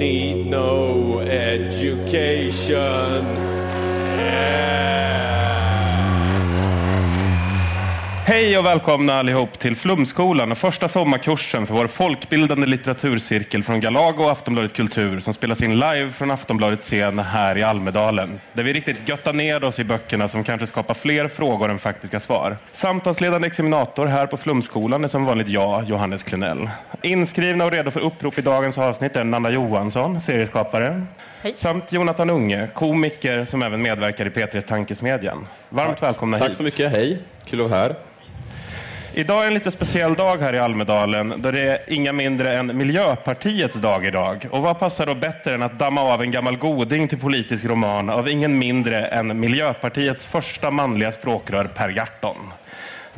need 0.00 0.46
no 0.46 1.18
education. 1.20 2.70
Hej 8.40 8.58
och 8.58 8.66
välkomna 8.66 9.14
allihop 9.14 9.58
till 9.58 9.76
Flumskolan 9.76 10.52
och 10.52 10.58
första 10.58 10.88
sommarkursen 10.88 11.66
för 11.66 11.74
vår 11.74 11.86
folkbildande 11.86 12.66
litteraturcirkel 12.66 13.62
från 13.62 13.80
Galago 13.80 14.24
och 14.24 14.30
Aftonbladet 14.30 14.72
Kultur 14.72 15.20
som 15.20 15.34
spelas 15.34 15.62
in 15.62 15.74
live 15.74 16.10
från 16.12 16.30
Aftonbladets 16.30 16.86
scen 16.86 17.18
här 17.18 17.58
i 17.58 17.62
Almedalen. 17.62 18.40
Där 18.52 18.62
vi 18.62 18.72
riktigt 18.72 19.08
göttar 19.08 19.32
ner 19.32 19.64
oss 19.64 19.78
i 19.78 19.84
böckerna 19.84 20.28
som 20.28 20.44
kanske 20.44 20.66
skapar 20.66 20.94
fler 20.94 21.28
frågor 21.28 21.70
än 21.70 21.78
faktiska 21.78 22.20
svar. 22.20 22.56
Samtalsledande 22.72 23.46
examinator 23.46 24.06
här 24.06 24.26
på 24.26 24.36
Flumskolan 24.36 25.04
är 25.04 25.08
som 25.08 25.24
vanligt 25.24 25.48
jag, 25.48 25.84
Johannes 25.84 26.24
Klenell. 26.24 26.70
Inskrivna 27.02 27.64
och 27.64 27.72
redo 27.72 27.90
för 27.90 28.00
upprop 28.00 28.38
i 28.38 28.42
dagens 28.42 28.78
avsnitt 28.78 29.16
är 29.16 29.24
Nanna 29.24 29.50
Johansson, 29.50 30.20
serieskapare. 30.20 31.02
Hej. 31.42 31.54
Samt 31.56 31.92
Jonathan 31.92 32.30
Unge, 32.30 32.68
komiker 32.74 33.44
som 33.44 33.62
även 33.62 33.82
medverkar 33.82 34.26
i 34.26 34.30
P3s 34.30 34.60
Tankesmedjan. 34.60 35.46
Varmt 35.68 36.02
välkomna 36.02 36.36
hit. 36.36 36.46
Tack 36.46 36.56
så 36.56 36.62
mycket, 36.62 36.90
hej. 36.90 37.18
Kul 37.44 37.60
att 37.60 37.70
vara 37.70 37.80
här. 37.80 38.09
Idag 39.14 39.42
är 39.42 39.46
en 39.46 39.54
lite 39.54 39.70
speciell 39.70 40.14
dag 40.14 40.38
här 40.38 40.52
i 40.52 40.58
Almedalen 40.58 41.34
då 41.42 41.50
det 41.50 41.60
är 41.60 41.78
inga 41.86 42.12
mindre 42.12 42.54
än 42.54 42.76
Miljöpartiets 42.76 43.76
dag 43.76 44.06
idag. 44.06 44.46
Och 44.50 44.62
vad 44.62 44.78
passar 44.78 45.06
då 45.06 45.14
bättre 45.14 45.54
än 45.54 45.62
att 45.62 45.78
damma 45.78 46.00
av 46.00 46.22
en 46.22 46.30
gammal 46.30 46.56
goding 46.56 47.08
till 47.08 47.18
politisk 47.18 47.64
roman 47.64 48.10
av 48.10 48.28
ingen 48.28 48.58
mindre 48.58 49.06
än 49.06 49.40
Miljöpartiets 49.40 50.26
första 50.26 50.70
manliga 50.70 51.12
språkrör 51.12 51.64
Per 51.64 51.88
Gahrton. 51.88 52.36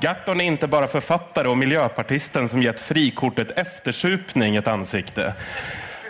Gahrton 0.01 0.41
är 0.41 0.45
inte 0.45 0.67
bara 0.67 0.87
författare 0.87 1.49
och 1.49 1.59
miljöpartisten 1.59 2.49
som 2.49 2.63
gett 2.63 2.81
frikortet 2.81 3.51
eftersupning 3.51 4.57
ett 4.57 4.69
ansikte. 4.69 5.35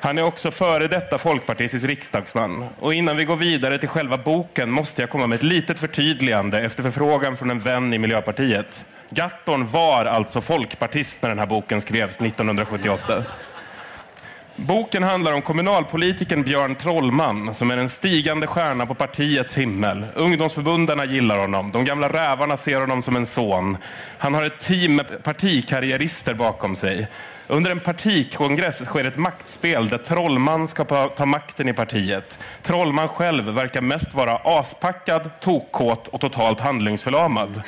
Han 0.01 0.19
är 0.19 0.23
också 0.23 0.51
före 0.51 0.89
detta 0.89 1.19
folkpartistisk 1.19 1.87
riksdagsman. 1.87 2.65
Och 2.79 2.95
innan 2.95 3.17
vi 3.17 3.25
går 3.25 3.37
vidare 3.37 3.79
till 3.79 3.89
själva 3.89 4.19
boken 4.19 4.71
måste 4.71 5.03
jag 5.03 5.11
komma 5.11 5.27
med 5.27 5.37
ett 5.37 5.43
litet 5.43 5.79
förtydligande 5.79 6.61
efter 6.61 6.83
förfrågan 6.83 7.37
från 7.37 7.51
en 7.51 7.61
vän 7.61 7.95
i 7.95 7.99
Miljöpartiet. 7.99 8.85
Gahrton 9.15 9.67
var 9.67 10.05
alltså 10.05 10.41
folkpartist 10.41 11.23
när 11.23 11.29
den 11.29 11.39
här 11.39 11.47
boken 11.47 11.81
skrevs 11.81 12.21
1978. 12.21 13.25
Boken 14.57 15.03
handlar 15.03 15.33
om 15.33 15.43
kommunalpolitiken 15.43 16.43
Björn 16.43 16.75
Trollman 16.75 17.55
som 17.55 17.71
är 17.71 17.77
en 17.77 17.89
stigande 17.89 18.47
stjärna 18.47 18.87
på 18.87 18.95
partiets 18.95 19.55
himmel. 19.55 20.07
Ungdomsförbundarna 20.15 21.05
gillar 21.05 21.39
honom. 21.39 21.73
De 21.73 21.85
gamla 21.85 22.09
rävarna 22.09 22.57
ser 22.57 22.81
honom 22.81 23.03
som 23.03 23.17
en 23.17 23.27
son. 23.27 23.77
Han 24.19 24.35
har 24.35 24.45
ett 24.45 24.61
team 24.61 24.97
med 24.97 25.23
partikarriärister 25.23 26.35
bakom 26.35 26.77
sig. 26.77 27.09
Under 27.47 27.71
en 27.71 27.81
partikongress 27.81 28.85
sker 28.85 29.05
ett 29.05 29.17
maktspel 29.17 29.89
där 29.89 29.99
Trollman 29.99 30.69
ska 30.69 31.09
ta 31.09 31.27
makten 31.27 31.69
i 31.69 31.73
partiet. 31.73 32.39
Trollman 32.63 33.09
själv 33.09 33.45
verkar 33.45 33.81
mest 33.81 34.15
vara 34.15 34.37
aspackad, 34.37 35.31
tokkåt 35.41 36.09
och 36.09 36.21
totalt 36.21 36.61
handlingsförlamad. 36.61 37.63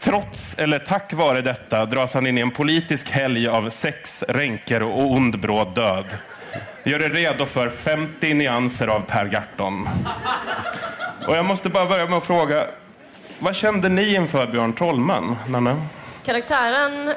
Trots 0.00 0.54
eller 0.58 0.78
tack 0.78 1.12
vare 1.12 1.40
detta 1.40 1.86
dras 1.86 2.14
han 2.14 2.26
in 2.26 2.38
i 2.38 2.40
en 2.40 2.50
politisk 2.50 3.10
helg 3.10 3.48
av 3.48 3.70
sex, 3.70 4.24
ränker 4.28 4.82
och 4.82 5.10
ond 5.10 5.40
bråd 5.40 5.74
död. 5.74 6.06
Gör 6.84 7.02
er 7.02 7.10
redo 7.10 7.46
för 7.46 7.70
50 7.70 8.34
nyanser 8.34 8.86
av 8.86 9.00
Per 9.00 9.24
Gahrton. 9.24 9.88
Och 11.26 11.36
jag 11.36 11.44
måste 11.44 11.68
bara 11.68 11.86
börja 11.86 12.06
med 12.06 12.18
att 12.18 12.24
fråga, 12.24 12.66
vad 13.38 13.56
kände 13.56 13.88
ni 13.88 14.14
inför 14.14 14.46
Björn 14.46 14.72
Trollman, 14.72 15.36
Nanna? 15.48 15.76
Karaktären... 16.24 17.14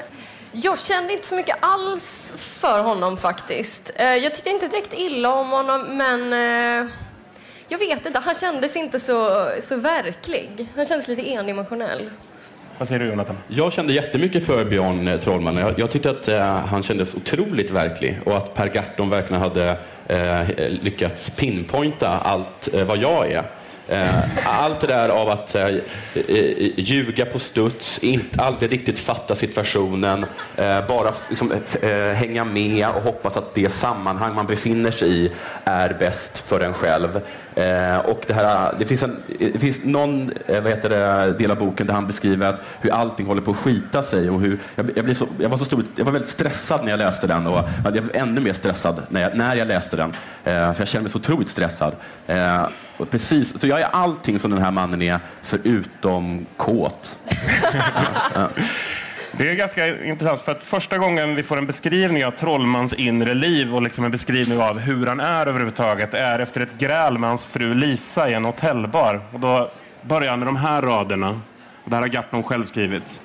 Jag 0.54 0.80
kände 0.80 1.14
inte 1.14 1.28
så 1.28 1.36
mycket 1.36 1.56
alls 1.60 2.34
för 2.38 2.84
honom 2.84 3.18
faktiskt. 3.18 3.92
Eh, 3.96 4.16
jag 4.16 4.36
tyckte 4.36 4.50
inte 4.50 4.68
direkt 4.68 4.94
illa 4.94 5.34
om 5.34 5.50
honom, 5.50 5.98
men... 5.98 6.34
Eh, 6.34 6.92
jag 7.68 7.78
vet 7.78 8.06
inte, 8.06 8.20
han 8.20 8.36
kändes 8.36 8.76
inte 8.76 9.00
så, 9.00 9.50
så 9.62 9.76
verklig. 9.76 10.68
Han 10.76 10.86
kändes 10.86 11.08
lite 11.08 11.34
endimensionell. 11.34 12.10
Vad 12.82 12.88
säger 12.88 13.00
du 13.00 13.10
Jonathan? 13.10 13.38
Jag 13.48 13.74
kände 13.74 13.94
jättemycket 13.94 14.46
för 14.46 14.66
Björn 14.66 15.08
eh, 15.08 15.20
Trollman. 15.20 15.58
Jag, 15.58 15.80
jag 15.80 15.92
tyckte 15.92 16.10
att 16.10 16.28
eh, 16.28 16.42
han 16.42 16.84
kändes 16.84 17.16
otroligt 17.16 17.72
verklig 17.72 18.20
och 18.26 18.38
att 18.38 18.54
Per 18.54 18.68
Gahrton 18.68 19.10
verkligen 19.10 19.42
hade 19.42 19.78
eh, 20.08 20.50
eh 20.50 20.70
lyckats 20.70 21.30
pinpointa 21.30 22.08
allt 22.08 22.70
eh, 22.74 22.86
vad 22.86 22.98
jag 22.98 23.32
är. 23.32 23.44
Eh, 23.88 24.64
allt 24.64 24.80
det 24.80 24.88
där 24.88 25.10
av 25.10 25.30
att 25.30 25.56
eh, 25.56 25.70
ljuga 26.76 27.26
på 27.26 27.40
studs, 27.40 28.00
inte 28.00 28.42
aldrig 28.42 28.72
riktigt 28.72 29.00
fatta 29.00 29.36
situationen, 29.36 30.26
eh, 30.56 30.88
bara 30.88 31.14
liksom, 31.30 31.54
hänga 32.16 32.44
med 32.44 32.88
och 32.90 33.04
hoppas 33.04 33.38
att 33.38 33.54
det 33.54 33.70
sammanhang 33.70 34.36
man 34.36 34.46
befinner 34.46 34.92
sig 34.92 35.26
i 35.26 35.32
är 35.64 35.96
bäst 36.00 36.38
för 36.38 36.60
en 36.60 36.74
själv. 36.74 37.22
Och 38.06 38.24
det, 38.28 38.34
här, 38.34 38.76
det, 38.80 38.86
finns 38.86 39.04
en, 39.04 39.18
det 39.54 39.60
finns 39.60 39.84
någon 39.84 40.32
vad 40.48 40.68
heter 40.68 40.90
det, 40.90 41.34
del 41.38 41.52
av 41.52 41.58
boken 41.58 41.88
där 41.88 41.94
han 41.94 42.08
beskriver 42.08 42.48
att 42.48 42.62
hur 42.82 42.92
allting 42.92 43.26
håller 43.26 43.42
på 43.42 43.52
att 43.52 43.58
skita 43.58 44.02
sig. 44.02 44.30
Och 44.30 44.42
hur, 44.42 44.60
jag, 44.76 44.92
jag, 44.96 45.16
så, 45.16 45.28
jag, 45.40 45.50
var 45.50 45.58
så 45.58 45.66
stor, 45.66 45.84
jag 45.96 46.06
var 46.06 46.12
väldigt 46.12 46.30
stressad 46.30 46.84
när 46.84 46.92
jag 46.92 46.98
läste 46.98 47.28
den 47.28 47.48
och 47.48 47.70
jag 47.84 47.92
blev 47.92 48.12
ännu 48.14 48.42
mer 48.42 48.54
stressad 48.54 49.02
när 49.10 49.22
jag, 49.22 49.36
när 49.36 49.56
jag 49.56 49.68
läste 49.68 49.96
den. 49.96 50.14
För 50.44 50.76
jag 50.78 50.88
kände 50.88 51.04
mig 51.04 51.12
så 51.12 51.18
otroligt 51.18 51.50
stressad. 51.50 51.96
Och 53.02 53.10
precis, 53.10 53.62
så 53.62 53.68
jag 53.68 53.82
är 53.82 53.86
allting 53.86 54.40
som 54.40 54.52
den 54.52 54.62
här 54.62 54.72
mannen 54.72 55.02
är, 55.02 55.20
förutom 55.42 56.46
kåt. 56.58 57.18
Det 59.38 59.50
är 59.50 59.54
ganska 59.54 60.04
intressant 60.04 60.42
för 60.42 60.52
att 60.52 60.64
första 60.64 60.98
gången 60.98 61.36
vi 61.36 61.44
får 61.44 61.58
en 61.58 61.68
beskrivning 61.68 62.26
av 62.26 62.32
Trollmans 62.32 62.94
inre 62.94 63.34
liv 63.34 63.76
och 63.76 63.82
liksom 63.82 64.04
en 64.04 64.12
beskrivning 64.12 64.60
av 64.60 64.80
hur 64.80 65.06
han 65.06 65.20
är 65.20 65.48
överhuvudtaget 65.48 66.14
är 66.14 66.40
efter 66.40 66.62
ett 66.62 66.78
gräl 66.78 67.18
med 67.18 67.30
hans 67.30 67.46
fru 67.46 67.74
Lisa 67.74 68.30
i 68.30 68.34
en 68.34 68.46
hotellbar. 68.46 69.22
Och 69.34 69.40
då 69.40 69.72
börjar 70.02 70.30
han 70.30 70.40
med 70.40 70.48
de 70.48 70.56
här 70.56 70.82
raderna. 70.82 71.42
Det 71.86 71.96
här 71.96 72.02
har 72.02 72.10
Gahrton 72.10 72.44
själv 72.44 72.66
skrivit. 72.66 73.22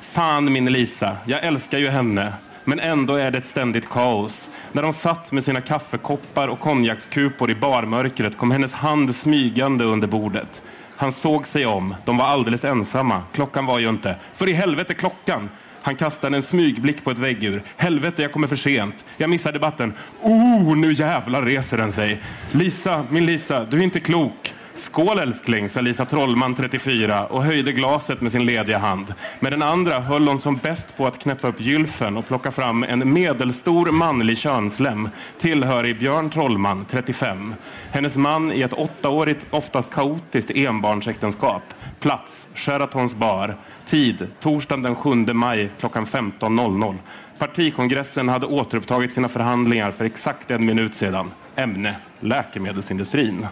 Fan 0.00 0.52
min 0.52 0.72
Lisa, 0.72 1.16
jag 1.24 1.44
älskar 1.44 1.78
ju 1.78 1.88
henne. 1.88 2.32
Men 2.64 2.80
ändå 2.80 3.14
är 3.14 3.30
det 3.30 3.38
ett 3.38 3.46
ständigt 3.46 3.88
kaos. 3.88 4.50
När 4.72 4.82
de 4.82 4.92
satt 4.92 5.32
med 5.32 5.44
sina 5.44 5.60
kaffekoppar 5.60 6.48
och 6.48 6.60
konjakskupor 6.60 7.50
i 7.50 7.54
barmörkret 7.54 8.38
kom 8.38 8.50
hennes 8.50 8.72
hand 8.72 9.14
smygande 9.14 9.84
under 9.84 10.08
bordet. 10.08 10.62
Han 10.96 11.12
såg 11.12 11.46
sig 11.46 11.66
om. 11.66 11.94
De 12.04 12.16
var 12.16 12.24
alldeles 12.24 12.64
ensamma. 12.64 13.22
Klockan 13.32 13.66
var 13.66 13.78
ju 13.78 13.88
inte. 13.88 14.16
För 14.34 14.48
i 14.48 14.52
helvete 14.52 14.94
klockan! 14.94 15.50
Han 15.82 15.96
kastade 15.96 16.36
en 16.36 16.42
smygblick 16.42 17.04
på 17.04 17.10
ett 17.10 17.18
väggur. 17.18 17.62
Helvete, 17.76 18.22
jag 18.22 18.32
kommer 18.32 18.46
för 18.46 18.56
sent. 18.56 19.04
Jag 19.16 19.30
missar 19.30 19.52
debatten. 19.52 19.92
Oh, 20.22 20.76
nu 20.76 20.92
jävlar 20.92 21.42
reser 21.42 21.78
den 21.78 21.92
sig. 21.92 22.22
Lisa, 22.52 23.04
min 23.10 23.26
Lisa, 23.26 23.64
du 23.64 23.78
är 23.78 23.82
inte 23.82 24.00
klok. 24.00 24.54
Skål 24.76 25.18
älskling, 25.18 25.68
sa 25.68 25.80
Lisa 25.80 26.04
Trollman, 26.04 26.54
34, 26.54 27.26
och 27.26 27.44
höjde 27.44 27.72
glaset 27.72 28.20
med 28.20 28.32
sin 28.32 28.46
lediga 28.46 28.78
hand. 28.78 29.14
Med 29.40 29.52
den 29.52 29.62
andra 29.62 30.00
höll 30.00 30.28
hon 30.28 30.38
som 30.38 30.56
bäst 30.56 30.96
på 30.96 31.06
att 31.06 31.18
knäppa 31.18 31.48
upp 31.48 31.60
gylfen 31.60 32.16
och 32.16 32.26
plocka 32.26 32.50
fram 32.50 32.82
en 32.82 33.12
medelstor 33.12 33.92
manlig 33.92 34.38
könslem, 34.38 35.08
tillhörig 35.38 35.98
Björn 35.98 36.30
Trollman, 36.30 36.86
35. 36.90 37.54
Hennes 37.90 38.16
man 38.16 38.52
i 38.52 38.62
ett 38.62 38.72
åttaårigt, 38.72 39.46
oftast 39.50 39.92
kaotiskt 39.92 40.50
enbarnsäktenskap. 40.50 41.62
Plats, 42.00 42.48
Sheratons 42.54 43.14
bar. 43.14 43.56
Tid, 43.86 44.28
torsdagen 44.40 44.82
den 44.82 44.94
7 44.94 45.14
maj 45.14 45.70
klockan 45.80 46.06
15.00. 46.06 46.96
Partikongressen 47.38 48.28
hade 48.28 48.46
återupptagit 48.46 49.12
sina 49.12 49.28
förhandlingar 49.28 49.90
för 49.90 50.04
exakt 50.04 50.50
en 50.50 50.66
minut 50.66 50.94
sedan. 50.94 51.30
Ämne, 51.56 51.96
läkemedelsindustrin. 52.20 53.46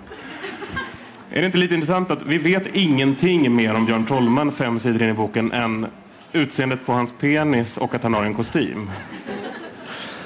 Är 1.34 1.40
det 1.40 1.46
inte 1.46 1.58
lite 1.58 1.74
intressant 1.74 2.10
att 2.10 2.22
vi 2.22 2.38
vet 2.38 2.66
ingenting 2.72 3.54
mer 3.54 3.74
om 3.74 3.86
Björn 3.86 4.06
Trollman 4.06 4.52
fem 4.52 4.80
sidor 4.80 5.02
in 5.02 5.08
i 5.08 5.12
boken 5.12 5.52
än 5.52 5.86
utseendet 6.32 6.86
på 6.86 6.92
hans 6.92 7.14
penis 7.20 7.76
och 7.76 7.94
att 7.94 8.02
han 8.02 8.14
har 8.14 8.24
en 8.24 8.34
kostym? 8.34 8.90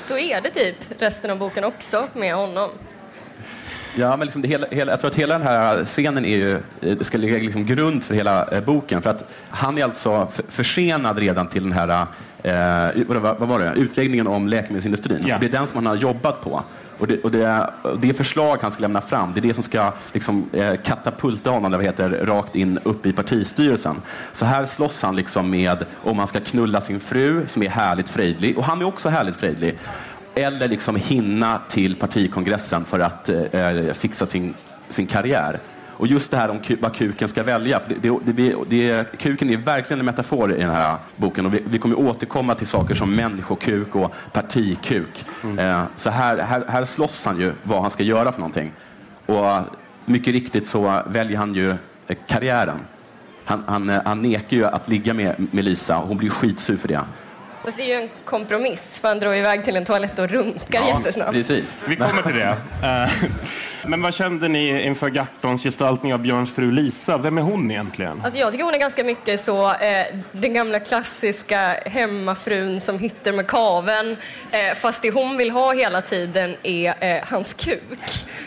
Så 0.02 0.18
är 0.18 0.40
det 0.40 0.50
typ 0.50 0.76
resten 0.98 1.30
av 1.30 1.38
boken 1.38 1.64
också 1.64 2.06
med 2.14 2.34
honom. 2.34 2.70
Ja, 3.96 4.16
men 4.16 4.26
liksom 4.26 4.42
det 4.42 4.48
hela, 4.48 4.66
hela, 4.70 4.92
jag 4.92 5.00
tror 5.00 5.10
att 5.10 5.16
hela 5.16 5.38
den 5.38 5.46
här 5.46 5.84
scenen 5.84 6.24
är 6.24 6.36
ju, 6.36 6.60
ska 7.00 7.18
ligga 7.18 7.38
liksom 7.38 7.66
grund 7.66 8.04
för 8.04 8.14
hela 8.14 8.44
eh, 8.44 8.64
boken. 8.64 9.02
För 9.02 9.10
att 9.10 9.24
han 9.50 9.78
är 9.78 9.84
alltså 9.84 10.28
försenad 10.48 11.18
redan 11.18 11.48
till 11.48 11.62
den 11.62 11.72
här 11.72 12.06
eh, 12.42 13.04
vad, 13.06 13.48
var 13.48 13.58
det? 13.58 13.72
utläggningen 13.76 14.26
om 14.26 14.48
läkemedelsindustrin. 14.48 15.24
Ja. 15.26 15.38
Det 15.38 15.46
är 15.46 15.50
den 15.50 15.66
som 15.66 15.76
han 15.76 15.86
har 15.86 15.96
jobbat 15.96 16.40
på. 16.40 16.62
Och 16.98 17.06
det, 17.06 17.20
och 17.24 17.30
det, 17.30 17.70
det 17.98 18.12
förslag 18.14 18.58
han 18.62 18.72
ska 18.72 18.80
lämna 18.80 19.00
fram, 19.00 19.32
det 19.34 19.40
är 19.40 19.42
det 19.42 19.54
som 19.54 19.62
ska 19.62 19.92
liksom, 20.12 20.50
eh, 20.52 20.74
katapulta 20.84 21.50
honom 21.50 21.74
eller 21.74 21.84
heter, 21.84 22.10
rakt 22.10 22.56
in 22.56 22.78
upp 22.82 23.06
i 23.06 23.12
partistyrelsen. 23.12 24.02
Så 24.32 24.44
här 24.44 24.64
slåss 24.64 25.02
han 25.02 25.16
liksom 25.16 25.50
med 25.50 25.84
om 26.02 26.18
han 26.18 26.28
ska 26.28 26.40
knulla 26.40 26.80
sin 26.80 27.00
fru, 27.00 27.46
som 27.48 27.62
är 27.62 27.68
härligt 27.68 28.08
frejdlig, 28.08 28.58
och 28.58 28.64
han 28.64 28.80
är 28.80 28.84
också 28.84 29.08
härligt 29.08 29.36
frejdlig 29.36 29.78
eller 30.34 30.68
liksom 30.68 30.96
hinna 30.96 31.60
till 31.68 31.96
partikongressen 31.96 32.84
för 32.84 33.00
att 33.00 33.28
eh, 33.28 33.42
eh 33.42 33.92
fixa 33.92 34.26
sin, 34.26 34.54
sin 34.88 35.06
karriär. 35.06 35.60
Och 35.98 36.06
just 36.06 36.30
det 36.30 36.36
här 36.36 36.50
om 36.50 36.60
vad 36.80 36.94
kuken 36.94 37.28
ska 37.28 37.42
välja. 37.42 37.80
För 37.80 37.94
det, 37.94 38.18
det, 38.24 38.32
det, 38.32 38.54
det, 38.68 39.18
kuken 39.18 39.50
är 39.50 39.56
verkligen 39.56 40.00
en 40.00 40.06
metafor 40.06 40.54
i 40.54 40.60
den 40.60 40.70
här 40.70 40.96
boken 41.16 41.46
och 41.46 41.54
vi, 41.54 41.62
vi 41.66 41.78
kommer 41.78 41.98
återkomma 41.98 42.54
till 42.54 42.66
saker 42.66 42.94
som 42.94 43.16
människokuk 43.16 43.94
och 43.94 44.14
partikuk. 44.32 45.24
Mm. 45.44 45.58
Eh, 45.58 45.84
så 45.96 46.10
här, 46.10 46.38
här, 46.38 46.64
här 46.68 46.84
slåss 46.84 47.24
han 47.24 47.40
ju 47.40 47.52
vad 47.62 47.82
han 47.82 47.90
ska 47.90 48.02
göra 48.02 48.32
för 48.32 48.40
någonting. 48.40 48.72
Och 49.26 49.60
mycket 50.04 50.32
riktigt 50.32 50.66
så 50.66 51.02
väljer 51.06 51.38
han 51.38 51.54
ju 51.54 51.70
eh, 52.06 52.16
karriären. 52.26 52.78
Han, 53.44 53.64
han, 53.66 53.90
eh, 53.90 54.00
han 54.04 54.22
nekar 54.22 54.56
ju 54.56 54.64
att 54.64 54.88
ligga 54.88 55.14
med, 55.14 55.46
med 55.50 55.64
Lisa 55.64 55.98
och 55.98 56.08
hon 56.08 56.16
blir 56.16 56.30
skitsur 56.30 56.76
för 56.76 56.88
det. 56.88 57.00
Fast 57.66 57.78
det 57.78 57.84
är 57.84 57.86
ju 57.86 58.02
en 58.02 58.10
kompromiss, 58.24 58.98
för 59.00 59.08
han 59.08 59.18
drar 59.18 59.34
iväg 59.34 59.64
till 59.64 59.76
en 59.76 59.84
toalett 59.84 60.18
och 60.18 60.30
runkar 60.30 60.60
ja, 60.80 60.98
jättesnabbt. 60.98 61.32
Precis. 61.32 61.76
Vi 61.88 61.96
kommer 61.96 62.22
till 62.22 62.34
det. 62.34 62.56
Men 63.86 64.02
vad 64.02 64.14
kände 64.14 64.48
ni 64.48 64.82
inför 64.82 65.08
Gartons 65.08 65.62
gestaltning 65.62 66.14
av 66.14 66.20
Björns 66.20 66.54
fru 66.54 66.72
Lisa? 66.72 67.18
Vem 67.18 67.38
är 67.38 67.42
hon 67.42 67.70
egentligen? 67.70 68.20
Alltså 68.24 68.40
jag 68.40 68.52
tycker 68.52 68.64
hon 68.64 68.74
är 68.74 68.78
ganska 68.78 69.04
mycket 69.04 69.40
så 69.40 69.70
eh, 69.70 70.06
den 70.32 70.54
gamla 70.54 70.80
klassiska 70.80 71.58
hemmafrun 71.86 72.80
som 72.80 72.98
hytter 72.98 73.32
med 73.32 73.46
kaven. 73.46 74.16
Eh, 74.50 74.76
fast 74.80 75.02
det 75.02 75.10
hon 75.10 75.36
vill 75.36 75.50
ha 75.50 75.74
hela 75.74 76.02
tiden 76.02 76.56
är 76.62 76.94
eh, 77.00 77.24
hans 77.24 77.54
kuk. 77.54 77.98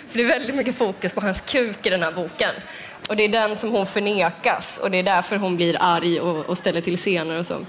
För 0.07 0.17
det 0.17 0.23
är 0.23 0.27
väldigt 0.27 0.55
mycket 0.55 0.75
fokus 0.77 1.13
på 1.13 1.21
hans 1.21 1.41
kuk 1.41 1.85
i 1.85 1.89
den 1.89 2.03
här 2.03 2.11
boken. 2.11 2.51
Och 3.09 3.15
det 3.15 3.23
är 3.23 3.29
den 3.29 3.55
som 3.55 3.71
hon 3.71 3.85
förnekas 3.85 4.79
och 4.83 4.91
det 4.91 4.97
är 4.97 5.03
därför 5.03 5.37
hon 5.37 5.55
blir 5.55 5.77
arg 5.79 6.19
och, 6.19 6.45
och 6.45 6.57
ställer 6.57 6.81
till 6.81 6.97
scener 6.97 7.39
och 7.39 7.45
så. 7.45 7.65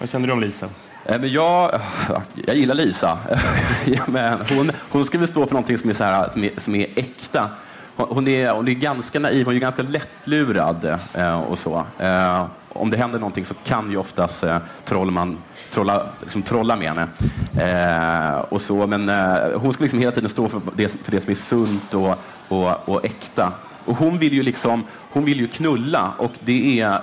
Vad 0.00 0.10
känner 0.10 0.26
du 0.26 0.32
om 0.32 0.40
Lisa? 0.40 0.68
Eh, 1.04 1.20
men 1.20 1.32
jag, 1.32 1.80
jag 2.46 2.56
gillar 2.56 2.74
Lisa. 2.74 3.18
Men 4.06 4.44
hon, 4.50 4.70
hon 4.90 5.04
ska 5.04 5.18
väl 5.18 5.28
stå 5.28 5.46
för 5.46 5.54
någonting 5.54 5.78
som 5.78 5.90
är, 5.90 5.94
så 5.94 6.04
här, 6.04 6.28
som 6.28 6.44
är, 6.44 6.50
som 6.56 6.74
är 6.74 6.86
äkta. 6.96 7.48
Hon 7.96 8.28
är, 8.28 8.50
hon 8.50 8.68
är 8.68 8.72
ganska 8.72 9.20
naiv, 9.20 9.46
hon 9.46 9.54
är 9.54 9.58
ganska 9.58 9.82
lättlurad 9.82 10.98
eh, 11.14 11.40
och 11.40 11.58
så. 11.58 11.84
Eh, 11.98 12.46
om 12.68 12.90
det 12.90 12.96
händer 12.96 13.18
någonting 13.18 13.44
så 13.44 13.54
kan 13.54 13.90
ju 13.90 13.96
oftast 13.96 14.44
Trollman 14.84 15.38
trolla, 15.70 16.06
liksom 16.22 16.42
trolla 16.42 16.76
med 16.76 16.88
henne. 16.88 18.42
och 18.48 18.60
så, 18.60 18.86
men 18.86 19.08
hon 19.54 19.72
ska 19.72 19.82
liksom 19.82 19.98
hela 19.98 20.12
tiden 20.12 20.30
stå 20.30 20.48
för 20.48 20.60
det, 20.76 20.88
för 20.88 21.12
det 21.12 21.20
som 21.20 21.30
är 21.30 21.34
sunt 21.34 21.94
och, 21.94 22.14
och, 22.48 22.88
och 22.88 23.04
äkta. 23.04 23.52
Och 23.84 23.96
hon 23.96 24.18
vill 24.18 24.32
ju 24.32 24.42
liksom, 24.42 24.84
hon 25.12 25.24
vill 25.24 25.40
ju 25.40 25.48
knulla 25.48 26.12
och 26.18 26.32
det 26.40 26.80
är 26.80 27.00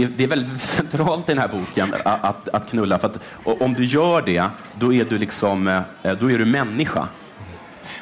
det, 0.00 0.06
det, 0.16 0.24
är 0.24 0.28
väldigt 0.28 0.60
centralt 0.60 1.28
i 1.28 1.32
den 1.32 1.38
här 1.38 1.48
boken 1.48 1.94
att, 2.04 2.48
att 2.48 2.70
knulla. 2.70 2.98
För 2.98 3.08
att, 3.08 3.18
om 3.44 3.74
du 3.74 3.84
gör 3.84 4.22
det, 4.22 4.44
då 4.78 4.92
är 4.92 5.04
du, 5.04 5.18
liksom, 5.18 5.68
eh, 5.68 6.12
då 6.20 6.30
är 6.30 6.38
du 6.38 6.44
människa. 6.44 7.08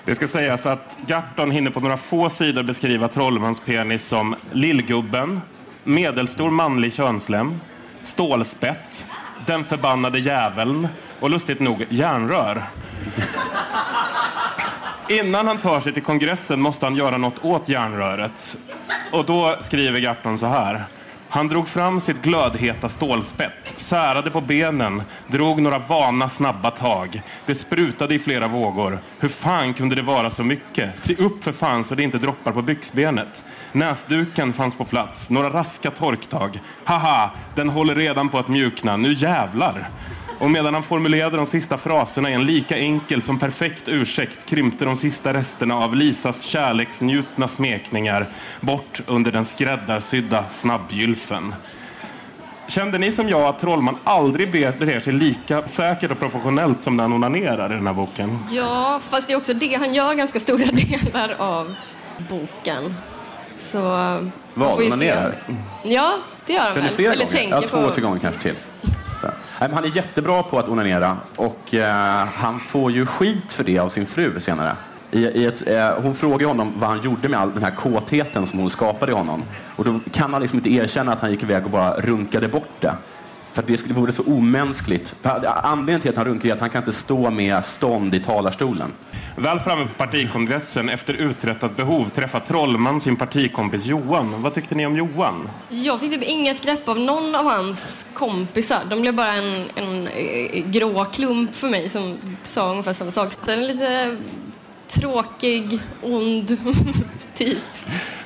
Det 0.05 0.15
ska 0.15 0.29
sägas 0.29 0.67
att 0.67 0.99
Garton 1.07 1.51
hinner 1.51 1.71
på 1.71 1.81
några 1.81 1.97
få 1.97 2.31
sidor 2.31 2.63
beskriva 2.63 3.09
Trollmans 3.09 3.61
penis 3.61 4.07
som 4.07 4.37
lillgubben, 4.53 5.41
medelstor 5.85 6.51
manlig 6.51 6.95
könslem, 6.95 7.61
stålspett, 8.05 9.07
den 9.47 9.65
förbannade 9.65 10.19
jäveln 10.19 10.89
och 11.21 11.31
lustigt 11.31 11.61
nog 11.61 11.87
järnrör. 11.89 12.65
Innan 15.09 15.47
han 15.47 15.59
tar 15.59 15.81
sig 15.81 15.93
till 15.93 16.03
kongressen 16.03 16.61
måste 16.61 16.87
han 16.87 16.95
göra 16.95 17.19
något 17.19 17.45
åt 17.45 17.69
järnröret. 17.69 18.57
Och 19.13 19.25
då 19.25 19.57
skriver 19.61 20.01
Garton 20.01 20.39
så 20.39 20.47
här. 20.47 20.85
Han 21.37 21.49
drog 21.49 21.69
fram 21.69 22.01
sitt 22.01 22.23
glödheta 22.23 22.89
stålspett, 22.89 23.75
särade 23.77 24.31
på 24.31 24.41
benen, 24.41 25.03
drog 25.27 25.61
några 25.61 25.79
vana 25.79 26.29
snabba 26.29 26.71
tag. 26.71 27.23
Det 27.47 27.55
sprutade 27.55 28.15
i 28.15 28.19
flera 28.19 28.49
vågor. 28.49 28.99
Hur 29.19 29.29
fan 29.29 29.75
kunde 29.75 29.95
det 29.95 30.03
vara 30.03 30.31
så 30.31 30.45
mycket? 30.45 30.99
Se 30.99 31.15
upp 31.15 31.45
för 31.45 31.53
fan 31.53 31.85
så 31.85 31.95
det 31.95 32.03
inte 32.03 32.19
droppar 32.19 32.53
på 32.53 32.63
byxbenet. 32.63 33.45
Näsduken 33.73 34.53
fanns 34.53 34.75
på 34.75 34.85
plats, 34.85 35.31
några 35.31 35.51
raska 35.51 35.91
torktag. 35.91 36.61
Haha, 36.85 37.31
den 37.55 37.69
håller 37.69 37.95
redan 37.95 38.29
på 38.29 38.39
att 38.39 38.49
mjukna, 38.49 38.97
nu 38.97 39.13
jävlar! 39.13 39.89
Och 40.39 40.51
medan 40.51 40.75
han 40.75 40.83
formulerade 40.83 41.37
de 41.37 41.47
sista 41.47 41.79
fraserna 41.79 42.31
i 42.31 42.35
en 42.35 42.45
lika 42.45 42.77
enkel 42.77 43.23
som 43.23 43.39
perfekt 43.39 43.89
ursäkt 43.89 44.47
krympte 44.47 44.85
de 44.85 44.97
sista 44.97 45.35
resterna 45.35 45.77
av 45.77 45.95
Lisas 45.95 46.43
kärleksnjutna 46.43 47.49
smekningar 47.49 48.27
bort 48.61 49.01
under 49.07 49.33
den 49.33 49.45
skräddarsydda 49.45 50.45
snabbgylfen. 50.45 51.55
Kände 52.69 52.99
ni 52.99 53.13
som 53.13 53.29
jag 53.29 53.43
att 53.43 53.59
Trollman 53.59 53.99
aldrig 54.05 54.53
beter 54.53 55.01
sig 55.01 55.13
lika 55.13 55.69
säkert 55.69 56.11
och 56.11 56.19
professionellt 56.19 56.83
som 56.83 56.97
när 56.97 57.05
han 57.05 57.13
onanerar 57.13 57.73
i 57.73 57.75
den 57.75 57.87
här 57.87 57.95
boken? 57.95 58.39
Ja, 58.51 59.01
fast 59.09 59.27
det 59.27 59.33
är 59.33 59.37
också 59.37 59.55
det 59.55 59.75
han 59.75 59.95
gör 59.95 60.15
ganska 60.15 60.41
stora 60.41 60.65
delar 60.73 61.35
av 61.39 61.75
boken. 62.29 62.95
Så... 63.59 63.81
Vad? 64.55 64.83
Onanerar? 64.83 65.35
Ja, 65.83 66.19
det 66.47 66.53
gör 66.53 66.61
han 66.61 66.75
väl. 66.75 66.85
Eller 66.99 67.25
gånger? 67.25 67.49
Ja, 67.51 67.63
två, 67.63 67.91
tre 67.91 68.03
gånger 68.03 68.19
kanske 68.19 68.43
till. 68.43 68.55
Han 69.59 69.85
är 69.85 69.97
jättebra 69.97 70.43
på 70.43 70.59
att 70.59 70.69
onanera 70.69 71.17
och 71.37 71.75
eh, 71.75 72.27
han 72.27 72.61
får 72.61 72.93
ju 72.93 73.07
skit 73.07 73.53
för 73.53 73.65
det 73.65 73.79
av 73.79 73.89
sin 73.89 74.07
fru 74.07 74.41
senare. 74.41 74.77
I, 75.11 75.25
i 75.25 75.47
ett, 75.47 75.69
eh, 75.69 76.03
hon 76.03 76.15
frågar 76.15 76.49
honom 76.49 76.73
vad 76.77 76.91
han 76.91 77.01
gjorde 77.01 77.29
med 77.29 77.41
all 77.41 77.53
den 77.53 77.63
här 77.63 77.71
kåtheten 77.71 78.47
som 78.47 78.59
hon 78.59 78.71
skapade 78.71 79.13
i 79.13 79.15
honom. 79.15 79.43
Och 79.77 79.85
då 79.85 80.01
kan 80.13 80.33
han 80.33 80.43
liksom 80.43 80.59
inte 80.59 80.71
erkänna 80.71 81.13
att 81.13 81.21
han 81.21 81.31
gick 81.31 81.43
iväg 81.43 81.65
och 81.65 81.71
bara 81.71 82.01
runkade 82.01 82.49
bort 82.49 82.81
det. 82.81 82.93
För 83.53 83.65
det 83.67 83.77
skulle, 83.77 83.95
vore 83.95 84.13
så 84.13 84.23
omänskligt. 84.23 85.15
För 85.21 85.47
anledningen 85.63 86.01
till 86.01 86.11
att 86.11 86.17
han 86.17 86.27
runkar 86.27 86.49
är 86.49 86.53
att 86.53 86.61
han 86.61 86.71
kan 86.71 86.83
inte 86.83 86.93
stå 86.93 87.31
med 87.31 87.65
stånd 87.65 88.15
i 88.15 88.21
talarstolen. 88.21 88.93
Väl 89.39 89.61
framme 89.61 89.87
på 89.87 89.95
partikongressen 89.95 90.89
efter 90.89 91.15
uträttat 91.15 91.77
behov 91.77 92.09
träffar 92.09 92.41
Trollman 92.41 93.01
sin 93.01 93.17
partikompis 93.17 93.85
Johan. 93.85 94.43
Vad 94.43 94.55
tyckte 94.55 94.75
ni 94.75 94.87
om 94.87 94.97
Johan? 94.97 95.51
Jag 95.69 96.01
fick 96.01 96.11
typ 96.11 96.23
inget 96.23 96.63
grepp 96.63 96.89
av 96.89 97.01
någon 97.01 97.35
av 97.35 97.45
hans 97.45 98.07
kompisar. 98.15 98.79
De 98.91 99.01
blev 99.01 99.15
bara 99.15 99.33
en, 99.33 99.65
en, 99.75 100.07
eh, 100.09 100.65
grå 100.67 101.05
klump 101.05 101.57
för 101.57 101.69
mig 101.69 101.89
som 101.89 102.19
sa 102.45 102.71
ungefär 102.71 102.95
samma 102.95 103.11
sak. 103.11 103.33
Den 103.45 103.59
är 103.63 103.67
lite 103.67 104.17
tråkig, 104.89 105.79
ond 106.03 106.59
typ. 107.35 107.59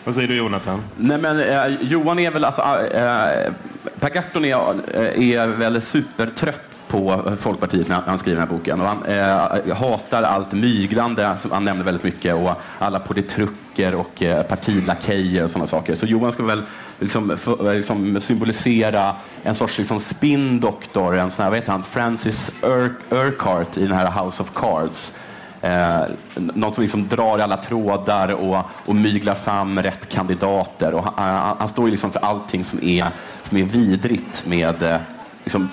Vad 0.05 0.15
säger 0.15 0.29
du 0.29 0.35
Jonathan? 0.35 0.83
Nej 0.97 1.19
men 1.19 1.41
eh, 1.41 1.83
Johan 1.83 2.19
är 2.19 2.31
väl 2.31 2.45
alltså, 2.45 2.63
eh, 2.93 3.53
Per 4.01 4.09
Gahrton 4.09 4.45
är, 4.45 4.55
eh, 4.95 5.31
är 5.31 5.47
väl 5.47 5.83
supertrött 5.83 6.81
på 6.89 7.25
eh, 7.27 7.35
Folkpartiet 7.35 7.89
när 7.89 8.01
han 8.01 8.19
skriver 8.19 8.41
den 8.41 8.49
här 8.49 8.57
boken. 8.57 8.81
Och 8.81 8.87
han 8.87 9.05
eh, 9.05 9.77
hatar 9.77 10.23
allt 10.23 10.53
myglande, 10.53 11.37
som 11.41 11.51
han 11.51 11.65
nämner 11.65 11.85
väldigt 11.85 12.05
mycket, 12.05 12.35
och 12.35 12.51
alla 12.79 13.01
politruker 13.01 13.95
och 13.95 14.23
eh, 14.23 14.43
partilakejer 14.43 15.45
och 15.45 15.51
sådana 15.51 15.67
saker. 15.67 15.95
Så 15.95 16.07
Johan 16.07 16.33
ska 16.33 16.43
väl 16.43 16.63
liksom, 16.99 17.37
för, 17.37 17.69
eh, 17.69 17.77
liksom 17.77 18.21
symbolisera 18.21 19.17
en 19.43 19.55
sorts 19.55 19.79
liksom, 19.79 20.01
spindoktor, 20.01 21.17
en 21.17 21.31
sån 21.31 21.43
här, 21.43 21.51
vad 21.51 21.59
heter 21.59 21.73
han, 21.73 21.83
Francis 21.83 22.53
Ur 22.63 22.95
Urquhart 23.11 23.77
i 23.77 23.87
den 23.87 23.97
här 23.97 24.25
House 24.25 24.43
of 24.43 24.51
Cards 24.55 25.13
Eh, 25.63 26.01
någon 26.35 26.75
som 26.75 26.83
liksom 26.83 27.09
drar 27.09 27.39
i 27.39 27.43
alla 27.43 27.57
trådar 27.57 28.35
och, 28.35 28.65
och 28.87 28.97
myglar 28.97 29.35
fram 29.35 29.83
rätt 29.83 30.09
kandidater. 30.09 30.95
Och 30.95 31.05
han, 31.17 31.57
han 31.59 31.69
står 31.69 31.85
ju 31.85 31.91
liksom 31.91 32.13
för 32.13 32.21
allting 32.21 32.65
som 32.65 32.83
är, 32.83 33.09
som 33.43 33.59
är 33.59 33.63
vidrigt 33.63 34.47
med, 34.47 34.83
eh, 34.83 34.97
liksom, 35.45 35.69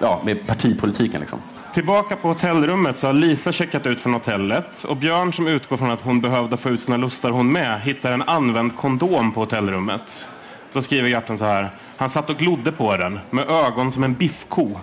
ja, 0.00 0.20
med 0.24 0.46
partipolitiken. 0.46 1.20
Liksom. 1.20 1.38
Tillbaka 1.74 2.16
på 2.16 2.28
hotellrummet 2.28 2.98
så 2.98 3.06
har 3.06 3.14
Lisa 3.14 3.52
checkat 3.52 3.86
ut 3.86 4.00
från 4.00 4.12
hotellet 4.12 4.84
och 4.84 4.96
Björn 4.96 5.32
som 5.32 5.46
utgår 5.46 5.76
från 5.76 5.90
att 5.90 6.02
hon 6.02 6.20
behövde 6.20 6.56
få 6.56 6.68
ut 6.68 6.82
sina 6.82 6.96
lustar 6.96 7.30
hon 7.30 7.52
med 7.52 7.80
hittar 7.80 8.12
en 8.12 8.22
använd 8.22 8.76
kondom 8.76 9.32
på 9.32 9.40
hotellrummet. 9.40 10.28
Då 10.72 10.82
skriver 10.82 11.08
Garten 11.08 11.38
så 11.38 11.44
här. 11.44 11.70
Han 11.96 12.10
satt 12.10 12.30
och 12.30 12.36
glodde 12.36 12.72
på 12.72 12.96
den 12.96 13.20
med 13.30 13.50
ögon 13.50 13.92
som 13.92 14.04
en 14.04 14.14
biffko 14.14 14.76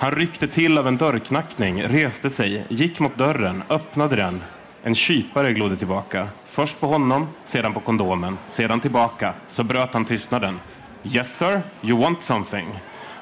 han 0.00 0.12
ryckte 0.12 0.46
till 0.46 0.78
av 0.78 0.88
en 0.88 0.96
dörrknackning, 0.96 1.82
reste 1.82 2.30
sig, 2.30 2.64
gick 2.68 3.00
mot 3.00 3.16
dörren, 3.16 3.62
öppnade 3.68 4.16
den. 4.16 4.42
En 4.82 4.94
kypare 4.94 5.52
glodde 5.52 5.76
tillbaka. 5.76 6.28
Först 6.46 6.80
på 6.80 6.86
honom, 6.86 7.28
sedan 7.44 7.74
på 7.74 7.80
kondomen, 7.80 8.38
sedan 8.50 8.80
tillbaka. 8.80 9.34
Så 9.48 9.64
bröt 9.64 9.94
han 9.94 10.04
tystnaden. 10.04 10.60
Yes 11.04 11.38
sir, 11.38 11.62
you 11.82 12.00
want 12.00 12.24
something? 12.24 12.66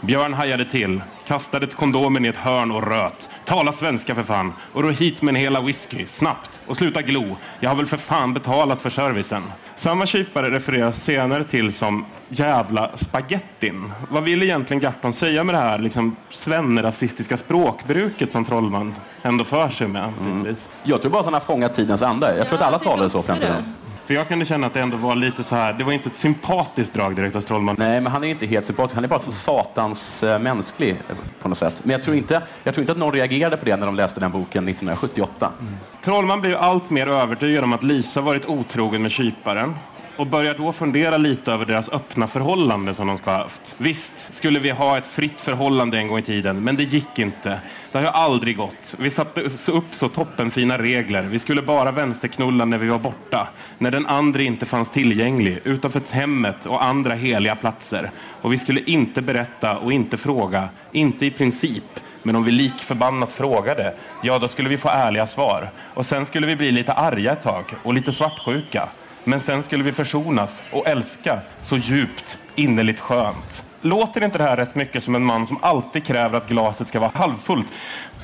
Björn 0.00 0.34
hajade 0.34 0.64
till, 0.64 1.02
kastade 1.26 1.66
kondomen 1.66 2.24
i 2.24 2.28
ett 2.28 2.36
hörn 2.36 2.70
och 2.70 2.86
röt. 2.88 3.30
Tala 3.44 3.72
svenska 3.72 4.14
för 4.14 4.22
fan! 4.22 4.52
Och 4.72 4.82
då 4.82 4.90
hit 4.90 5.22
med 5.22 5.32
en 5.32 5.40
hela 5.40 5.60
whisky, 5.60 6.06
snabbt! 6.06 6.60
Och 6.66 6.76
sluta 6.76 7.02
glo! 7.02 7.36
Jag 7.60 7.70
har 7.70 7.76
väl 7.76 7.86
för 7.86 7.96
fan 7.96 8.34
betalat 8.34 8.82
för 8.82 8.90
servicen. 8.90 9.42
Samma 9.78 10.06
kypare 10.06 10.50
refereras 10.50 11.04
senare 11.04 11.44
till 11.44 11.72
som 11.72 12.04
jävla 12.28 12.90
spagettin. 12.96 13.92
Vad 14.10 14.22
vill 14.22 14.42
egentligen 14.42 14.80
Garton 14.80 15.12
säga 15.12 15.44
med 15.44 15.54
det 15.54 15.58
här 15.58 15.78
liksom, 15.78 16.16
svennrasistiska 16.28 17.36
språkbruket 17.36 18.32
som 18.32 18.44
Trollman 18.44 18.94
ändå 19.22 19.44
för 19.44 19.68
sig 19.68 19.88
med? 19.88 20.12
Mm. 20.20 20.56
Jag 20.82 21.02
tror 21.02 21.12
bara 21.12 21.18
att 21.18 21.24
han 21.24 21.34
har 21.34 21.40
fångat 21.40 21.74
tidens 21.74 22.02
anda. 22.02 22.30
Jag 22.30 22.38
ja, 22.38 22.44
tror 22.44 22.58
att 22.58 22.64
alla 22.64 22.78
talar 22.78 23.08
så 23.08 23.22
den 23.26 23.38
tiden. 23.38 23.62
För 24.08 24.14
jag 24.14 24.28
kunde 24.28 24.44
känna 24.44 24.66
att 24.66 24.74
det 24.74 24.80
ändå 24.80 24.96
var 24.96 25.16
lite 25.16 25.44
så 25.44 25.56
här, 25.56 25.72
det 25.72 25.84
var 25.84 25.92
inte 25.92 26.08
ett 26.08 26.16
sympatiskt 26.16 26.94
drag 26.94 27.16
direkt 27.16 27.34
hos 27.34 27.44
Trollman. 27.44 27.76
Nej, 27.78 28.00
men 28.00 28.12
han 28.12 28.24
är 28.24 28.28
inte 28.28 28.46
helt 28.46 28.66
sympatisk. 28.66 28.94
Han 28.94 29.04
är 29.04 29.08
bara 29.08 29.18
så 29.18 29.32
satans 29.32 30.22
eh, 30.22 30.38
mänsklig 30.38 30.90
eh, 30.90 31.16
på 31.40 31.48
något 31.48 31.58
sätt. 31.58 31.80
Men 31.82 31.90
jag 31.92 32.02
tror, 32.02 32.16
inte, 32.16 32.42
jag 32.64 32.74
tror 32.74 32.82
inte 32.82 32.92
att 32.92 32.98
någon 32.98 33.12
reagerade 33.12 33.56
på 33.56 33.64
det 33.64 33.76
när 33.76 33.86
de 33.86 33.94
läste 33.94 34.20
den 34.20 34.30
boken 34.30 34.68
1978. 34.68 35.52
Mm. 35.60 35.74
Trollman 36.04 36.40
blir 36.40 36.54
allt 36.54 36.90
mer 36.90 37.06
övertygad 37.06 37.64
om 37.64 37.72
att 37.72 37.82
Lisa 37.82 38.20
varit 38.20 38.46
otrogen 38.46 39.02
med 39.02 39.10
kyparen 39.10 39.74
och 40.18 40.26
börjar 40.26 40.54
då 40.54 40.72
fundera 40.72 41.16
lite 41.16 41.52
över 41.52 41.66
deras 41.66 41.88
öppna 41.88 42.26
förhållande 42.26 42.94
som 42.94 43.06
de 43.06 43.18
ska 43.18 43.30
ha 43.30 43.38
haft. 43.38 43.76
Visst 43.78 44.34
skulle 44.34 44.58
vi 44.58 44.70
ha 44.70 44.98
ett 44.98 45.06
fritt 45.06 45.40
förhållande 45.40 45.98
en 45.98 46.08
gång 46.08 46.18
i 46.18 46.22
tiden, 46.22 46.64
men 46.64 46.76
det 46.76 46.82
gick 46.82 47.18
inte. 47.18 47.60
Det 47.92 47.98
har 47.98 48.02
ju 48.02 48.10
aldrig 48.10 48.56
gått. 48.56 48.94
Vi 48.98 49.10
satte 49.10 49.40
upp 49.72 49.84
så 49.90 50.08
toppenfina 50.08 50.78
regler. 50.78 51.22
Vi 51.22 51.38
skulle 51.38 51.62
bara 51.62 51.90
vänsterknulla 51.90 52.64
när 52.64 52.78
vi 52.78 52.88
var 52.88 52.98
borta, 52.98 53.48
när 53.78 53.90
den 53.90 54.06
andra 54.06 54.42
inte 54.42 54.66
fanns 54.66 54.90
tillgänglig, 54.90 55.60
utanför 55.64 56.02
hemmet 56.10 56.66
och 56.66 56.84
andra 56.84 57.14
heliga 57.14 57.56
platser. 57.56 58.10
Och 58.42 58.52
vi 58.52 58.58
skulle 58.58 58.80
inte 58.80 59.22
berätta 59.22 59.78
och 59.78 59.92
inte 59.92 60.16
fråga, 60.16 60.68
inte 60.92 61.26
i 61.26 61.30
princip. 61.30 62.00
Men 62.22 62.36
om 62.36 62.44
vi 62.44 62.52
lik 62.52 62.78
förbannat 62.80 63.32
frågade, 63.32 63.94
ja 64.22 64.38
då 64.38 64.48
skulle 64.48 64.68
vi 64.68 64.78
få 64.78 64.88
ärliga 64.88 65.26
svar. 65.26 65.70
Och 65.94 66.06
sen 66.06 66.26
skulle 66.26 66.46
vi 66.46 66.56
bli 66.56 66.72
lite 66.72 66.92
arga 66.92 67.32
ett 67.32 67.42
tag 67.42 67.64
och 67.82 67.94
lite 67.94 68.12
svartsjuka. 68.12 68.88
Men 69.28 69.40
sen 69.40 69.62
skulle 69.62 69.84
vi 69.84 69.92
försonas 69.92 70.62
och 70.70 70.86
älska 70.86 71.40
så 71.62 71.76
djupt, 71.76 72.38
innerligt 72.54 73.00
skönt. 73.00 73.62
Låter 73.80 74.24
inte 74.24 74.38
det 74.38 74.44
här 74.44 74.56
rätt 74.56 74.74
mycket 74.74 75.02
som 75.02 75.14
en 75.14 75.24
man 75.24 75.46
som 75.46 75.58
alltid 75.62 76.04
kräver 76.04 76.38
att 76.38 76.48
glaset 76.48 76.88
ska 76.88 77.00
vara 77.00 77.10
halvfullt? 77.14 77.72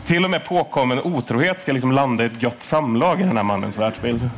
Till 0.04 0.25
och 0.25 0.30
med 0.30 0.44
påkommen 0.44 1.00
otrohet 1.00 1.61
ska 1.61 1.73
liksom 1.73 1.92
landa 1.92 2.25
i 2.25 2.26
ett 2.26 2.42
gött 2.42 2.62
samlag 2.62 3.20
i 3.20 3.25
den 3.25 3.37
här 3.37 3.44
mannens 3.44 3.78
världsbild. 3.78 4.30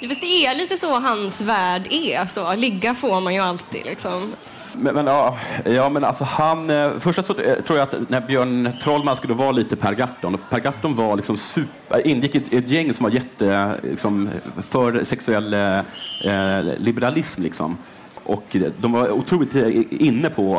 Ja, 0.00 0.08
fast 0.08 0.20
det 0.20 0.46
är 0.46 0.54
lite 0.54 0.76
så 0.76 1.00
hans 1.00 1.40
värld 1.40 1.86
är. 1.90 2.26
Så. 2.26 2.54
Ligga 2.54 2.94
får 2.94 3.20
man 3.20 3.34
ju 3.34 3.40
alltid. 3.40 3.86
Liksom. 3.86 4.34
Men, 4.76 4.94
men, 4.94 5.06
ja, 5.06 5.38
ja, 5.64 5.88
men 5.88 6.04
alltså 6.04 6.24
han... 6.24 6.70
Eh, 6.70 6.98
så 6.98 7.10
eh, 7.10 7.62
tror 7.66 7.78
jag 7.78 7.88
att 7.88 8.10
när 8.10 8.20
Björn 8.20 8.68
Trollman 8.82 9.16
skulle 9.16 9.34
vara 9.34 9.52
lite 9.52 9.76
Per 9.76 9.92
Gahrton, 9.92 10.38
Per 10.50 10.60
Gahrton 10.60 10.94
var 10.94 11.16
liksom 11.16 11.36
super, 11.36 11.98
eh, 11.98 12.10
ingick 12.10 12.34
i 12.34 12.38
ett, 12.38 12.52
ett, 12.52 12.68
gäng 12.68 12.94
som 12.94 13.04
var 13.04 13.10
jätte, 13.10 13.52
eh, 13.54 13.90
liksom, 13.90 14.30
för 14.62 15.04
sexuell 15.04 15.54
eh, 15.54 15.78
eh, 15.78 16.64
liberalism. 16.78 17.42
Liksom. 17.42 17.76
Och 18.24 18.56
de 18.80 18.92
var 18.92 19.10
otroligt 19.10 19.54
inne 19.90 20.30
på 20.30 20.58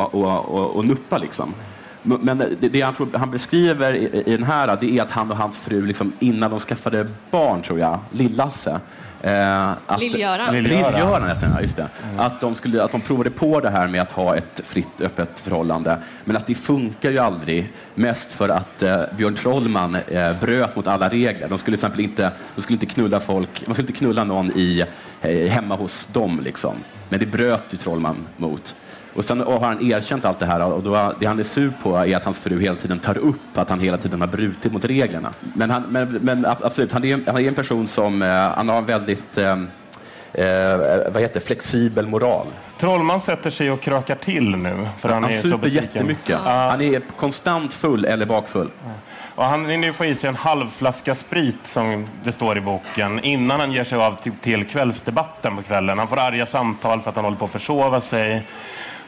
att 0.78 0.84
nuppa. 0.84 1.18
Liksom. 1.18 1.54
Men 2.02 2.38
det, 2.38 2.68
det 2.68 2.80
han, 2.80 2.94
han, 3.14 3.30
beskriver 3.30 3.94
i, 3.94 4.22
i, 4.26 4.36
den 4.36 4.44
här 4.44 4.78
det 4.80 4.98
är 4.98 5.02
att 5.02 5.10
han 5.10 5.30
och 5.30 5.36
hans 5.36 5.58
fru, 5.58 5.86
liksom, 5.86 6.12
innan 6.18 6.50
de 6.50 6.60
skaffade 6.60 7.06
barn, 7.30 7.62
tror 7.62 7.78
jag, 7.78 7.98
Lill-Lasse, 8.10 8.80
Eh, 9.22 9.98
Lill-Göran. 9.98 10.54
Lill-Göran 10.54 11.28
heter 11.28 11.46
den, 11.46 11.62
just 11.62 11.76
det. 11.76 11.88
Mm. 12.04 12.20
Att, 12.20 12.40
de 12.40 12.54
skulle, 12.54 12.82
att 12.82 12.92
de 12.92 13.00
provade 13.00 13.30
på 13.30 13.60
det 13.60 13.70
här 13.70 13.88
med 13.88 14.02
att 14.02 14.12
ha 14.12 14.36
ett 14.36 14.60
fritt, 14.64 15.00
öppet 15.00 15.40
förhållande. 15.40 15.98
Men 16.24 16.36
att 16.36 16.46
det 16.46 16.54
funkar 16.54 17.10
ju 17.10 17.18
aldrig. 17.18 17.72
Mest 17.94 18.32
för 18.32 18.48
att 18.48 18.82
eh, 18.82 19.00
Björn 19.16 19.34
Trollman 19.34 19.94
eh, 19.94 20.40
bröt 20.40 20.76
mot 20.76 20.86
alla 20.86 21.08
regler. 21.08 21.48
De 21.48 21.58
skulle 21.58 21.76
till 21.76 21.86
exempel 21.86 22.00
inte, 22.00 22.30
de 22.54 22.62
skulle 22.62 22.74
inte 22.74 22.86
knulla 22.86 23.20
folk, 23.20 23.66
man 23.66 23.74
skulle 23.74 23.88
inte 23.88 23.98
knulla 23.98 24.24
någon 24.24 24.52
i, 24.54 24.84
eh, 25.20 25.50
hemma 25.50 25.76
hos 25.76 26.06
dem. 26.12 26.40
Liksom. 26.44 26.74
Men 27.08 27.20
det 27.20 27.26
bröt 27.26 27.64
ju 27.70 27.76
Trollman 27.76 28.16
mot. 28.36 28.74
Och 29.16 29.24
sen 29.24 29.40
har 29.40 29.60
han 29.60 29.90
erkänt 29.90 30.24
allt 30.24 30.38
det 30.38 30.46
här 30.46 30.72
och 30.72 30.82
då, 30.82 31.12
det 31.20 31.26
han 31.26 31.38
är 31.38 31.42
sur 31.42 31.72
på 31.82 31.96
är 31.96 32.16
att 32.16 32.24
hans 32.24 32.38
fru 32.38 32.60
hela 32.60 32.76
tiden 32.76 32.98
tar 32.98 33.18
upp 33.18 33.58
att 33.58 33.70
han 33.70 33.80
hela 33.80 33.98
tiden 33.98 34.20
har 34.20 34.28
brutit 34.28 34.72
mot 34.72 34.84
reglerna. 34.84 35.32
Men, 35.54 35.70
han, 35.70 35.82
men, 35.82 36.08
men 36.08 36.46
absolut, 36.46 36.92
han 36.92 37.04
är, 37.04 37.20
han 37.26 37.38
är 37.38 37.48
en 37.48 37.54
person 37.54 37.88
som 37.88 38.22
eh, 38.22 38.28
han 38.28 38.68
har 38.68 38.78
en 38.78 38.86
väldigt 38.86 39.38
eh, 39.38 39.52
eh, 40.32 40.78
vad 41.12 41.22
heter 41.22 41.40
flexibel 41.40 42.06
moral. 42.06 42.46
Trollman 42.78 43.20
sätter 43.20 43.50
sig 43.50 43.70
och 43.70 43.80
krökar 43.80 44.16
till 44.16 44.56
nu. 44.56 44.88
För 44.98 45.08
han, 45.08 45.22
han 45.22 45.32
är 45.32 45.40
super 45.40 45.68
så 45.68 45.74
jättemycket. 45.74 46.38
Ja. 46.44 46.68
Han 46.70 46.80
är 46.80 47.00
konstant 47.16 47.74
full 47.74 48.04
eller 48.04 48.26
bakfull. 48.26 48.70
Och 49.34 49.44
han 49.44 49.66
hinner 49.66 49.92
få 49.92 50.04
i 50.04 50.14
sig 50.14 50.28
en 50.28 50.36
halv 50.36 50.70
flaska 50.70 51.14
sprit, 51.14 51.66
som 51.66 52.06
det 52.24 52.32
står 52.32 52.58
i 52.58 52.60
boken, 52.60 53.24
innan 53.24 53.60
han 53.60 53.72
ger 53.72 53.84
sig 53.84 53.98
av 53.98 54.22
till, 54.22 54.32
till 54.32 54.66
kvällsdebatten 54.66 55.56
på 55.56 55.62
kvällen. 55.62 55.98
Han 55.98 56.08
får 56.08 56.18
arga 56.18 56.46
samtal 56.46 57.00
för 57.00 57.10
att 57.10 57.16
han 57.16 57.24
håller 57.24 57.38
på 57.38 57.44
att 57.44 57.50
försova 57.50 58.00
sig. 58.00 58.46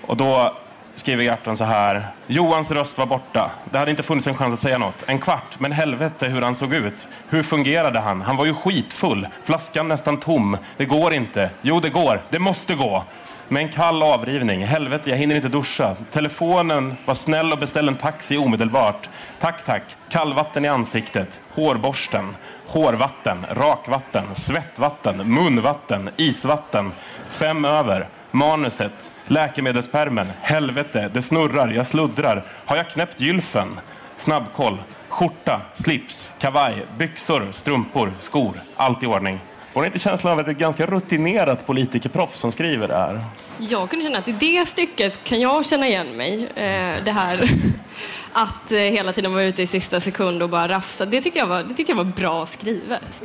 Och 0.08 0.16
då 0.16 0.54
skriver 0.94 1.24
Gerton 1.24 1.56
så 1.56 1.64
här. 1.64 2.06
Johans 2.26 2.70
röst 2.70 2.98
var 2.98 3.06
borta. 3.06 3.50
Det 3.70 3.78
hade 3.78 3.90
inte 3.90 4.02
funnits 4.02 4.26
en 4.26 4.34
chans 4.34 4.54
att 4.54 4.60
säga 4.60 4.78
något. 4.78 5.04
En 5.06 5.18
kvart, 5.18 5.58
men 5.58 5.72
helvete 5.72 6.28
hur 6.28 6.42
han 6.42 6.56
såg 6.56 6.74
ut. 6.74 7.08
Hur 7.28 7.42
fungerade 7.42 7.98
han? 7.98 8.20
Han 8.20 8.36
var 8.36 8.46
ju 8.46 8.54
skitfull. 8.54 9.28
Flaskan 9.42 9.88
nästan 9.88 10.16
tom. 10.16 10.56
Det 10.76 10.84
går 10.84 11.12
inte. 11.12 11.50
Jo, 11.62 11.80
det 11.80 11.90
går. 11.90 12.22
Det 12.30 12.38
måste 12.38 12.74
gå. 12.74 13.04
Med 13.48 13.62
en 13.62 13.68
kall 13.68 14.02
avrivning. 14.02 14.64
Helvete, 14.64 15.10
jag 15.10 15.16
hinner 15.16 15.36
inte 15.36 15.48
duscha. 15.48 15.96
Telefonen 16.12 16.96
var 17.04 17.14
snäll 17.14 17.52
och 17.52 17.58
beställde 17.58 17.92
en 17.92 17.98
taxi 17.98 18.36
omedelbart. 18.36 19.08
Tack, 19.40 19.64
tack. 19.64 19.82
Kallvatten 20.08 20.64
i 20.64 20.68
ansiktet. 20.68 21.40
Hårborsten. 21.54 22.36
Hårvatten. 22.66 23.46
Rakvatten. 23.50 24.24
Svettvatten. 24.34 25.34
Munvatten. 25.34 26.10
Isvatten. 26.16 26.92
Fem 27.26 27.64
över. 27.64 28.08
Manuset. 28.30 29.10
Läkemedelspermen. 29.28 30.26
Helvete, 30.40 31.10
det 31.14 31.22
snurrar, 31.22 31.68
jag 31.68 31.86
sluddrar. 31.86 32.44
Har 32.64 32.76
jag 32.76 32.90
knäppt 32.90 33.20
gylfen? 33.20 33.80
Snabbkoll. 34.16 34.78
Skjorta, 35.08 35.60
slips, 35.74 36.30
kavaj, 36.38 36.86
byxor, 36.98 37.48
strumpor, 37.52 38.12
skor. 38.18 38.62
Allt 38.76 39.02
i 39.02 39.06
ordning. 39.06 39.40
Får 39.72 39.80
ni 39.80 39.86
inte 39.86 39.98
känslan 39.98 40.32
av 40.32 40.38
att 40.38 40.44
det 40.44 40.50
är 40.50 40.52
ett 40.52 40.58
ganska 40.60 40.86
rutinerat 40.86 41.66
politikerproffs 41.66 42.38
som 42.38 42.52
skriver 42.52 42.88
det 42.88 42.94
här? 42.94 43.20
Jag 43.58 43.90
kunde 43.90 44.04
känna 44.04 44.18
att 44.18 44.28
i 44.28 44.32
det 44.32 44.68
stycket 44.68 45.24
kan 45.24 45.40
jag 45.40 45.66
känna 45.66 45.88
igen 45.88 46.16
mig. 46.16 46.42
Eh, 46.54 47.04
det 47.04 47.10
här 47.10 47.50
att 48.32 48.72
eh, 48.72 48.78
hela 48.78 49.12
tiden 49.12 49.32
vara 49.32 49.42
ute 49.42 49.62
i 49.62 49.66
sista 49.66 50.00
sekund 50.00 50.42
och 50.42 50.48
bara 50.48 50.68
rafsa. 50.68 51.06
Det 51.06 51.20
tyckte 51.22 51.38
jag 51.38 51.46
var, 51.46 51.62
det 51.62 51.74
tyckte 51.74 51.92
jag 51.92 51.96
var 51.96 52.04
bra 52.04 52.46
skrivet. 52.46 53.22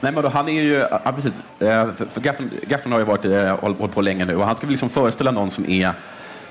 Nej, 0.00 0.12
men 0.12 0.22
då, 0.22 0.28
han 0.28 0.48
är 0.48 0.62
ju, 0.62 0.72
ja, 0.72 1.12
precis, 1.14 1.32
eh, 1.58 1.92
för, 1.92 2.20
Gerton 2.68 2.92
har 2.92 2.98
ju 2.98 3.04
varit, 3.04 3.24
eh, 3.24 3.56
hållit 3.78 3.94
på 3.94 4.00
länge 4.00 4.24
nu 4.24 4.36
och 4.36 4.46
han 4.46 4.56
ska 4.56 4.66
liksom 4.66 4.88
föreställa 4.88 5.30
någon 5.30 5.50
som 5.50 5.70
är 5.70 5.94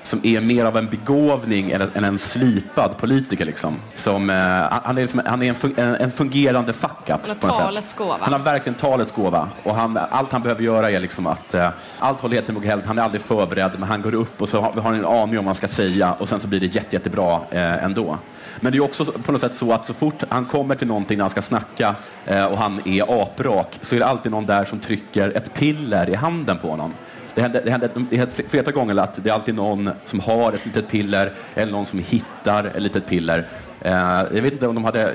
som 0.02 0.20
är 0.22 0.40
mer 0.40 0.64
av 0.64 0.76
en 0.76 0.86
begåvning 0.86 1.70
än, 1.70 1.90
än 1.94 2.04
en 2.04 2.18
slipad 2.18 2.98
politiker. 2.98 3.44
Liksom. 3.44 3.76
Som, 3.96 4.30
eh, 4.30 4.36
han 4.82 4.98
är, 4.98 5.02
liksom, 5.02 5.22
han 5.26 5.42
är 5.42 5.56
en, 5.78 5.94
en, 5.94 6.10
fungerande 6.10 6.72
fuck-up. 6.72 7.20
Han 7.26 7.36
har 7.42 7.50
talets 7.50 7.94
gåva. 7.94 8.16
Han 8.20 8.32
har 8.32 8.40
verkligen 8.40 8.74
talets 8.74 9.12
gåva. 9.12 9.48
Och 9.62 9.74
han, 9.74 9.98
allt 10.10 10.32
han 10.32 10.42
behöver 10.42 10.62
göra 10.62 10.90
är 10.90 11.00
liksom 11.00 11.26
att 11.26 11.54
eh, 11.54 11.68
allt 11.98 12.20
håller 12.20 12.36
jättemycket 12.36 12.86
Han 12.86 12.98
är 12.98 13.02
aldrig 13.02 13.22
förberedd, 13.22 13.72
men 13.78 13.88
han 13.88 14.02
går 14.02 14.14
upp 14.14 14.42
och 14.42 14.48
så 14.48 14.60
har, 14.60 14.72
har 14.72 14.94
en 14.94 15.06
aning 15.06 15.22
om 15.22 15.36
vad 15.36 15.44
man 15.44 15.54
ska 15.54 15.68
säga 15.68 16.12
och 16.12 16.28
sen 16.28 16.40
så 16.40 16.48
blir 16.48 16.60
det 16.60 16.66
jätte, 16.66 16.96
jättebra 16.96 17.40
eh, 17.50 17.84
ändå. 17.84 18.18
Men 18.60 18.72
det 18.72 18.78
är 18.78 18.82
också 18.82 19.04
på 19.04 19.32
något 19.32 19.40
sätt 19.40 19.54
så 19.54 19.72
att 19.72 19.86
så 19.86 19.94
fort 19.94 20.22
han 20.28 20.44
kommer 20.44 20.74
till 20.74 20.86
någonting 20.86 21.18
när 21.18 21.22
han 21.22 21.30
ska 21.30 21.42
snacka 21.42 21.94
eh, 22.26 22.44
och 22.44 22.58
han 22.58 22.80
är 22.84 23.22
aprak 23.22 23.78
så 23.82 23.94
är 23.94 23.98
det 23.98 24.06
alltid 24.06 24.32
någon 24.32 24.46
där 24.46 24.64
som 24.64 24.78
trycker 24.78 25.36
ett 25.36 25.54
piller 25.54 26.10
i 26.10 26.14
handen 26.14 26.58
på 26.58 26.70
honom. 26.70 26.94
Det 27.34 27.42
händer, 27.42 27.62
det 27.64 27.70
händer, 27.70 27.90
det 28.10 28.16
händer 28.16 28.48
flera 28.48 28.72
gånger 28.72 28.96
att 28.96 29.24
det 29.24 29.30
är 29.30 29.34
alltid 29.34 29.54
någon 29.54 29.90
som 30.04 30.20
har 30.20 30.52
ett 30.52 30.66
litet 30.66 30.88
piller 30.88 31.32
eller 31.54 31.72
någon 31.72 31.86
som 31.86 31.98
hittar 31.98 32.64
ett 32.64 32.82
litet 32.82 33.06
piller. 33.06 33.46
Eh, 33.80 33.92
jag 34.34 34.42
vet 34.42 34.52
inte 34.52 34.66
om 34.66 34.74
de 34.74 34.84
hade... 34.84 35.14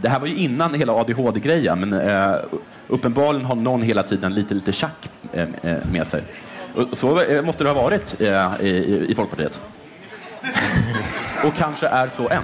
Det 0.00 0.08
här 0.08 0.20
var 0.20 0.26
ju 0.26 0.36
innan 0.36 0.74
hela 0.74 0.92
ADHD-grejen, 0.92 1.80
men 1.80 1.92
eh, 1.92 2.36
uppenbarligen 2.88 3.46
har 3.46 3.54
någon 3.54 3.82
hela 3.82 4.02
tiden 4.02 4.34
lite, 4.34 4.54
lite 4.54 4.72
tjack 4.72 5.10
eh, 5.32 5.48
eh, 5.62 5.76
med 5.92 6.06
sig. 6.06 6.22
Och 6.74 6.98
så 6.98 7.22
måste 7.44 7.64
det 7.64 7.70
ha 7.70 7.82
varit 7.82 8.20
eh, 8.20 8.52
i, 8.60 9.06
i 9.08 9.14
Folkpartiet. 9.14 9.60
och 11.46 11.54
kanske 11.54 11.86
är 11.86 12.08
så 12.08 12.28
än. 12.28 12.42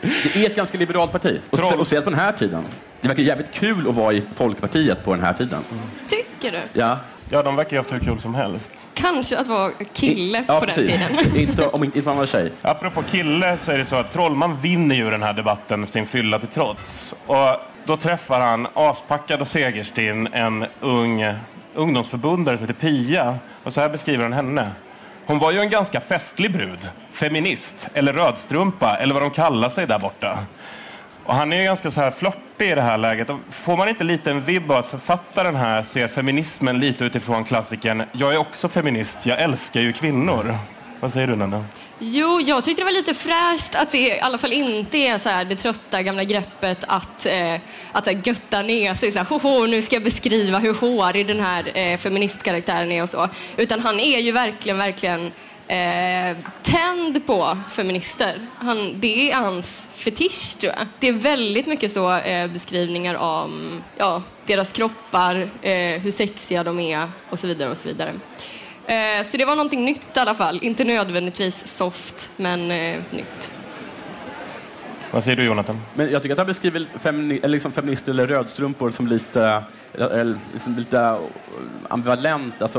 Det 0.00 0.36
är 0.36 0.46
ett 0.46 0.56
ganska 0.56 0.78
liberalt 0.78 1.12
parti. 1.12 1.40
Och, 1.50 1.58
speciellt 1.58 2.04
på 2.04 2.10
den 2.10 2.20
här 2.20 2.32
tiden. 2.32 2.64
Det 3.00 3.08
verkar 3.08 3.22
jävligt 3.22 3.52
kul 3.52 3.88
att 3.88 3.94
vara 3.94 4.12
i 4.12 4.22
Folkpartiet 4.34 5.04
på 5.04 5.14
den 5.14 5.24
här 5.24 5.32
tiden. 5.32 5.60
Tycker 6.08 6.52
du? 6.52 6.80
Ja. 6.80 6.98
Ja, 7.30 7.42
de 7.42 7.56
verkar 7.56 7.70
ju 7.70 7.76
haft 7.76 7.92
hur 7.92 7.98
kul 7.98 8.20
som 8.20 8.34
helst. 8.34 8.88
Kanske 8.94 9.38
att 9.38 9.46
vara 9.46 9.72
kille 9.92 10.38
I, 10.38 10.44
ja, 10.48 10.60
på 10.60 10.66
precis. 10.66 11.08
den 11.08 11.16
tiden. 11.16 11.36
inte, 11.48 11.66
om 11.66 11.84
inte 11.84 12.02
man 12.02 12.16
var 12.16 12.26
tjej. 12.26 12.52
Apropå 12.62 13.02
kille 13.02 13.58
så 13.60 13.70
är 13.70 13.78
det 13.78 13.84
så 13.84 13.96
att 13.96 14.12
Trollman 14.12 14.56
vinner 14.56 14.94
ju 14.94 15.10
den 15.10 15.22
här 15.22 15.32
debatten 15.32 15.86
sin 15.86 16.06
fylla 16.06 16.38
till 16.38 16.48
trots. 16.48 17.14
Och 17.26 17.60
då 17.84 17.96
träffar 17.96 18.40
han 18.40 18.66
aspackad 18.74 19.40
och 19.40 19.48
segerstinn 19.48 20.28
en 20.32 20.66
ung 20.80 21.24
ungdomsförbundare 21.74 22.56
som 22.56 22.66
heter 22.66 22.80
Pia. 22.80 23.38
Och 23.64 23.72
så 23.72 23.80
här 23.80 23.90
beskriver 23.90 24.22
han 24.22 24.32
henne. 24.32 24.70
Hon 25.28 25.38
var 25.38 25.52
ju 25.52 25.60
en 25.60 25.70
ganska 25.70 26.00
festlig 26.00 26.52
brud. 26.52 26.90
Feminist, 27.10 27.88
eller 27.94 28.12
rödstrumpa, 28.12 28.96
eller 28.96 29.14
vad 29.14 29.22
de 29.22 29.30
kallar 29.30 29.68
sig 29.68 29.86
där 29.86 29.98
borta. 29.98 30.38
Och 31.24 31.34
han 31.34 31.52
är 31.52 31.56
ju 31.56 31.64
ganska 31.64 31.90
så 31.90 32.00
här 32.00 32.10
flörtig 32.10 32.70
i 32.70 32.74
det 32.74 32.82
här 32.82 32.98
läget. 32.98 33.30
Och 33.30 33.38
får 33.50 33.76
man 33.76 33.88
inte 33.88 34.04
lite 34.04 34.30
en 34.30 34.40
vibb 34.40 34.70
av 34.70 34.76
att 34.76 34.86
författaren 34.86 35.56
här 35.56 35.82
ser 35.82 36.08
feminismen 36.08 36.78
lite 36.78 37.04
utifrån 37.04 37.44
klassiken 37.44 38.02
Jag 38.12 38.34
är 38.34 38.38
också 38.38 38.68
feminist, 38.68 39.26
jag 39.26 39.40
älskar 39.42 39.80
ju 39.80 39.92
kvinnor. 39.92 40.54
Vad 41.00 41.12
säger 41.12 41.26
du, 41.26 41.36
Nanda? 41.36 41.64
Jo, 42.00 42.40
jag 42.40 42.64
tyckte 42.64 42.80
det 42.80 42.84
var 42.84 42.92
lite 42.92 43.14
fräscht 43.14 43.74
att 43.74 43.92
det 43.92 43.98
i 43.98 44.20
alla 44.20 44.38
fall 44.38 44.52
inte 44.52 44.98
är 44.98 45.18
så 45.18 45.28
här 45.28 45.44
det 45.44 45.56
trötta 45.56 46.02
gamla 46.02 46.24
greppet 46.24 46.84
att, 46.88 47.26
eh, 47.26 47.54
att 47.92 48.04
så 48.04 48.10
här, 48.10 48.20
götta 48.24 48.62
ner 48.62 48.94
sig. 48.94 49.12
Så 49.12 49.18
här, 49.18 49.26
Hoho, 49.26 49.66
nu 49.66 49.82
ska 49.82 49.96
jag 49.96 50.04
beskriva 50.04 50.58
hur 50.58 50.74
hårig 50.74 51.26
den 51.26 51.40
här 51.40 51.78
eh, 51.78 51.98
feministkaraktären 51.98 52.92
är 52.92 53.02
och 53.02 53.10
så. 53.10 53.28
Utan 53.56 53.80
han 53.80 54.00
är 54.00 54.18
ju 54.18 54.32
verkligen, 54.32 54.78
verkligen 54.78 55.32
eh, 55.68 56.36
tänd 56.62 57.26
på 57.26 57.58
feminister. 57.72 58.46
Han, 58.56 59.00
det 59.00 59.30
är 59.30 59.34
hans 59.34 59.88
fetisch, 59.94 60.56
tror 60.60 60.72
jag. 60.72 60.86
Det 60.98 61.08
är 61.08 61.12
väldigt 61.12 61.66
mycket 61.66 61.92
så 61.92 62.16
eh, 62.16 62.50
beskrivningar 62.50 63.14
om 63.14 63.82
ja, 63.96 64.22
deras 64.46 64.72
kroppar, 64.72 65.50
eh, 65.62 66.00
hur 66.00 66.10
sexiga 66.10 66.64
de 66.64 66.80
är 66.80 67.08
och 67.30 67.38
så 67.38 67.46
vidare. 67.46 67.70
och 67.70 67.78
så 67.78 67.88
vidare. 67.88 68.12
Eh, 68.88 69.24
så 69.24 69.36
det 69.36 69.44
var 69.44 69.56
någonting 69.56 69.84
nytt 69.84 70.16
i 70.16 70.20
alla 70.20 70.34
fall. 70.34 70.58
Inte 70.62 70.84
nödvändigtvis 70.84 71.76
soft, 71.76 72.30
men 72.36 72.70
eh, 72.70 73.00
nytt. 73.10 73.50
Vad 75.10 75.24
säger 75.24 75.36
du, 75.36 75.44
Jonathan? 75.44 75.80
Men 75.94 76.10
jag 76.10 76.22
tycker 76.22 76.32
att 76.32 76.38
han 76.38 76.46
beskriver 76.46 76.86
femini 76.98 77.40
liksom 77.44 77.72
feminister 77.72 78.12
eller 78.12 78.26
rödstrumpor 78.26 78.90
som 78.90 79.06
lite, 79.06 79.62
eller 79.94 80.38
liksom 80.52 80.76
lite 80.76 81.18
ambivalent. 81.88 82.62
Alltså, 82.62 82.78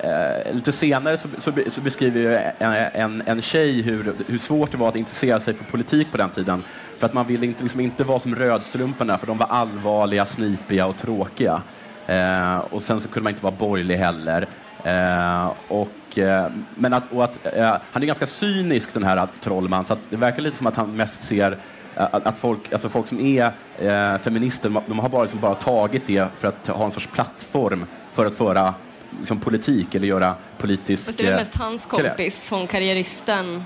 eh, 0.00 0.54
lite 0.54 0.72
senare 0.72 1.16
så, 1.16 1.28
så, 1.38 1.52
så 1.68 1.80
beskriver 1.80 2.52
en, 2.58 2.72
en, 2.72 3.22
en 3.26 3.42
tjej 3.42 3.82
hur, 3.82 4.14
hur 4.26 4.38
svårt 4.38 4.70
det 4.70 4.76
var 4.76 4.88
att 4.88 4.96
intressera 4.96 5.40
sig 5.40 5.54
för 5.54 5.64
politik 5.64 6.10
på 6.10 6.16
den 6.16 6.30
tiden. 6.30 6.64
För 6.98 7.06
att 7.06 7.14
man 7.14 7.26
ville 7.26 7.46
inte, 7.46 7.62
liksom 7.62 7.80
inte 7.80 8.04
vara 8.04 8.18
som 8.18 8.34
rödstrumporna, 8.34 9.18
för 9.18 9.26
de 9.26 9.38
var 9.38 9.46
allvarliga, 9.46 10.26
snipiga 10.26 10.86
och 10.86 10.96
tråkiga. 10.96 11.62
Eh, 12.06 12.58
och 12.58 12.82
sen 12.82 13.00
så 13.00 13.08
kunde 13.08 13.24
man 13.24 13.32
inte 13.32 13.44
vara 13.44 13.54
borgerlig 13.54 13.96
heller. 13.96 14.48
Eh, 14.84 15.52
och, 15.68 16.18
eh, 16.18 16.50
men 16.74 16.92
att, 16.92 17.16
att, 17.16 17.46
eh, 17.46 17.76
han 17.92 18.02
är 18.02 18.06
ganska 18.06 18.26
cynisk 18.26 18.94
den 18.94 19.02
här 19.02 19.28
Trollman, 19.40 19.84
så 19.84 19.96
det 20.10 20.16
verkar 20.16 20.42
lite 20.42 20.56
som 20.56 20.66
att 20.66 20.76
han 20.76 20.96
mest 20.96 21.22
ser 21.22 21.52
eh, 21.96 22.02
att, 22.10 22.26
att 22.26 22.38
folk, 22.38 22.72
alltså 22.72 22.88
folk 22.88 23.06
som 23.06 23.20
är 23.20 23.52
eh, 23.78 24.18
feminister, 24.18 24.72
de 24.86 24.98
har 24.98 25.08
bara, 25.08 25.22
liksom 25.22 25.40
bara 25.40 25.54
tagit 25.54 26.06
det 26.06 26.28
för 26.38 26.48
att 26.48 26.68
ha 26.68 26.84
en 26.84 26.92
sorts 26.92 27.06
plattform 27.06 27.86
för 28.12 28.26
att 28.26 28.34
föra 28.34 28.74
liksom, 29.18 29.40
politik 29.40 29.94
eller 29.94 30.06
göra 30.06 30.34
politisk... 30.58 31.06
Fast 31.06 31.18
det 31.18 31.24
är 31.24 31.30
väl 31.30 31.38
mest 31.38 31.56
hans 31.56 31.86
kompis, 31.86 32.50
hon 32.50 32.66
karriäristen 32.66 33.64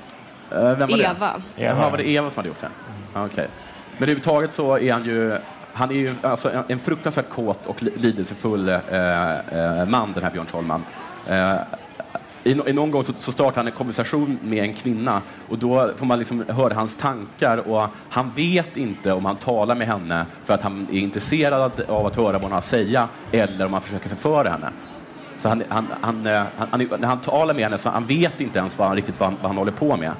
vem 0.50 0.78
var 0.78 1.00
Eva. 1.00 1.42
Det? 1.56 1.62
Jaha, 1.62 1.90
var 1.90 1.98
det 1.98 2.08
Eva 2.08 2.30
som 2.30 2.38
hade 2.38 2.48
gjort 2.48 2.60
det? 2.60 2.68
Mm. 3.14 3.26
Okay. 3.26 3.46
Men 3.92 4.02
överhuvudtaget 4.02 4.52
så 4.52 4.78
är 4.78 4.92
han 4.92 5.04
ju 5.04 5.38
han 5.72 5.90
är 5.90 5.94
ju 5.94 6.14
alltså 6.22 6.50
en, 6.50 6.64
en 6.68 6.78
fruktansvärt 6.78 7.30
kåt 7.30 7.66
och 7.66 7.82
lidelsefull 7.82 8.68
eh, 8.68 8.76
eh, 8.76 9.86
man, 9.86 10.12
den 10.12 10.22
här 10.22 10.30
Björn 10.30 10.46
Trollman. 10.46 10.84
Eh, 11.28 11.56
i, 12.44 12.50
i, 12.50 12.72
någon 12.72 12.90
gång 12.90 13.04
så, 13.04 13.12
så 13.18 13.32
startar 13.32 13.56
han 13.56 13.66
en 13.66 13.72
konversation 13.72 14.38
med 14.42 14.64
en 14.64 14.74
kvinna 14.74 15.22
och 15.48 15.58
då 15.58 15.90
får 15.96 16.06
man 16.06 16.18
liksom 16.18 16.44
höra 16.48 16.74
hans 16.74 16.96
tankar 16.96 17.68
och 17.68 17.88
han 18.10 18.30
vet 18.36 18.76
inte 18.76 19.12
om 19.12 19.24
han 19.24 19.36
talar 19.36 19.74
med 19.74 19.86
henne 19.86 20.26
för 20.44 20.54
att 20.54 20.62
han 20.62 20.86
är 20.92 20.98
intresserad 20.98 21.72
av 21.88 22.06
att 22.06 22.16
höra 22.16 22.32
vad 22.32 22.42
hon 22.42 22.50
har 22.50 22.58
att 22.58 22.64
säga 22.64 23.08
eller 23.32 23.66
om 23.66 23.72
han 23.72 23.82
försöker 23.82 24.08
förföra 24.08 24.50
henne. 24.50 24.68
Så 25.38 25.48
han, 25.48 25.62
han, 25.68 26.26
eh, 26.26 26.42
han, 26.56 26.68
han, 26.70 26.88
när 26.98 27.08
han 27.08 27.20
talar 27.20 27.54
med 27.54 27.64
henne 27.64 27.78
så 27.78 27.88
han 27.88 28.06
vet 28.06 28.40
inte 28.40 28.58
ens 28.58 28.78
vad 28.78 28.88
han, 28.88 28.96
riktigt 28.96 29.20
vad 29.20 29.28
han, 29.28 29.38
vad 29.40 29.50
han 29.50 29.58
håller 29.58 29.72
på 29.72 29.96
med. 29.96 30.12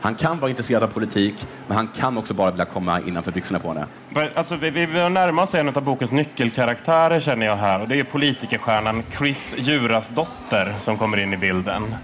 Han 0.00 0.14
kan 0.14 0.38
vara 0.38 0.50
intresserad 0.50 0.82
av 0.82 0.86
politik, 0.88 1.46
men 1.66 1.76
han 1.76 1.88
kan 1.88 2.18
också 2.18 2.34
bara 2.34 2.50
vilja 2.50 2.64
komma 2.64 3.00
innanför 3.00 3.32
byxorna 3.32 3.60
på 3.60 3.68
henne. 3.68 3.86
Alltså, 4.34 4.56
vi, 4.56 4.70
vi 4.70 4.86
närmar 4.86 5.42
oss 5.42 5.54
en 5.54 5.68
av 5.68 5.84
bokens 5.84 6.12
nyckelkaraktärer 6.12 7.20
känner 7.20 7.46
jag 7.46 7.56
här 7.56 7.80
och 7.80 7.88
det 7.88 8.00
är 8.00 8.04
politikerstjärnan 8.04 9.02
Chris 9.18 9.54
Jurasdotter 9.58 10.74
som 10.78 10.96
kommer 10.96 11.16
in 11.16 11.32
i 11.32 11.36
bilden. 11.36 11.94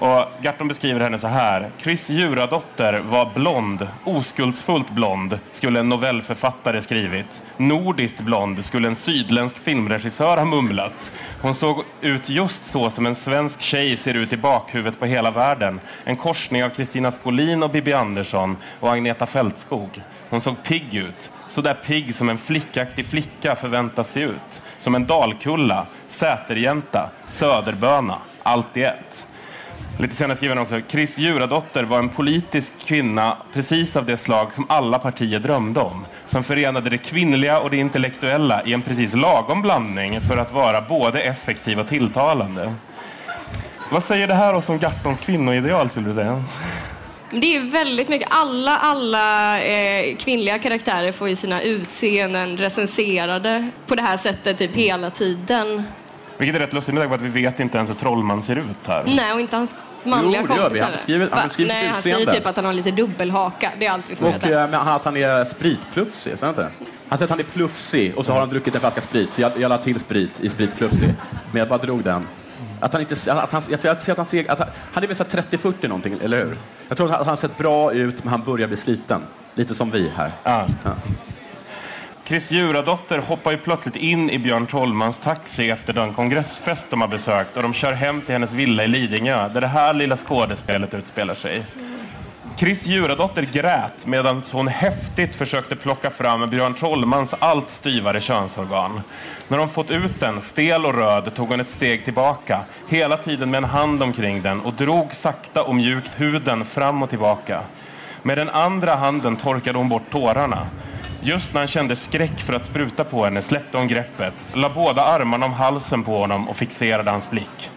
Och 0.00 0.24
Garton 0.42 0.68
beskriver 0.68 1.00
henne 1.00 1.18
så 1.18 1.26
här. 1.26 1.70
Chris 1.78 2.10
Juradotter 2.10 3.00
var 3.00 3.30
blond, 3.34 3.88
oskuldsfullt 4.04 4.90
blond, 4.90 5.38
skulle 5.52 5.80
en 5.80 5.88
novellförfattare 5.88 6.82
skrivit. 6.82 7.42
Nordiskt 7.56 8.20
blond 8.20 8.64
skulle 8.64 8.88
en 8.88 8.96
sydländsk 8.96 9.58
filmregissör 9.58 10.36
ha 10.36 10.44
mumlat. 10.44 11.12
Hon 11.40 11.54
såg 11.54 11.84
ut 12.00 12.28
just 12.28 12.64
så 12.64 12.90
som 12.90 13.06
en 13.06 13.14
svensk 13.14 13.60
tjej 13.60 13.96
ser 13.96 14.14
ut 14.14 14.32
i 14.32 14.36
bakhuvudet 14.36 14.98
på 14.98 15.06
hela 15.06 15.30
världen. 15.30 15.80
En 16.04 16.16
korsning 16.16 16.64
av 16.64 16.68
Kristina 16.68 17.10
Skolin 17.10 17.62
och 17.62 17.70
Bibi 17.70 17.92
Andersson 17.92 18.56
och 18.80 18.92
Agneta 18.92 19.26
Fältskog. 19.26 20.02
Hon 20.30 20.40
såg 20.40 20.62
pigg 20.62 20.94
ut. 20.94 21.30
Så 21.48 21.60
där 21.60 21.74
pigg 21.74 22.14
som 22.14 22.28
en 22.28 22.38
flickaktig 22.38 23.06
flicka 23.06 23.56
förväntas 23.56 24.10
se 24.10 24.20
ut. 24.20 24.62
Som 24.80 24.94
en 24.94 25.06
dalkulla, 25.06 25.86
säterjänta, 26.08 27.10
söderböna, 27.26 28.18
allt 28.42 28.76
i 28.76 28.82
ett. 28.82 29.26
Lite 30.00 30.14
senare 30.14 30.36
skriver 30.36 30.56
han 30.56 30.62
också, 30.62 30.80
Chris 30.88 31.18
Juradottir 31.18 31.82
var 31.82 31.98
en 31.98 32.08
politisk 32.08 32.72
kvinna 32.84 33.36
precis 33.52 33.96
av 33.96 34.06
det 34.06 34.16
slag 34.16 34.54
som 34.54 34.66
alla 34.68 34.98
partier 34.98 35.38
drömde 35.38 35.80
om. 35.80 36.06
Som 36.26 36.44
förenade 36.44 36.90
det 36.90 36.98
kvinnliga 36.98 37.60
och 37.60 37.70
det 37.70 37.76
intellektuella 37.76 38.62
i 38.64 38.72
en 38.72 38.82
precis 38.82 39.14
lagom 39.14 39.62
blandning 39.62 40.20
för 40.20 40.36
att 40.36 40.52
vara 40.52 40.80
både 40.80 41.20
effektiv 41.20 41.80
och 41.80 41.88
tilltalande. 41.88 42.74
Vad 43.90 44.02
säger 44.02 44.28
det 44.28 44.34
här 44.34 44.54
oss 44.54 44.68
om 44.68 44.78
Gartons 44.78 45.20
kvinnoideal 45.20 45.90
skulle 45.90 46.08
du 46.08 46.14
säga? 46.14 46.44
Det 47.30 47.56
är 47.56 47.70
väldigt 47.70 48.08
mycket. 48.08 48.28
Alla, 48.30 48.78
alla 48.78 49.60
eh, 49.62 50.16
kvinnliga 50.16 50.58
karaktärer 50.58 51.12
får 51.12 51.28
ju 51.28 51.36
sina 51.36 51.62
utseenden 51.62 52.56
recenserade 52.56 53.70
på 53.86 53.94
det 53.94 54.02
här 54.02 54.16
sättet 54.16 54.58
typ 54.58 54.74
hela 54.74 55.10
tiden. 55.10 55.82
Vilket 56.38 56.56
är 56.56 56.60
rätt 56.60 56.72
lustigt 56.72 56.94
med 56.94 57.02
tanke 57.02 57.18
på 57.18 57.24
att 57.24 57.34
vi 57.34 57.42
vet 57.42 57.60
inte 57.60 57.76
ens 57.76 57.90
hur 57.90 57.94
Trollman 57.94 58.42
ser 58.42 58.56
ut 58.56 58.86
här. 58.86 59.04
Nej, 59.06 59.32
och 59.32 59.40
inte 59.40 59.56
hans 59.56 59.74
manliga 60.04 60.40
jo, 60.40 60.54
det 60.54 60.60
gör 60.60 60.70
vi. 60.70 60.80
Han 60.80 60.92
beskriver, 60.92 61.28
han 61.32 61.48
beskriver 61.48 61.74
Nej, 61.74 61.86
han 61.86 62.02
säger 62.02 62.32
typ 62.32 62.46
att 62.46 62.56
han 62.56 62.64
har 62.64 62.72
lite 62.72 62.90
dubbelhaka. 62.90 63.72
Det 63.78 63.86
är 63.86 63.90
allt 63.90 64.04
vi 64.08 64.16
får 64.16 64.26
och, 64.26 64.34
veta. 64.34 64.48
Men 64.48 64.74
att 64.74 65.04
han 65.04 65.16
är 65.16 65.44
spritplufsig, 65.44 66.38
så 66.38 66.48
inte? 66.48 66.68
Han 67.08 67.18
säger 67.18 67.26
att 67.26 67.30
han 67.30 67.40
är 67.40 67.44
plufsig 67.44 68.14
och 68.16 68.24
så 68.24 68.32
har 68.32 68.40
han 68.40 68.48
druckit 68.48 68.74
en 68.74 68.80
flaska 68.80 69.00
sprit. 69.00 69.32
Så 69.32 69.40
jag, 69.40 69.52
jag 69.58 69.68
la 69.68 69.78
till 69.78 70.00
sprit 70.00 70.40
i 70.40 70.50
spritplufsig. 70.50 71.14
Men 71.52 71.58
jag 71.58 71.68
bara 71.68 71.78
drog 71.78 72.02
den. 72.02 72.28
Att 72.80 72.92
han 72.92 73.02
inte, 73.02 73.32
att 73.32 73.52
han, 73.52 73.62
jag 73.70 73.80
tror 73.82 73.92
att 73.92 74.16
han 74.16 74.26
ser, 74.26 74.50
att 74.50 74.58
han, 74.58 74.68
han 74.92 75.02
är 75.04 75.08
väl 75.08 75.16
30-40 75.16 75.88
någonting, 75.88 76.18
eller 76.22 76.44
hur? 76.44 76.56
Jag 76.88 76.96
tror 76.96 77.10
att 77.10 77.18
han 77.18 77.28
har 77.28 77.36
sett 77.36 77.56
bra 77.58 77.92
ut, 77.92 78.24
men 78.24 78.30
han 78.30 78.44
börjar 78.44 78.68
bli 78.68 78.76
sliten. 78.76 79.22
Lite 79.54 79.74
som 79.74 79.90
vi 79.90 80.08
här. 80.16 80.32
Ah. 80.42 80.64
Ja. 80.84 80.90
Chris 82.30 82.50
juradotter 82.50 83.18
hoppar 83.18 83.50
ju 83.50 83.58
plötsligt 83.58 83.96
in 83.96 84.30
i 84.30 84.38
Björn 84.38 84.66
Trollmans 84.66 85.18
taxi 85.18 85.70
efter 85.70 85.92
den 85.92 86.12
kongressfest 86.12 86.90
de 86.90 87.00
har 87.00 87.08
besökt 87.08 87.56
och 87.56 87.62
de 87.62 87.72
kör 87.72 87.92
hem 87.92 88.20
till 88.20 88.32
hennes 88.32 88.52
villa 88.52 88.84
i 88.84 88.88
Lidingö 88.88 89.48
där 89.48 89.60
det 89.60 89.66
här 89.66 89.94
lilla 89.94 90.16
skådespelet 90.16 90.94
utspelar 90.94 91.34
sig. 91.34 91.64
Chris 92.56 92.86
juradotter 92.86 93.42
grät 93.42 94.06
medan 94.06 94.42
hon 94.52 94.68
häftigt 94.68 95.36
försökte 95.36 95.76
plocka 95.76 96.10
fram 96.10 96.50
Björn 96.50 96.74
Trollmans 96.74 97.34
allt 97.38 97.70
styvare 97.70 98.20
könsorgan. 98.20 99.00
När 99.48 99.58
hon 99.58 99.68
fått 99.68 99.90
ut 99.90 100.20
den, 100.20 100.40
stel 100.40 100.86
och 100.86 100.94
röd, 100.94 101.34
tog 101.34 101.48
hon 101.48 101.60
ett 101.60 101.70
steg 101.70 102.04
tillbaka, 102.04 102.64
hela 102.88 103.16
tiden 103.16 103.50
med 103.50 103.58
en 103.58 103.70
hand 103.70 104.02
omkring 104.02 104.42
den 104.42 104.60
och 104.60 104.74
drog 104.74 105.14
sakta 105.14 105.62
och 105.62 105.74
mjukt 105.74 106.20
huden 106.20 106.64
fram 106.64 107.02
och 107.02 107.10
tillbaka. 107.10 107.62
Med 108.22 108.38
den 108.38 108.48
andra 108.48 108.94
handen 108.94 109.36
torkade 109.36 109.78
hon 109.78 109.88
bort 109.88 110.10
tårarna. 110.10 110.66
Just 111.22 111.54
när 111.54 111.60
han 111.60 111.68
kände 111.68 111.96
skräck 111.96 112.40
för 112.40 112.52
att 112.52 112.64
spruta 112.64 113.04
på 113.04 113.24
henne 113.24 113.42
släppte 113.42 113.78
hon 113.78 113.88
greppet, 113.88 114.48
la 114.54 114.70
båda 114.74 115.02
armarna 115.02 115.46
om 115.46 115.52
halsen 115.52 116.02
på 116.02 116.18
honom 116.18 116.48
och 116.48 116.56
fixerade 116.56 117.10
hans 117.10 117.30
blick. 117.30 117.70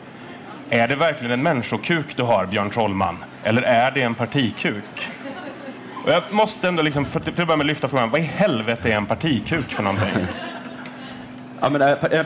Är 0.69 0.88
det 0.88 0.95
verkligen 0.95 1.32
en 1.32 1.43
människokuk 1.43 2.06
du 2.15 2.23
har, 2.23 2.45
Björn 2.45 2.69
Trollman? 2.69 3.17
Eller 3.43 3.62
är 3.62 3.91
det 3.91 4.01
en 4.01 4.15
partikuk? 4.15 5.10
Och 6.06 6.12
jag 6.12 6.23
måste 6.32 6.67
ändå 6.67 6.84
liksom, 6.84 7.06
för 7.06 7.19
till 7.19 7.29
att 7.29 7.47
börja 7.47 7.58
med 7.58 7.65
lyfta 7.65 7.88
frågan, 7.88 8.10
vad 8.10 8.21
i 8.21 8.23
helvete 8.23 8.91
är 8.91 8.97
en 8.97 9.06
partikuk 9.06 9.73
för 9.73 9.84
någonting? 9.84 10.27
Ja, 11.62 11.69
men 11.69 11.82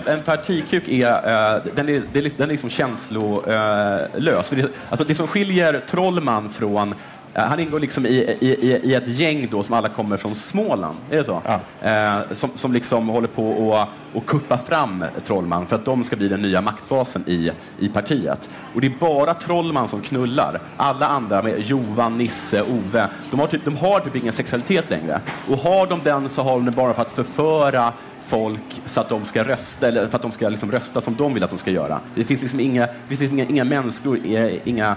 en 0.06 0.23
partikuk 0.25 0.88
är, 0.88 1.12
uh, 1.12 1.63
den 1.75 1.89
är, 1.89 2.01
den 2.13 2.23
är 2.23 2.47
liksom 2.47 2.69
känslolös. 2.69 4.53
Uh, 4.53 4.65
alltså 4.89 5.06
det 5.06 5.15
som 5.15 5.27
skiljer 5.27 5.82
Trollman 5.89 6.49
från 6.49 6.95
han 7.33 7.59
ingår 7.59 7.79
liksom 7.79 8.05
i, 8.05 8.37
i, 8.39 8.79
i 8.83 8.93
ett 8.93 9.07
gäng 9.07 9.47
då 9.51 9.63
som 9.63 9.73
alla 9.73 9.89
kommer 9.89 10.17
från 10.17 10.35
Småland, 10.35 10.97
är 11.11 11.17
det 11.17 11.23
så? 11.23 11.41
Ja. 11.45 11.59
Eh, 11.89 12.33
som, 12.33 12.49
som 12.55 12.73
liksom 12.73 13.09
håller 13.09 13.27
på 13.27 13.75
att 13.75 13.89
och 14.13 14.25
kuppa 14.25 14.57
fram 14.57 15.05
Trollman 15.25 15.65
för 15.65 15.75
att 15.75 15.85
de 15.85 16.03
ska 16.03 16.15
bli 16.15 16.27
den 16.27 16.41
nya 16.41 16.61
maktbasen 16.61 17.23
i, 17.27 17.51
i 17.79 17.89
partiet. 17.89 18.49
Och 18.73 18.81
det 18.81 18.87
är 18.87 18.93
bara 18.99 19.33
Trollman 19.33 19.89
som 19.89 20.01
knullar. 20.01 20.61
Alla 20.77 21.07
andra, 21.07 21.41
med 21.41 21.61
Jovan, 21.61 22.17
Nisse, 22.17 22.61
Ove, 22.61 23.07
de 23.31 23.39
har, 23.39 23.47
typ, 23.47 23.65
de 23.65 23.77
har 23.77 23.99
typ 23.99 24.15
ingen 24.15 24.33
sexualitet 24.33 24.89
längre. 24.89 25.21
Och 25.49 25.57
har 25.57 25.87
de 25.87 25.99
den 26.03 26.29
så 26.29 26.43
har 26.43 26.51
de 26.51 26.65
den 26.65 26.73
bara 26.73 26.93
för 26.93 27.01
att 27.01 27.11
förföra 27.11 27.93
folk 28.21 28.81
så 28.85 29.01
att 29.01 29.09
de 29.09 29.25
ska 29.25 29.43
rösta, 29.43 29.87
eller 29.87 30.07
för 30.07 30.15
att 30.15 30.21
de 30.21 30.31
ska 30.31 30.49
liksom 30.49 30.71
rösta 30.71 31.01
som 31.01 31.15
de 31.15 31.33
vill 31.33 31.43
att 31.43 31.49
de 31.49 31.59
ska 31.59 31.71
göra. 31.71 31.99
Det 32.15 32.23
finns 32.23 32.41
liksom 32.41 32.59
inga, 32.59 32.85
det 32.85 33.07
finns 33.07 33.19
liksom 33.19 33.39
inga, 33.39 33.49
inga 33.49 33.63
människor, 33.63 34.19
inga, 34.25 34.49
i, 34.49 34.61
i, 34.65 34.93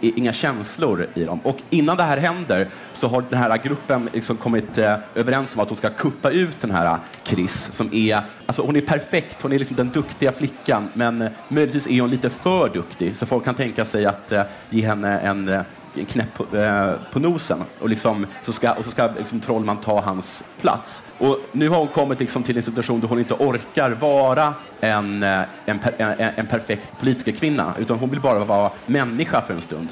inga 0.00 0.32
känslor 0.32 1.06
i 1.14 1.24
dem. 1.24 1.40
Och 1.42 1.58
innan 1.70 1.96
det 1.96 2.02
här 2.02 2.16
händer 2.16 2.68
så 2.92 3.08
har 3.08 3.24
den 3.30 3.38
här 3.38 3.58
gruppen 3.58 4.08
liksom 4.12 4.36
kommit 4.36 4.78
eh, 4.78 4.96
överens 5.14 5.54
om 5.54 5.60
att 5.60 5.68
de 5.68 5.76
ska 5.76 5.90
kuppa 5.90 6.30
ut 6.30 6.60
den 6.60 6.70
här 6.70 6.98
Chris 7.24 7.72
som 7.72 7.88
är, 7.92 8.22
alltså 8.46 8.62
hon 8.62 8.76
är 8.76 8.80
perfekt, 8.80 9.42
hon 9.42 9.52
är 9.52 9.58
liksom 9.58 9.76
den 9.76 9.90
duktiga 9.90 10.32
flickan, 10.32 10.88
men 10.94 11.22
eh, 11.22 11.30
möjligtvis 11.48 11.86
är 11.86 12.00
hon 12.00 12.10
lite 12.10 12.30
för 12.30 12.68
duktig, 12.68 13.16
så 13.16 13.26
folk 13.26 13.44
kan 13.44 13.54
tänka 13.54 13.84
sig 13.84 14.06
att 14.06 14.32
eh, 14.32 14.42
ge 14.70 14.86
henne 14.86 15.18
en 15.18 15.48
eh, 15.48 15.62
knäpp 16.08 16.34
på, 16.34 16.56
eh, 16.56 16.92
på 17.12 17.18
nosen 17.18 17.64
och, 17.80 17.88
liksom, 17.88 18.26
så 18.42 18.52
ska, 18.52 18.72
och 18.72 18.84
så 18.84 18.90
ska 18.90 19.10
liksom 19.18 19.40
Trollman 19.40 19.76
ta 19.76 20.00
hans 20.00 20.44
plats. 20.60 21.02
Och 21.18 21.38
nu 21.52 21.68
har 21.68 21.78
hon 21.78 21.88
kommit 21.88 22.20
liksom 22.20 22.42
till 22.42 22.56
en 22.56 22.62
situation 22.62 23.00
där 23.00 23.08
hon 23.08 23.18
inte 23.18 23.34
orkar 23.34 23.90
vara 23.90 24.54
en, 24.80 25.22
eh, 25.22 25.40
en, 25.66 25.80
en, 25.98 26.10
eh, 26.10 26.38
en 26.38 26.46
perfekt 26.46 26.90
politikerkvinna 27.00 27.74
utan 27.78 27.98
hon 27.98 28.10
vill 28.10 28.20
bara 28.20 28.44
vara 28.44 28.70
människa 28.86 29.42
för 29.42 29.54
en 29.54 29.60
stund. 29.60 29.88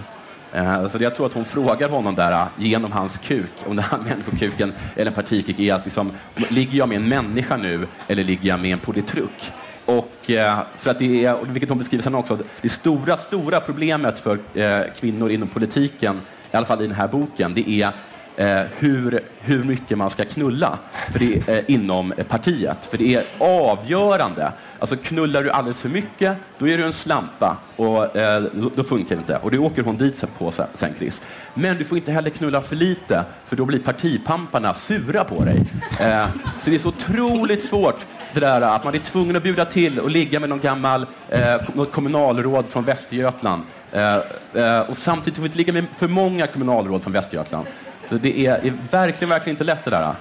Eh, 0.53 0.89
så 0.89 0.99
jag 1.03 1.15
tror 1.15 1.27
att 1.27 1.33
hon 1.33 1.45
frågar 1.45 1.89
honom 1.89 2.15
där 2.15 2.33
eh, 2.33 2.47
genom 2.57 2.93
hans 2.93 3.19
kuk, 3.19 3.51
om 3.67 3.77
den 3.77 3.85
här 3.85 3.99
människokuken 4.09 4.73
eller 4.97 5.11
partikuk 5.11 5.59
är 5.59 5.75
att 5.75 5.85
liksom, 5.85 6.11
ligger 6.49 6.79
jag 6.79 6.89
med 6.89 6.97
en 6.97 7.09
människa 7.09 7.57
nu 7.57 7.87
eller 8.09 8.25
ligger 8.25 8.49
jag 8.49 8.61
med 8.61 8.73
en 8.73 8.79
politruk? 8.79 9.53
Och 9.88 10.31
eh, 10.31 10.59
för 10.77 10.90
att 10.90 10.98
det 10.98 11.24
är, 11.24 11.37
vilket 11.44 11.68
hon 11.68 11.79
beskriver 11.79 12.05
sen 12.05 12.14
också, 12.14 12.38
det 12.61 12.68
stora, 12.68 13.16
stora 13.16 13.61
problemet 13.61 14.18
för 14.18 14.38
eh, 14.55 14.81
kvinnor 15.01 15.31
inom 15.31 15.48
politiken, 15.48 16.20
i 16.53 16.57
alla 16.57 16.66
fall 16.66 16.83
i 16.83 16.87
den 16.87 16.96
här 16.96 17.09
boken, 17.09 17.55
det 17.55 17.70
är 17.70 17.92
eh, 18.37 18.66
hur, 18.79 19.20
hur 19.40 19.64
mycket 19.64 19.98
man 19.98 20.11
ska 20.11 20.24
knulla 20.24 20.79
för 21.12 21.18
det, 21.18 21.48
eh, 21.48 21.64
inom 21.66 22.12
partiet. 22.29 22.87
För 22.90 22.98
det 22.98 23.14
är 23.14 23.24
avgörande. 23.38 24.53
Alltså 24.79 24.96
knullar 24.96 25.42
du 25.42 25.51
alldeles 25.51 25.81
för 25.81 25.88
mycket, 25.88 26.37
då 26.59 26.68
är 26.68 26.79
du 26.79 26.85
en 26.85 26.92
slampa 26.92 27.57
och 27.77 28.16
eh, 28.16 28.42
då, 28.74 28.85
funkar 28.85 29.16
det 29.16 29.20
inte. 29.20 29.37
Och 29.37 29.51
det 29.51 29.59
åker 29.59 29.83
hon 29.83 29.96
dit 29.96 30.24
på 30.38 30.51
sen, 30.51 30.94
Chris. 30.98 31.22
Men 31.55 31.79
du 31.79 31.85
får 31.85 31.98
inte 31.98 32.12
heller 32.12 32.31
knulla 32.31 32.62
för 32.62 32.77
lite, 32.77 33.24
för 33.44 33.57
då 33.57 33.64
blir 33.64 33.79
partipamparna 33.79 34.74
sura 34.74 35.24
på 35.24 35.35
dig. 35.35 35.62
Eh, 36.01 36.27
så 36.61 36.70
det 36.70 36.77
är 36.77 36.79
så 36.79 36.88
otroligt 36.88 37.64
svårt 37.64 38.07
det 38.33 38.41
där 38.41 38.61
att 38.61 38.85
man 38.85 38.95
är 38.95 38.99
tvungen 38.99 39.37
att 39.37 39.43
bjuda 39.43 39.64
till 39.64 40.01
och 40.01 40.11
ligga 40.11 40.41
med 40.41 40.49
någon 40.49 40.61
gammal 40.61 41.07
eh, 41.29 41.57
något 41.75 41.93
kommunalråd 41.93 42.69
från 42.69 42.85
Västergötland. 42.85 43.62
Eh, 43.93 44.17
eh, 44.55 44.81
och 44.81 44.97
samtidigt 44.97 45.37
får 45.37 45.43
vi 45.43 45.47
inte 45.47 45.59
ligga 45.59 45.73
med 45.73 45.85
för 45.99 46.09
många 46.09 46.47
kommunalråd 46.47 47.03
från 47.03 47.12
Västergötland. 47.12 47.67
Så 48.09 48.14
det 48.14 48.47
är, 48.47 48.67
är 48.67 48.73
verkligen, 48.91 49.29
verkligen 49.29 49.55
inte 49.55 49.64
lätt 49.64 49.85
det 49.85 49.91
där. 49.91 50.14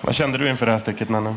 Vad 0.00 0.14
kände 0.14 0.38
du 0.38 0.48
inför 0.48 0.66
det 0.66 0.72
här 0.72 0.78
stycket, 0.78 1.08
Nanne? 1.08 1.34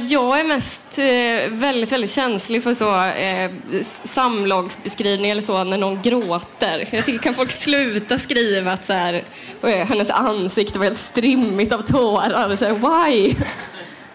Jag 0.00 0.40
är 0.40 0.44
mest 0.44 0.98
eh, 0.98 1.58
väldigt, 1.58 1.92
väldigt 1.92 2.10
känslig 2.10 2.62
för 2.62 2.74
så 2.74 3.04
eh, 3.04 3.50
samlagsbeskrivning 4.04 5.30
eller 5.30 5.42
så 5.42 5.64
när 5.64 5.78
någon 5.78 6.02
gråter. 6.02 6.88
Jag 6.90 7.04
tycker 7.04 7.18
kan 7.18 7.34
folk 7.34 7.50
sluta 7.50 8.18
skriva 8.18 8.72
att 8.72 8.86
så 8.86 8.92
här, 8.92 9.22
eh, 9.62 9.86
hennes 9.86 10.10
ansikte 10.10 10.78
var 10.78 10.86
helt 10.86 10.98
strimmigt 10.98 11.72
av 11.72 11.82
tårar. 11.82 12.56
Så 12.56 12.64
här, 12.64 12.72
Why? 12.72 13.34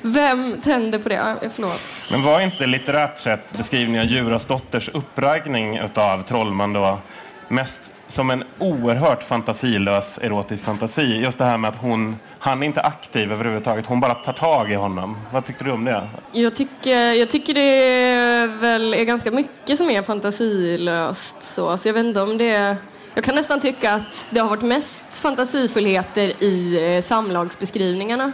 Vem 0.06 0.62
tände 0.62 1.00
på 1.00 1.10
det? 1.10 1.50
Förlåt. 1.54 1.82
Men 2.12 2.24
var 2.24 2.42
inte 2.42 2.66
litterärt 2.66 3.22
sett 3.22 3.58
beskrivningen 3.58 4.02
av 4.02 4.08
Djurasdotters 4.08 4.90
uppraggning 4.90 5.82
av 5.96 6.24
Trollman 6.24 6.74
då 6.74 7.00
mest 7.48 7.94
som 8.08 8.30
en 8.30 8.44
oerhört 8.60 9.24
fantasilös 9.24 10.20
erotisk 10.22 10.64
fantasi. 10.64 11.02
Just 11.02 11.38
det 11.38 11.46
här 11.46 11.58
med 11.58 11.70
att 11.70 11.82
hon, 11.82 12.20
han 12.40 12.64
är 12.64 12.68
inte 12.68 12.82
aktiv 12.82 13.32
överhuvudtaget, 13.32 13.86
hon 13.86 14.00
bara 14.00 14.16
tar 14.16 14.34
tag 14.34 14.72
i 14.72 14.76
honom. 14.76 15.18
Vad 15.32 15.46
tyckte 15.46 15.64
du 15.64 15.72
om 15.72 15.86
det? 15.86 16.08
Jag 16.32 16.56
tycker, 16.56 17.14
jag 17.14 17.30
tycker 17.30 17.54
det 17.54 17.62
är 17.62 18.48
väl 18.48 18.94
är 18.94 19.04
ganska 19.04 19.32
mycket 19.32 19.78
som 19.78 19.90
är 19.90 20.02
fantasilöst. 20.02 21.44
Så, 21.44 21.78
så 21.78 21.88
jag 21.88 21.94
vet 21.94 22.06
inte 22.06 22.22
om 22.22 22.38
det 22.38 22.78
jag 23.16 23.24
kan 23.24 23.36
nästan 23.36 23.60
tycka 23.60 23.94
att 23.94 24.28
det 24.30 24.40
har 24.40 24.50
varit 24.50 24.62
mest 24.64 25.18
fantasifullheter 25.18 26.44
i 26.44 26.78
eh, 26.96 27.04
samlagsbeskrivningarna 27.04 28.32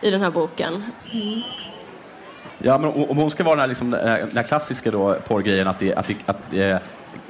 i 0.00 0.10
den 0.10 0.20
här 0.20 0.30
boken. 0.30 0.84
Mm. 1.12 1.40
Ja, 2.58 2.78
men 2.78 2.90
om 3.10 3.16
hon 3.16 3.30
ska 3.30 3.44
vara 3.44 3.54
den 3.54 3.60
här, 3.60 3.68
liksom, 3.68 3.90
den 3.90 4.36
här 4.36 4.42
klassiska 4.42 4.90
då, 4.90 5.14
porrgrejen 5.14 5.68
att, 5.68 5.78
det, 5.78 5.94
att, 5.94 6.06
det, 6.06 6.16
att 6.26 6.50
det, 6.50 6.82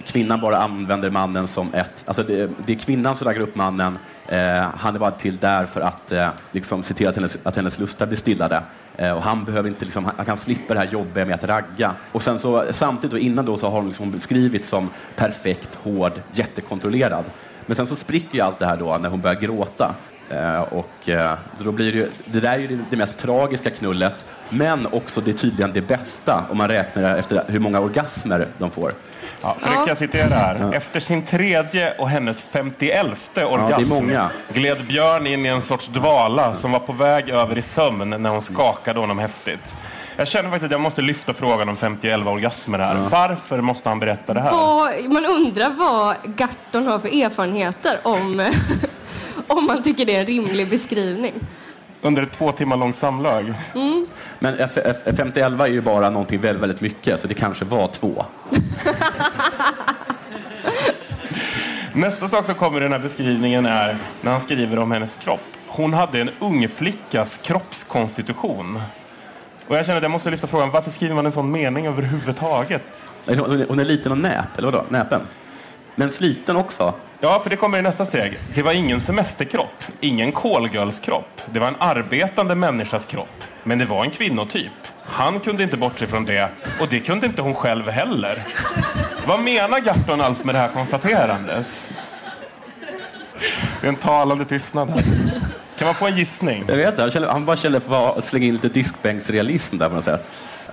kvinnan 0.05 0.41
bara 0.41 0.59
använder 0.59 1.11
mannen 1.11 1.47
som 1.47 1.75
ett... 1.75 2.05
Alltså 2.05 2.23
det, 2.23 2.51
det 2.67 2.73
är 2.73 2.77
kvinnan 2.77 3.17
som 3.17 3.27
raggar 3.27 3.41
upp 3.41 3.55
mannen. 3.55 3.99
Eh, 4.27 4.67
han 4.77 4.95
är 4.95 4.99
bara 4.99 5.11
till 5.11 5.37
där 5.37 5.67
för 5.67 5.81
att 5.81 6.13
eh, 6.13 6.29
liksom, 6.53 6.83
se 6.83 6.95
till 6.95 7.09
att 7.09 7.17
hennes, 7.17 7.39
att 7.43 7.57
hennes 7.57 7.79
lustar 7.79 8.07
blir 8.07 8.17
stillade. 8.17 8.63
Eh, 8.97 9.13
och 9.13 9.23
han, 9.23 9.45
behöver 9.45 9.69
inte, 9.69 9.85
liksom, 9.85 10.11
han 10.17 10.27
kan 10.27 10.37
slippa 10.37 10.75
det 10.75 10.81
här 10.81 10.89
jobbiga 10.93 11.25
med 11.25 11.35
att 11.35 11.45
ragga. 11.45 11.95
Och 12.13 12.23
sen 12.23 12.39
så, 12.39 12.65
samtidigt 12.71 13.11
då, 13.11 13.19
innan 13.19 13.45
då, 13.45 13.57
så 13.57 13.67
har 13.67 13.77
hon 13.77 13.87
liksom 13.87 14.11
beskrivits 14.11 14.69
som 14.69 14.91
perfekt, 15.17 15.75
hård, 15.75 16.13
jättekontrollerad. 16.33 17.25
Men 17.67 17.77
sen 17.77 17.87
så 17.87 17.97
spricker 17.97 18.35
ju 18.35 18.41
allt 18.41 18.59
det 18.59 18.67
här 18.67 18.77
då 18.77 18.99
när 18.99 19.09
hon 19.09 19.21
börjar 19.21 19.41
gråta. 19.41 19.95
Eh, 20.31 20.61
och 20.61 21.09
eh, 21.09 21.35
då 21.59 21.73
blir 21.73 21.93
det, 21.93 22.09
det 22.25 22.41
där 22.41 22.53
är 22.53 22.59
ju 22.59 22.85
det 22.91 22.97
mest 22.97 23.19
tragiska 23.19 23.71
knullet, 23.71 24.27
men 24.51 24.87
också 24.87 25.21
det 25.21 25.33
tydligen 25.33 25.73
det 25.73 25.81
bästa 25.81 26.45
om 26.51 26.59
man 26.59 26.69
räknar 26.69 27.17
efter 27.17 27.45
hur 27.47 27.61
många 27.61 27.81
orgasmer 27.81 28.47
de 28.59 28.71
får. 28.71 28.93
Ja, 29.43 29.57
för 29.61 29.69
det 29.69 29.75
kan 29.75 29.87
jag 29.87 29.99
citera 29.99 30.35
här. 30.35 30.59
Ja. 30.61 30.73
Efter 30.73 31.01
sin 31.01 31.23
tredje 31.23 31.95
och 31.99 32.09
hennes 32.09 32.43
femtioelfte 32.43 33.45
orgasm 33.45 34.11
ja, 34.11 34.31
gled 34.53 34.87
Björn 34.87 35.27
in 35.27 35.47
i 35.47 35.49
en 35.49 35.63
sorts 35.63 35.89
dvala 35.89 36.55
som 36.55 36.73
var 36.73 36.81
på 36.81 36.93
väg 36.93 37.29
över 37.29 37.59
i 37.59 37.63
sömn 37.63 38.11
när 38.23 38.31
hon 38.31 38.43
skakade 38.43 39.01
honom 39.01 39.19
häftigt. 39.19 39.77
Jag 40.17 40.29
känner 40.29 40.51
faktiskt 40.51 40.65
att 40.65 40.73
jag 40.73 40.81
måste 40.81 41.03
lyfta 41.03 41.35
frågan 41.35 41.69
om 41.69 41.77
50 41.77 42.15
orgasmer 42.15 42.79
här. 42.79 42.95
Ja. 42.95 43.09
Varför 43.11 43.61
måste 43.61 43.89
han 43.89 44.01
berätta 44.01 44.35
det 44.35 44.41
här? 44.41 44.51
Vad, 44.53 45.05
man 45.05 45.27
undrar 45.27 45.71
vad 45.71 46.17
Garton 46.25 46.87
har 46.87 46.99
för 46.99 47.23
erfarenheter 47.23 48.01
om 48.03 48.51
om 49.59 49.67
man 49.67 49.83
tycker 49.83 50.07
det 50.07 50.17
är 50.17 50.21
en 50.21 50.27
rimlig 50.27 50.69
beskrivning. 50.69 51.33
Under 52.01 52.23
ett 52.23 52.33
två 52.33 52.53
timmar 52.53 52.77
långt 52.77 52.99
samlag. 52.99 53.55
Mm. 53.75 54.07
Men 54.39 54.57
F5011 54.57 55.63
är 55.63 55.67
ju 55.67 55.81
bara 55.81 56.11
någonting 56.11 56.41
väldigt, 56.41 56.63
väldigt 56.63 56.81
mycket, 56.81 57.21
så 57.21 57.27
det 57.27 57.35
kanske 57.35 57.65
var 57.65 57.87
två. 57.87 58.25
Nästa 61.93 62.29
sak 62.29 62.47
som 62.47 62.55
kommer 62.55 62.81
i 62.81 62.83
den 62.83 62.93
här 62.93 62.99
beskrivningen 62.99 63.67
är 63.67 63.99
när 64.21 64.33
han 64.33 64.41
skriver 64.41 64.79
om 64.79 64.93
hennes 64.93 65.17
kropp. 65.17 65.41
Hon 65.67 65.93
hade 65.93 66.21
en 66.21 66.31
ung 66.39 66.69
flickas 66.69 67.41
kroppskonstitution. 67.43 68.81
Och 69.67 69.77
jag 69.77 69.87
känner 69.87 69.97
att 69.97 70.03
jag 70.03 70.11
måste 70.11 70.31
lyfta 70.31 70.47
frågan, 70.47 70.71
varför 70.71 70.91
skriver 70.91 71.15
man 71.15 71.27
en 71.27 71.33
sån 71.33 71.51
mening 71.51 71.87
överhuvudtaget? 71.87 72.83
Hon 73.69 73.79
är 73.79 73.85
liten 73.85 74.13
och 74.13 74.19
näp, 74.19 74.59
eller 74.59 74.71
vadå? 74.71 74.85
Näpen? 74.89 75.21
Men 75.95 76.11
sliten 76.11 76.57
också? 76.57 76.95
Ja, 77.21 77.39
för 77.39 77.51
det 77.51 77.57
kommer 77.57 77.79
i 77.79 77.83
nästa 77.83 78.05
steg. 78.05 78.41
Det 78.55 78.63
var 78.63 78.73
ingen 78.73 79.01
semesterkropp, 79.01 79.85
ingen 80.01 80.33
kolgölskropp. 80.33 81.43
Det 81.47 81.61
var 81.61 81.69
en 81.69 81.77
arbetande 81.79 82.55
människas 82.55 83.07
kropp. 83.07 83.45
Men 83.65 83.79
det 83.79 83.85
var 83.85 84.05
en 84.05 84.11
kvinnotyp. 84.11 84.73
Han 85.03 85.41
kunde 85.41 85.63
inte 85.63 85.77
bortse 85.77 86.07
från 86.07 86.25
det 86.25 86.51
och 86.81 86.89
det 86.91 87.01
kunde 87.01 87.27
inte 87.27 87.43
hon 87.43 87.55
själv 87.55 87.89
heller. 87.89 88.43
Vad 89.27 89.41
menar 89.41 89.81
Garton 89.81 90.21
alls 90.21 90.45
med 90.45 90.55
det 90.55 90.59
här 90.59 90.69
konstaterandet? 90.69 91.67
Det 93.81 93.87
är 93.87 93.89
en 93.89 93.97
talande 93.97 94.45
tystnad 94.45 94.91
här. 94.91 95.03
Kan 95.79 95.87
man 95.87 95.95
få 95.95 96.07
en 96.07 96.17
gissning? 96.17 96.65
Jag 96.69 96.77
vet 96.77 96.99
inte, 96.99 97.27
han 97.29 97.45
bara 97.45 97.57
kände 97.57 97.81
för 97.81 98.19
att 98.19 98.25
slänga 98.25 98.47
in 98.47 98.55
lite 98.55 98.69
diskbänksrealism 98.69 99.79
där 99.79 99.89
på 99.89 99.95
något 99.95 100.05
sätt. 100.05 100.27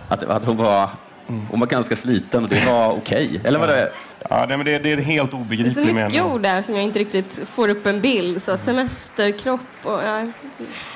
Att, 0.08 0.24
att 0.24 0.46
hon 0.46 0.58
var 0.58 0.90
hon 1.28 1.60
var 1.60 1.68
ganska 1.68 1.96
sliten 1.96 2.44
och 2.44 2.50
det 2.50 2.66
var 2.66 2.92
okej. 2.92 3.28
Okay. 3.28 3.40
Eller 3.44 3.60
var 3.60 3.68
det... 3.68 3.92
Ja, 4.30 4.46
det, 4.46 4.80
det 4.80 4.92
är 4.92 4.98
helt 4.98 5.34
obegripligt. 5.34 5.76
Det 5.76 5.82
är 5.82 5.88
så 5.88 5.94
mycket 5.94 6.24
ord 6.24 6.42
där 6.42 6.62
som 6.62 6.76
jag 6.76 6.84
inte 6.84 7.00
riktigt 7.00 7.40
får 7.46 7.70
upp 7.70 7.86
en 7.86 8.02
bild. 8.02 8.44
Så 8.44 8.58
semesterkropp 8.58 9.60
och... 9.84 10.00
Ja. 10.04 10.22
I 10.24 10.28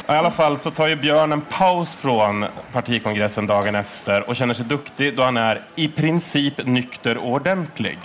alla 0.06 0.32
fall 0.32 0.60
så 0.60 0.72
tar 0.72 0.88
ju 0.88 0.96
Björn 0.96 1.32
en 1.32 1.42
paus 1.42 1.96
från 1.96 2.46
partikongressen 2.72 3.48
dagen 3.48 3.76
efter 3.76 4.30
och 4.30 4.36
känner 4.36 4.54
sig 4.54 4.66
duktig 4.66 5.18
då 5.18 5.24
han 5.24 5.38
är 5.38 5.66
i 5.76 5.88
princip 5.88 6.66
nykter 6.66 7.18
och 7.18 7.32
ordentlig. 7.32 8.00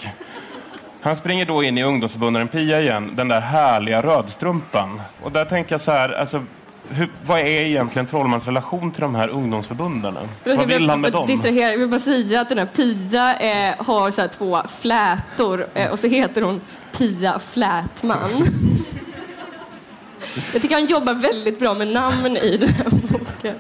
Han 1.01 1.17
springer 1.17 1.47
då 1.47 1.63
in 1.63 1.79
i 1.79 1.83
ungdomsförbundaren 1.83 2.49
Pia 2.49 2.81
igen, 2.81 3.13
den 3.15 3.29
där 3.29 3.41
härliga 3.41 4.03
rödstrumpan. 4.03 5.01
Och 5.23 5.33
där 5.33 5.45
tänker 5.45 5.75
jag 5.75 5.81
så 5.81 5.91
här, 5.91 6.09
alltså 6.09 6.45
hur, 6.89 7.09
vad 7.25 7.41
är 7.41 7.45
egentligen 7.45 8.07
Trollmans 8.07 8.47
relation 8.47 8.93
till 8.93 9.01
de 9.01 9.15
här 9.15 9.29
ungdomsförbunden? 9.29 10.15
Vad 10.45 10.67
vill 10.67 10.91
han 10.91 11.01
med 11.01 11.13
dem? 11.13 11.41
Jag 11.45 11.79
vill 11.79 11.89
bara 11.89 12.01
säga 12.01 12.41
att 12.41 12.49
den 12.49 12.59
här 12.59 12.67
Pia 12.67 13.39
eh, 13.39 13.75
har 13.85 14.11
så 14.11 14.29
två 14.29 14.63
flätor 14.81 15.67
eh, 15.75 15.91
och 15.91 15.99
så 15.99 16.07
heter 16.07 16.43
hon 16.43 16.61
Pia 16.99 17.39
Flätman. 17.39 18.47
jag 20.53 20.63
tycker 20.63 20.75
han 20.75 20.87
jobbar 20.87 21.15
väldigt 21.15 21.59
bra 21.59 21.75
med 21.75 21.89
namn 21.89 22.37
i 22.37 22.57
den 22.57 22.69
här 22.69 22.91
boken. 22.91 23.55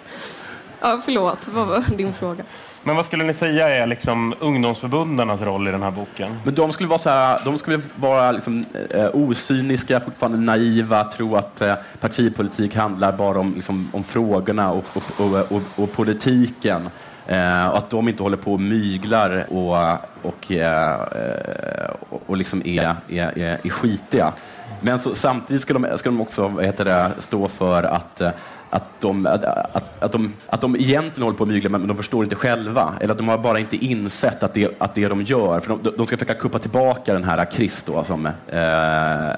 Ja, 0.80 1.00
förlåt, 1.04 1.48
vad 1.48 1.66
var 1.66 1.84
din 1.96 2.12
fråga? 2.12 2.44
Men 2.86 2.96
vad 2.96 3.06
skulle 3.06 3.24
ni 3.24 3.34
säga 3.34 3.68
är 3.68 3.86
liksom 3.86 4.34
ungdomsförbundarnas 4.40 5.40
roll 5.40 5.68
i 5.68 5.70
den 5.70 5.82
här 5.82 5.90
boken? 5.90 6.38
Men 6.44 6.54
de 6.54 6.72
skulle 6.72 6.88
vara, 6.88 6.98
så 6.98 7.10
här, 7.10 7.40
de 7.44 7.58
skulle 7.58 7.80
vara 7.96 8.32
liksom, 8.32 8.64
eh, 8.90 9.08
osyniska, 9.12 10.00
fortfarande 10.00 10.38
naiva, 10.38 11.04
tro 11.04 11.36
att 11.36 11.60
eh, 11.60 11.74
partipolitik 12.00 12.76
handlar 12.76 13.12
bara 13.12 13.40
om, 13.40 13.54
liksom, 13.54 13.90
om 13.92 14.04
frågorna 14.04 14.72
och, 14.72 14.84
och, 15.16 15.52
och, 15.52 15.62
och 15.76 15.92
politiken. 15.92 16.88
Eh, 17.26 17.68
och 17.68 17.78
att 17.78 17.90
de 17.90 18.08
inte 18.08 18.22
håller 18.22 18.36
på 18.36 18.52
och 18.52 18.60
myglar 18.60 19.46
och, 19.48 19.98
och, 20.22 20.52
eh, 20.52 20.92
eh, 20.92 21.90
och, 22.26 22.36
liksom 22.36 22.62
är, 22.64 22.94
är, 23.08 23.38
är, 23.38 23.58
är 23.64 23.70
skitiga. 23.70 24.32
Men 24.80 24.98
så, 24.98 25.14
samtidigt 25.14 25.62
ska 25.62 25.74
de, 25.74 25.98
ska 25.98 26.08
de 26.08 26.20
också 26.20 26.48
vad 26.48 26.64
heter 26.64 26.84
det, 26.84 27.10
stå 27.18 27.48
för 27.48 27.82
att 27.82 28.20
eh, 28.20 28.30
att 28.74 29.00
de, 29.00 29.26
att, 29.26 29.44
att, 29.44 30.02
att, 30.02 30.12
de, 30.12 30.32
att 30.46 30.60
de 30.60 30.76
egentligen 30.76 31.22
håller 31.22 31.38
på 31.38 31.44
att 31.44 31.48
mygla, 31.48 31.70
men 31.70 31.86
de 31.86 31.96
förstår 31.96 32.24
inte 32.24 32.36
själva. 32.36 32.94
Eller 33.00 33.12
att 33.12 33.18
de 33.18 33.28
har 33.28 33.38
bara 33.38 33.58
inte 33.58 33.76
insett 33.76 34.42
att 34.42 34.54
det, 34.54 34.70
att 34.78 34.94
det 34.94 35.08
de 35.08 35.22
gör, 35.22 35.60
för 35.60 35.68
de, 35.68 35.92
de 35.96 36.06
ska 36.06 36.16
försöka 36.16 36.34
kuppa 36.34 36.58
tillbaka 36.58 37.12
den 37.12 37.24
här 37.24 37.46
Chris 37.52 37.82
då, 37.82 38.04
som, 38.04 38.26
eh, 38.26 39.28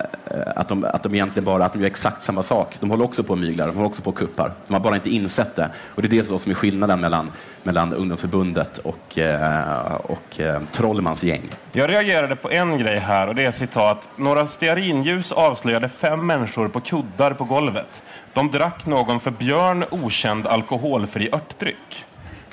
att, 0.56 0.68
de, 0.68 0.84
att 0.84 1.02
de 1.02 1.14
egentligen 1.14 1.44
bara 1.44 1.64
att 1.64 1.72
de 1.72 1.78
gör 1.78 1.86
exakt 1.86 2.22
samma 2.22 2.42
sak. 2.42 2.76
De 2.80 2.90
håller 2.90 3.04
också 3.04 3.22
på 3.22 3.32
att 3.32 3.38
mygla, 3.38 3.66
de 3.66 3.76
håller 3.76 3.86
också 3.86 4.02
på 4.02 4.10
att 4.10 4.16
kuppar. 4.16 4.52
De 4.66 4.74
har 4.74 4.80
bara 4.80 4.94
inte 4.94 5.10
insett 5.10 5.56
det. 5.56 5.70
Och 5.94 6.02
det 6.02 6.08
är 6.08 6.22
det 6.22 6.40
som 6.40 6.50
är 6.50 6.54
skillnaden 6.54 7.00
mellan, 7.00 7.32
mellan 7.62 7.94
ungdomsförbundet 7.94 8.78
och, 8.78 9.18
eh, 9.18 9.94
och 9.94 10.40
eh, 10.40 10.60
Trollmans 10.72 11.22
gäng. 11.22 11.42
Jag 11.72 11.90
reagerade 11.90 12.36
på 12.36 12.50
en 12.50 12.78
grej 12.78 12.98
här 12.98 13.28
och 13.28 13.34
det 13.34 13.44
är 13.44 13.52
citat. 13.52 14.08
Några 14.16 14.48
stearinljus 14.48 15.32
avslöjade 15.32 15.88
fem 15.88 16.26
människor 16.26 16.68
på 16.68 16.80
kuddar 16.80 17.34
på 17.34 17.44
golvet. 17.44 18.02
De 18.36 18.50
drack 18.50 18.86
någon 18.86 19.20
för 19.20 19.30
Björn 19.30 19.84
okänd 19.90 20.46
alkoholfri 20.46 21.28
örtdryck. 21.32 22.04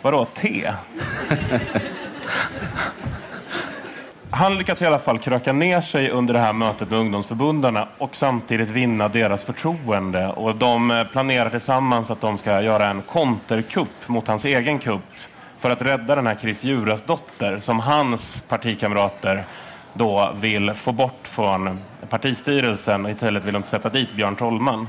Vadå, 0.02 0.26
te? 0.26 0.72
Han 4.30 4.58
lyckas 4.58 4.82
i 4.82 4.86
alla 4.86 5.00
fall 5.00 5.20
kröka 5.20 5.54
ner 5.54 5.82
sig 5.82 6.10
under 6.10 6.34
det 6.34 6.40
här 6.40 6.54
mötet 6.54 6.90
med 6.90 7.00
ungdomsförbundarna 7.00 7.88
och 7.98 8.16
samtidigt 8.16 8.70
vinna 8.70 9.08
deras 9.08 9.44
förtroende. 9.44 10.28
Och 10.28 10.56
de 10.56 10.92
eh, 10.92 11.04
planerar 11.04 11.50
tillsammans 11.50 12.12
att 12.12 12.22
de 12.22 12.38
ska 12.38 12.62
göra 12.62 12.90
en 12.90 13.02
konterkupp 13.02 14.08
mot 14.08 14.28
hans 14.28 14.46
egen 14.46 14.80
kupp 14.80 15.14
för 15.58 15.70
att 15.70 15.82
rädda 15.82 16.16
den 16.16 16.28
här 16.28 16.38
Chris 16.42 16.64
Juras 16.64 17.04
dotter 17.04 17.60
som 17.60 17.80
hans 17.80 18.44
partikamrater 18.48 19.44
då 19.94 20.34
vill 20.40 20.74
få 20.74 20.92
bort 20.92 21.28
från 21.28 21.80
partistyrelsen 22.10 23.06
istället 23.06 23.46
vill 23.46 23.54
de 23.54 23.64
sätta 23.64 23.90
dit 23.90 24.14
Björn 24.14 24.36
Trollman. 24.36 24.88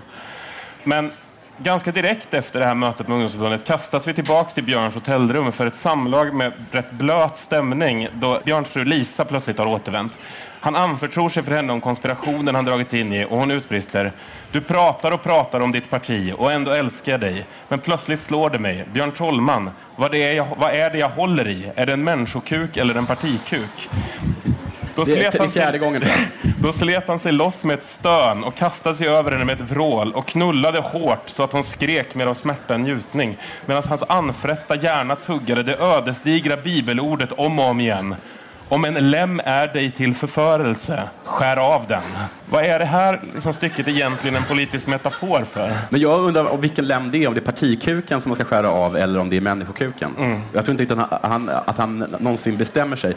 Men 0.84 1.10
ganska 1.58 1.92
direkt 1.92 2.34
efter 2.34 2.60
det 2.60 2.66
här 2.66 2.74
mötet 2.74 3.08
med 3.08 3.14
ungdomsförbundet 3.14 3.66
kastas 3.66 4.08
vi 4.08 4.14
tillbaka 4.14 4.50
till 4.50 4.64
Björns 4.64 4.94
hotellrum 4.94 5.52
för 5.52 5.66
ett 5.66 5.76
samlag 5.76 6.34
med 6.34 6.52
rätt 6.70 6.92
blöt 6.92 7.38
stämning 7.38 8.08
då 8.14 8.40
Björns 8.44 8.68
fru 8.68 8.84
Lisa 8.84 9.24
plötsligt 9.24 9.58
har 9.58 9.66
återvänt. 9.66 10.18
Han 10.60 10.76
anförtror 10.76 11.28
sig 11.28 11.42
för 11.42 11.52
henne 11.52 11.72
om 11.72 11.80
konspirationen 11.80 12.54
han 12.54 12.64
dragits 12.64 12.94
in 12.94 13.12
i 13.12 13.24
och 13.24 13.38
hon 13.38 13.50
utbrister. 13.50 14.12
Du 14.52 14.60
pratar 14.60 15.12
och 15.12 15.22
pratar 15.22 15.60
om 15.60 15.72
ditt 15.72 15.90
parti 15.90 16.34
och 16.38 16.52
ändå 16.52 16.70
älskar 16.70 17.12
jag 17.12 17.20
dig. 17.20 17.46
Men 17.68 17.78
plötsligt 17.78 18.20
slår 18.20 18.50
det 18.50 18.58
mig. 18.58 18.84
Björn 18.92 19.12
Trollman, 19.12 19.70
vad 19.96 20.14
är, 20.14 20.32
jag, 20.32 20.46
vad 20.58 20.74
är 20.74 20.90
det 20.90 20.98
jag 20.98 21.08
håller 21.08 21.48
i? 21.48 21.70
Är 21.76 21.86
det 21.86 21.92
en 21.92 22.04
människokuk 22.04 22.76
eller 22.76 22.94
en 22.94 23.06
partikuk? 23.06 23.88
Då 24.96 25.04
slet, 25.04 25.38
han 25.38 25.50
sig, 25.50 25.80
då 26.58 26.72
slet 26.72 27.08
han 27.08 27.18
sig 27.18 27.32
loss 27.32 27.64
med 27.64 27.74
ett 27.74 27.84
stön 27.84 28.44
och 28.44 28.54
kastade 28.54 28.94
sig 28.94 29.08
över 29.08 29.32
henne 29.32 29.44
med 29.44 29.60
ett 29.60 29.70
vrål 29.70 30.12
och 30.12 30.26
knullade 30.26 30.80
hårt 30.80 31.22
så 31.26 31.42
att 31.42 31.52
hon 31.52 31.64
skrek 31.64 32.14
mer 32.14 32.26
av 32.26 32.34
smärta 32.34 32.74
än 32.74 32.82
njutning 32.82 33.36
medan 33.66 33.82
hans 33.88 34.02
anfrätta 34.02 34.76
hjärna 34.76 35.16
tuggade 35.16 35.62
det 35.62 35.76
ödesdigra 35.76 36.56
bibelordet 36.56 37.32
om 37.32 37.58
och 37.58 37.64
om 37.64 37.80
igen. 37.80 38.14
Om 38.68 38.84
en 38.84 39.10
lem 39.10 39.40
är 39.44 39.68
dig 39.68 39.90
till 39.90 40.14
förförelse, 40.14 41.08
skär 41.24 41.56
av 41.56 41.86
den. 41.88 42.02
Vad 42.50 42.64
är 42.64 42.78
det 42.78 42.84
här 42.84 43.20
liksom, 43.34 43.52
stycket 43.52 43.88
egentligen 43.88 44.36
en 44.36 44.44
politisk 44.44 44.86
metafor 44.86 45.44
för? 45.44 45.72
Men 45.90 46.00
jag 46.00 46.20
undrar 46.20 46.44
om 46.44 46.60
vilken 46.60 46.86
lem 46.86 47.10
det 47.10 47.24
är, 47.24 47.28
om 47.28 47.34
det 47.34 47.40
är 47.40 47.44
partikuken 47.44 48.20
som 48.20 48.28
man 48.28 48.34
ska 48.34 48.44
skära 48.44 48.70
av 48.70 48.96
eller 48.96 49.20
om 49.20 49.30
det 49.30 49.36
är 49.36 49.40
människokuken. 49.40 50.10
Mm. 50.18 50.40
Jag 50.52 50.64
tror 50.64 50.80
inte 50.80 51.06
att 51.10 51.30
han, 51.30 51.48
att 51.48 51.78
han 51.78 51.98
någonsin 51.98 52.56
bestämmer 52.56 52.96
sig. 52.96 53.14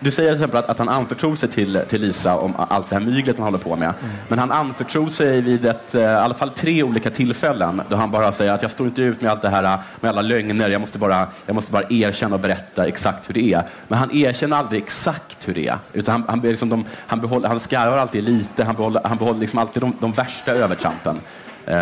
Du 0.00 0.10
säger 0.10 0.30
till 0.30 0.36
exempel 0.36 0.58
att, 0.58 0.68
att 0.68 0.78
han 0.78 0.88
anförtror 0.88 1.36
sig 1.36 1.48
till, 1.48 1.80
till 1.88 2.00
Lisa 2.00 2.36
om 2.36 2.54
allt 2.56 2.90
det 2.90 2.96
här 2.96 3.02
myglet 3.02 3.36
han 3.38 3.44
håller 3.44 3.58
på 3.58 3.76
med. 3.76 3.88
Mm. 4.00 4.16
Men 4.28 4.38
han 4.38 4.52
anförtror 4.52 5.08
sig 5.08 5.40
vid 5.40 5.66
ett, 5.66 5.94
eh, 5.94 6.02
i 6.02 6.06
alla 6.06 6.34
fall 6.34 6.50
tre 6.50 6.82
olika 6.82 7.10
tillfällen 7.10 7.82
då 7.88 7.96
han 7.96 8.10
bara 8.10 8.32
säger 8.32 8.52
att 8.52 8.62
jag 8.62 8.70
står 8.70 8.86
inte 8.86 9.02
ut 9.02 9.20
med 9.20 9.30
allt 9.30 9.42
det 9.42 9.48
här 9.48 9.78
med 10.00 10.08
alla 10.08 10.22
lögner. 10.22 10.68
Jag 10.68 10.80
måste 10.80 10.98
bara, 10.98 11.26
jag 11.46 11.54
måste 11.54 11.72
bara 11.72 11.84
erkänna 11.90 12.34
och 12.34 12.40
berätta 12.40 12.86
exakt 12.86 13.28
hur 13.28 13.34
det 13.34 13.52
är. 13.52 13.62
Men 13.88 13.98
han 13.98 14.16
erkänner 14.16 14.56
aldrig 14.56 14.67
aldrig 14.68 14.82
exakt 14.82 15.48
hur 15.48 15.54
det 15.54 15.68
är. 15.68 15.78
Utan 15.92 16.12
han, 16.12 16.24
han, 16.28 16.40
liksom 16.40 16.68
de, 16.68 16.84
han, 17.06 17.20
behåller, 17.20 17.48
han 17.48 17.60
skarvar 17.60 17.96
alltid 17.96 18.24
lite, 18.24 18.64
han 18.64 18.74
behåller, 18.74 19.00
han 19.04 19.16
behåller 19.16 19.40
liksom 19.40 19.58
alltid 19.58 19.82
de, 19.82 19.96
de 20.00 20.12
värsta 20.12 20.52
övertrampen 20.52 21.20
eh, 21.66 21.74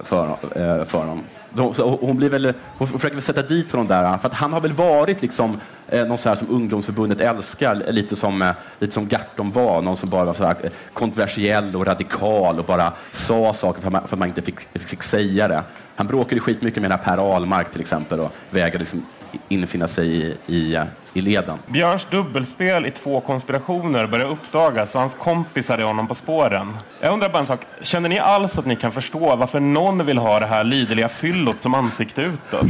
för, 0.00 0.28
eh, 0.56 0.84
för 0.84 0.98
honom. 0.98 1.24
De, 1.54 1.74
så 1.74 1.98
hon, 2.00 2.16
blir 2.16 2.30
väl, 2.30 2.54
hon 2.78 2.88
försöker 2.88 3.14
väl 3.14 3.22
sätta 3.22 3.42
dit 3.42 3.72
honom 3.72 3.86
där, 3.86 4.18
för 4.18 4.28
att 4.28 4.34
han 4.34 4.52
har 4.52 4.60
väl 4.60 4.72
varit 4.72 5.22
liksom, 5.22 5.60
eh, 5.88 6.06
någon 6.06 6.18
så 6.18 6.28
här 6.28 6.36
som 6.36 6.50
ungdomsförbundet 6.50 7.20
älskar, 7.20 7.92
lite 7.92 8.16
som, 8.16 8.42
eh, 8.42 8.52
lite 8.78 8.92
som 8.92 9.08
Garton 9.08 9.52
var, 9.52 9.82
någon 9.82 9.96
som 9.96 10.08
bara 10.08 10.24
var 10.24 10.32
så 10.32 10.44
här, 10.44 10.56
eh, 10.62 10.70
kontroversiell 10.92 11.76
och 11.76 11.86
radikal 11.86 12.58
och 12.58 12.64
bara 12.64 12.92
sa 13.12 13.54
saker 13.54 13.80
för 13.80 13.88
att 13.88 13.92
man, 13.92 14.08
för 14.08 14.16
att 14.16 14.18
man 14.18 14.28
inte 14.28 14.42
fick, 14.42 14.60
fick 14.74 15.02
säga 15.02 15.48
det. 15.48 15.62
Han 15.96 16.06
bråkade 16.06 16.40
skitmycket 16.40 16.82
med 16.82 17.02
Per 17.02 17.34
Ahlmark 17.34 17.72
till 17.72 17.80
exempel 17.80 18.20
och 18.20 18.32
vägrade 18.50 18.78
liksom 18.78 19.06
infinna 19.48 19.88
sig 19.88 20.08
i, 20.08 20.36
i, 20.46 20.74
eh, 20.74 20.84
i 21.12 21.20
leden. 21.20 21.58
Björns 21.66 22.06
dubbelspel 22.10 22.86
i 22.86 22.90
två 22.90 23.20
konspirationer 23.20 24.06
börjar 24.06 24.26
uppdagas 24.26 24.94
och 24.94 25.00
hans 25.00 25.14
kompisar 25.14 25.78
är 25.78 25.82
honom 25.82 26.08
på 26.08 26.14
spåren. 26.14 26.76
Jag 27.00 27.12
undrar 27.12 27.28
bara 27.28 27.38
en 27.38 27.46
sak. 27.46 27.60
Känner 27.80 28.08
ni 28.08 28.18
alls 28.18 28.58
att 28.58 28.66
ni 28.66 28.76
kan 28.76 28.92
förstå 28.92 29.36
varför 29.36 29.60
någon 29.60 30.06
vill 30.06 30.18
ha 30.18 30.40
det 30.40 30.46
här 30.46 30.64
liderliga 30.64 31.08
fyllot 31.08 31.60
som 31.60 31.74
ansikte 31.74 32.22
utåt? 32.22 32.66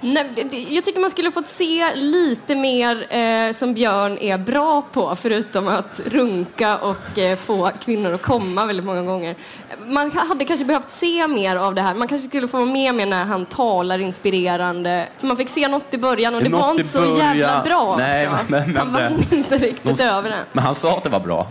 Nej, 0.00 0.26
jag 0.68 0.84
tycker 0.84 1.00
man 1.00 1.10
skulle 1.10 1.30
fått 1.30 1.46
se 1.46 1.94
lite 1.94 2.54
mer 2.54 3.06
eh, 3.14 3.54
som 3.54 3.74
Björn 3.74 4.18
är 4.18 4.38
bra 4.38 4.82
på, 4.82 5.16
förutom 5.16 5.68
att 5.68 6.00
runka 6.06 6.78
och 6.78 7.18
eh, 7.18 7.36
få 7.36 7.70
kvinnor 7.84 8.14
att 8.14 8.22
komma 8.22 8.66
väldigt 8.66 8.86
många 8.86 9.02
gånger. 9.02 9.36
Man 9.86 10.10
hade 10.10 10.44
kanske 10.44 10.66
behövt 10.66 10.90
se 10.90 11.28
mer 11.28 11.56
av 11.56 11.74
det 11.74 11.82
här. 11.82 11.94
Man 11.94 12.08
kanske 12.08 12.28
skulle 12.28 12.48
få 12.48 12.56
vara 12.56 12.66
med, 12.66 12.94
med 12.94 13.08
när 13.08 13.24
han 13.24 13.46
talar 13.46 13.98
inspirerande. 13.98 15.08
För 15.18 15.26
man 15.26 15.36
fick 15.36 15.48
se 15.48 15.68
något 15.68 15.94
i 15.94 15.98
början 15.98 16.34
och 16.34 16.42
det, 16.42 16.48
var 16.48 16.70
inte 16.70 16.84
så 16.84 17.16
jävla 17.18 17.62
bra. 17.62 17.96
Nej, 17.96 18.26
alltså. 18.26 18.52
men, 18.52 18.72
men, 18.72 18.76
han 18.76 18.92
vann 18.92 19.24
inte 19.32 19.58
riktigt 19.58 19.98
de, 19.98 20.04
över 20.04 20.30
den. 20.30 20.44
Men 20.52 20.64
han 20.64 20.74
sa 20.74 20.96
att 20.96 21.04
det 21.04 21.10
var 21.10 21.20
bra. 21.20 21.48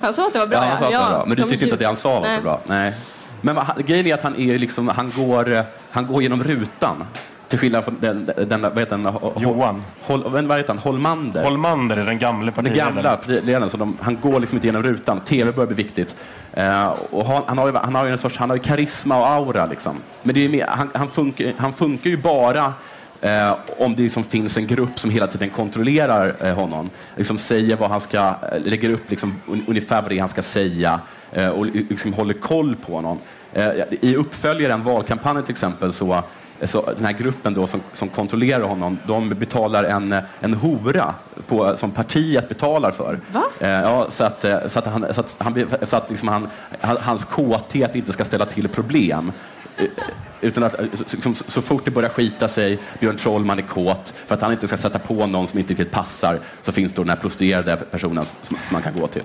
Han 0.00 0.14
sa 0.14 0.26
att 0.26 0.32
det 0.32 0.38
var 0.38 0.46
bra, 0.46 0.58
ja. 0.58 0.64
Han 0.64 0.78
sa 0.78 0.84
att 0.84 0.92
det 0.92 0.98
var 0.98 1.10
bra. 1.10 1.24
Men 1.26 1.36
du 1.36 1.42
tyckte 1.42 1.64
inte 1.64 1.74
att 1.74 1.80
det 1.80 1.86
han 1.86 1.96
sa 1.96 2.14
var 2.14 2.20
Nej. 2.20 2.36
så 2.36 2.42
bra? 2.42 2.60
Nej. 2.66 2.94
Men 3.40 3.58
grejen 3.78 4.06
är 4.06 4.14
att 4.14 4.22
han, 4.22 4.36
är 4.36 4.58
liksom, 4.58 4.88
han, 4.88 5.12
går, 5.16 5.64
han 5.90 6.06
går 6.06 6.22
genom 6.22 6.44
rutan. 6.44 7.04
Till 7.52 7.58
skillnad 7.58 7.84
från 7.84 7.96
den, 8.00 8.30
den 8.48 8.62
vad 8.62 8.78
heter 8.78 8.96
han? 8.96 9.42
Johan. 9.42 9.84
Hol, 10.02 10.22
vad 10.46 10.56
heter 10.56 10.68
han? 10.68 10.78
Holmander. 10.78 11.44
Holmander 11.44 11.96
är 11.96 12.04
den 12.04 12.18
gamla 12.18 12.52
partiledaren. 12.52 12.94
Den 12.94 13.04
gamla 13.04 13.16
partiledaren. 13.16 13.70
Så 13.70 13.76
de, 13.76 13.98
han 14.00 14.18
går 14.20 14.40
liksom 14.40 14.56
inte 14.56 14.66
genom 14.66 14.82
rutan. 14.82 15.20
TV 15.20 15.52
börjar 15.52 15.66
bli 15.66 15.76
viktigt. 15.76 16.16
Uh, 16.58 16.88
och 17.10 17.26
han, 17.26 17.42
han, 17.46 17.58
har 17.58 17.66
ju, 17.66 17.74
han 17.76 17.94
har 17.94 18.04
ju 18.04 18.12
en 18.12 18.18
sorts 18.18 18.36
han 18.36 18.50
har 18.50 18.56
ju 18.56 18.62
karisma 18.62 19.18
och 19.18 19.28
aura. 19.28 19.66
Liksom. 19.66 19.96
Men 20.22 20.34
det 20.34 20.44
är 20.44 20.48
mer, 20.48 20.66
han, 20.66 20.90
han, 20.94 21.08
funkar, 21.08 21.52
han 21.58 21.72
funkar 21.72 22.10
ju 22.10 22.16
bara 22.16 22.74
Eh, 23.20 23.56
om 23.78 23.96
det 23.96 24.02
liksom 24.02 24.24
finns 24.24 24.56
en 24.56 24.66
grupp 24.66 24.98
som 24.98 25.10
hela 25.10 25.26
tiden 25.26 25.50
kontrollerar 25.50 26.34
eh, 26.40 26.54
honom, 26.54 26.90
liksom 27.16 27.38
säger 27.38 27.76
vad 27.76 27.90
han 27.90 28.00
ska, 28.00 28.18
eh, 28.18 28.60
lägger 28.64 28.90
upp 28.90 29.10
liksom, 29.10 29.40
un, 29.46 29.64
ungefär 29.68 30.02
vad 30.02 30.10
det 30.10 30.16
är 30.16 30.20
han 30.20 30.28
ska 30.28 30.42
säga 30.42 31.00
eh, 31.32 31.48
och 31.48 31.66
liksom 31.66 32.12
håller 32.12 32.34
koll 32.34 32.76
på 32.86 32.94
honom. 32.94 33.18
Eh, 33.52 33.70
I 34.00 34.16
uppföljaren, 34.16 34.84
valkampanjen 34.84 35.44
till 35.44 35.52
exempel, 35.52 35.92
så 35.92 36.22
så 36.64 36.92
den 36.96 37.04
här 37.04 37.12
gruppen 37.12 37.54
då 37.54 37.66
som, 37.66 37.80
som 37.92 38.08
kontrollerar 38.08 38.62
honom, 38.62 38.98
de 39.06 39.28
betalar 39.28 39.84
en, 39.84 40.16
en 40.40 40.54
hora 40.54 41.14
på, 41.46 41.76
som 41.76 41.90
partiet 41.90 42.48
betalar 42.48 42.90
för. 42.90 43.20
Va? 43.32 43.44
Eh, 43.60 43.68
ja, 43.68 44.06
så 44.10 44.24
att, 44.24 44.44
eh, 44.44 44.66
så 44.66 44.78
att, 44.78 44.86
han, 44.86 45.14
så 45.14 45.20
att, 45.20 45.36
han, 45.38 45.66
så 45.82 45.96
att 45.96 46.10
liksom 46.10 46.28
han, 46.28 46.48
hans 46.80 47.24
kåthet 47.24 47.94
inte 47.94 48.12
ska 48.12 48.24
ställa 48.24 48.46
till 48.46 48.68
problem. 48.68 49.32
Eh, 49.76 49.84
utan 50.40 50.62
att 50.62 50.74
liksom, 51.12 51.34
så 51.34 51.62
fort 51.62 51.84
det 51.84 51.90
börjar 51.90 52.10
skita 52.10 52.48
sig, 52.48 52.78
Björn 53.00 53.16
Trollman 53.16 53.58
är 53.58 53.62
kåt, 53.62 54.12
för 54.26 54.34
att 54.34 54.42
han 54.42 54.52
inte 54.52 54.68
ska 54.68 54.76
sätta 54.76 54.98
på 54.98 55.26
någon 55.26 55.46
som 55.46 55.58
inte 55.58 55.70
riktigt 55.70 55.90
passar, 55.90 56.40
så 56.60 56.72
finns 56.72 56.92
då 56.92 57.02
den 57.02 57.08
här 57.08 57.16
prostituerade 57.16 57.76
personen 57.76 58.24
som, 58.24 58.56
som 58.56 58.56
man 58.72 58.82
kan 58.82 58.94
gå 59.00 59.06
till. 59.06 59.22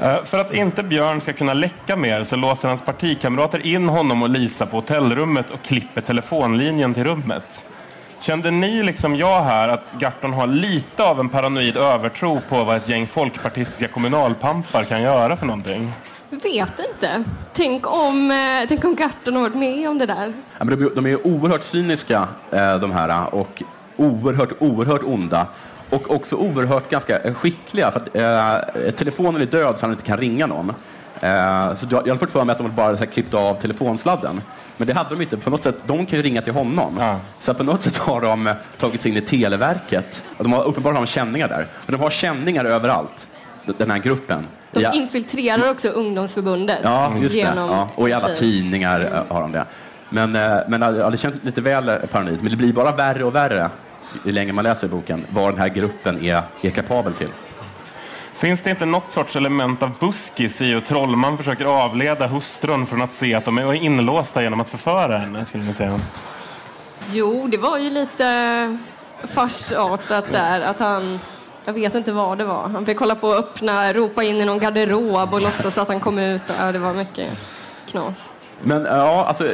Eh, 0.00 0.24
för 0.24 0.38
att 0.38 0.54
inte 0.54 0.82
Björn 0.82 1.20
ska 1.20 1.32
kunna 1.32 1.54
läcka 1.54 1.96
mer 1.96 2.24
så 2.24 2.36
låser 2.36 2.68
hans 2.68 2.82
partikamrater 2.82 3.66
in 3.66 3.88
honom 3.88 4.22
och 4.22 4.30
Lisa 4.30 4.66
på 4.66 4.76
hotellrummet 4.76 5.50
och 5.50 5.62
klipper 5.62 6.00
telefonlinjen 6.00 6.94
till 6.94 7.04
rummet. 7.04 7.64
Kände 8.20 8.50
ni, 8.50 8.82
liksom 8.82 9.16
jag 9.16 9.42
här, 9.42 9.68
att 9.68 9.94
Garton 10.00 10.32
har 10.32 10.46
lite 10.46 11.04
av 11.04 11.20
en 11.20 11.28
paranoid 11.28 11.76
övertro 11.76 12.40
på 12.48 12.64
vad 12.64 12.76
ett 12.76 12.88
gäng 12.88 13.06
folkpartistiska 13.06 13.88
kommunalpampar 13.88 14.84
kan 14.84 15.02
göra 15.02 15.36
för 15.36 15.46
någonting? 15.46 15.92
Vet 16.30 16.80
inte. 16.92 17.24
Tänk 17.52 17.86
om, 17.86 18.30
eh, 18.30 18.68
tänk 18.68 18.84
om 18.84 18.96
Garton 18.96 19.34
har 19.34 19.42
varit 19.42 19.54
med 19.54 19.88
om 19.88 19.98
det 19.98 20.06
där. 20.06 20.32
Ja, 20.58 20.64
men 20.64 20.78
de, 20.78 20.90
de 20.94 21.06
är 21.06 21.26
oerhört 21.26 21.62
cyniska, 21.62 22.28
eh, 22.50 22.78
de 22.78 22.92
här, 22.92 23.34
och 23.34 23.62
oerhört, 23.96 24.52
oerhört 24.58 25.02
onda 25.04 25.46
och 25.96 26.10
också 26.14 26.36
oerhört 26.36 26.90
ganska 26.90 27.34
skickliga. 27.34 27.90
För 27.90 28.00
att, 28.00 28.16
eh, 28.86 28.90
telefonen 28.90 29.42
är 29.42 29.46
död 29.46 29.74
så 29.78 29.86
han 29.86 29.90
inte 29.90 30.04
kan 30.04 30.16
ringa 30.16 30.46
någon. 30.46 30.68
Eh, 31.20 31.74
så 31.74 31.86
jag 31.90 32.08
har 32.08 32.16
fått 32.16 32.30
för 32.30 32.44
mig 32.44 32.52
att 32.52 32.58
de 32.58 32.74
bara 32.74 32.96
så 32.96 33.04
här, 33.04 33.10
klippt 33.10 33.34
av 33.34 33.54
telefonsladden. 33.54 34.40
Men 34.76 34.86
det 34.86 34.94
hade 34.94 35.10
de 35.10 35.22
inte. 35.22 35.36
På 35.36 35.50
något 35.50 35.62
sätt, 35.62 35.76
de 35.86 36.06
kan 36.06 36.16
ju 36.18 36.22
ringa 36.22 36.42
till 36.42 36.52
honom. 36.52 36.96
Ja. 36.98 37.16
Så 37.40 37.54
på 37.54 37.62
något 37.62 37.82
sätt 37.82 37.96
har 37.96 38.20
de 38.20 38.54
tagit 38.78 39.00
sig 39.00 39.10
in 39.10 39.16
i 39.16 39.20
Televerket. 39.20 40.24
De 40.38 40.52
har 40.52 40.64
uppenbarligen 40.64 40.96
har 40.96 41.06
de 41.06 41.10
känningar 41.10 41.48
där. 41.48 41.66
Men 41.86 41.92
de 41.98 42.02
har 42.02 42.10
känningar 42.10 42.64
överallt, 42.64 43.28
den 43.78 43.90
här 43.90 43.98
gruppen. 43.98 44.46
De 44.72 44.80
Ja. 44.82 44.92
infiltrerar 44.92 45.70
också 45.70 45.88
ungdomsförbundet. 45.88 46.78
Ja, 46.82 47.12
just 47.16 47.34
det. 47.34 47.38
genom 47.38 47.70
Ja, 47.70 47.88
och 47.94 48.08
i 48.08 48.12
alla 48.12 48.22
tjejer. 48.22 48.34
tidningar 48.34 49.00
eh, 49.28 49.34
har 49.34 49.40
de 49.42 49.52
det. 49.52 49.64
Men, 50.08 50.36
eh, 50.36 50.58
men 50.68 50.82
ja, 50.82 51.10
det 51.10 51.18
känns 51.18 51.34
lite 51.42 51.60
väl 51.60 51.90
paranoid. 52.12 52.38
Men 52.42 52.50
det 52.50 52.56
blir 52.56 52.72
bara 52.72 52.92
värre 52.92 53.24
och 53.24 53.34
värre 53.34 53.70
ju 54.24 54.32
längre 54.32 54.52
man 54.52 54.64
läser 54.64 54.88
boken, 54.88 55.26
vad 55.30 55.52
den 55.52 55.60
här 55.60 55.68
gruppen 55.68 56.24
är, 56.24 56.42
är 56.62 56.70
kapabel 56.70 57.12
till. 57.12 57.28
Finns 58.32 58.62
det 58.62 58.70
inte 58.70 58.86
något 58.86 59.10
sorts 59.10 59.36
element 59.36 59.82
av 59.82 59.90
buskis 60.00 60.60
i 60.60 60.64
hur 60.64 60.80
Trollman 60.80 61.38
försöker 61.38 61.64
avleda 61.64 62.26
hustrun 62.26 62.86
från 62.86 63.02
att 63.02 63.12
se 63.12 63.34
att 63.34 63.44
de 63.44 63.58
är 63.58 63.74
inlåsta 63.74 64.42
genom 64.42 64.60
att 64.60 64.68
förföra 64.68 65.18
henne? 65.18 65.44
Skulle 65.44 65.64
ni 65.64 65.72
säga. 65.72 66.00
Jo, 67.10 67.46
det 67.46 67.56
var 67.56 67.78
ju 67.78 67.90
lite 67.90 68.78
farsartat 69.22 70.32
där. 70.32 70.60
Att 70.60 70.78
han, 70.78 71.18
jag 71.64 71.72
vet 71.72 71.94
inte 71.94 72.12
vad 72.12 72.38
det 72.38 72.44
var. 72.44 72.68
Han 72.68 72.86
fick 72.86 72.98
kolla 72.98 73.14
på 73.14 73.32
att 73.32 73.38
öppna, 73.38 73.92
ropa 73.92 74.22
in 74.22 74.36
i 74.36 74.44
någon 74.44 74.58
garderob 74.58 75.34
och 75.34 75.40
låtsas 75.40 75.78
att 75.78 75.88
han 75.88 76.00
kom 76.00 76.18
ut. 76.18 76.50
Och, 76.50 76.56
ja, 76.60 76.72
det 76.72 76.78
var 76.78 76.94
mycket 76.94 77.30
knas. 77.86 78.32
Men 78.62 78.84
ja, 78.84 79.24
alltså, 79.24 79.52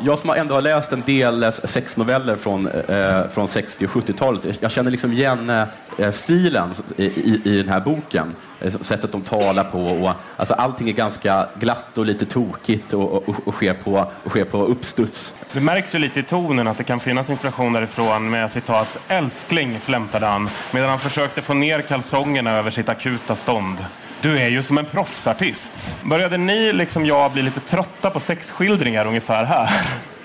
jag 0.00 0.18
som 0.18 0.30
ändå 0.30 0.54
har 0.54 0.62
läst 0.62 0.92
en 0.92 1.02
del 1.06 1.42
eh, 1.42 1.50
sexnoveller 1.50 2.36
från, 2.36 2.66
eh, 2.66 3.28
från 3.28 3.48
60 3.48 3.84
och 3.84 3.90
70-talet, 3.90 4.58
jag 4.60 4.70
känner 4.70 4.90
liksom 4.90 5.12
igen 5.12 5.50
eh, 5.98 6.10
stilen 6.10 6.74
i, 6.96 7.04
i, 7.04 7.40
i 7.44 7.56
den 7.62 7.68
här 7.68 7.80
boken. 7.80 8.36
Eh, 8.60 8.70
sättet 8.70 9.12
de 9.12 9.22
talar 9.22 9.64
på. 9.64 9.80
Och, 9.80 10.12
alltså, 10.36 10.54
allting 10.54 10.88
är 10.88 10.92
ganska 10.92 11.46
glatt 11.60 11.98
och 11.98 12.06
lite 12.06 12.26
tokigt 12.26 12.92
och, 12.92 13.12
och, 13.12 13.34
och, 13.44 13.54
sker, 13.54 13.74
på, 13.74 14.06
och 14.24 14.30
sker 14.30 14.44
på 14.44 14.64
uppstuds. 14.64 15.34
Det 15.52 15.60
märks 15.60 15.94
ju 15.94 15.98
lite 15.98 16.20
i 16.20 16.22
tonen 16.22 16.68
att 16.68 16.78
det 16.78 16.84
kan 16.84 17.00
finnas 17.00 17.30
inspiration 17.30 17.72
därifrån 17.72 18.30
med 18.30 18.50
citat 18.50 18.98
”älskling” 19.08 19.80
flämtade 19.80 20.26
han 20.26 20.48
medan 20.70 20.88
han 20.88 20.98
försökte 20.98 21.42
få 21.42 21.54
ner 21.54 21.80
kalsongerna 21.80 22.50
över 22.50 22.70
sitt 22.70 22.88
akuta 22.88 23.36
stånd. 23.36 23.76
Du 24.22 24.38
är 24.38 24.48
ju 24.48 24.62
som 24.62 24.78
en 24.78 24.84
proffsartist. 24.84 25.96
Började 26.04 26.36
ni, 26.36 26.72
liksom 26.72 27.06
jag, 27.06 27.32
bli 27.32 27.42
lite 27.42 27.60
trötta 27.60 28.10
på 28.10 28.20
sexskildringar 28.20 29.06
ungefär 29.06 29.44
här? 29.44 29.70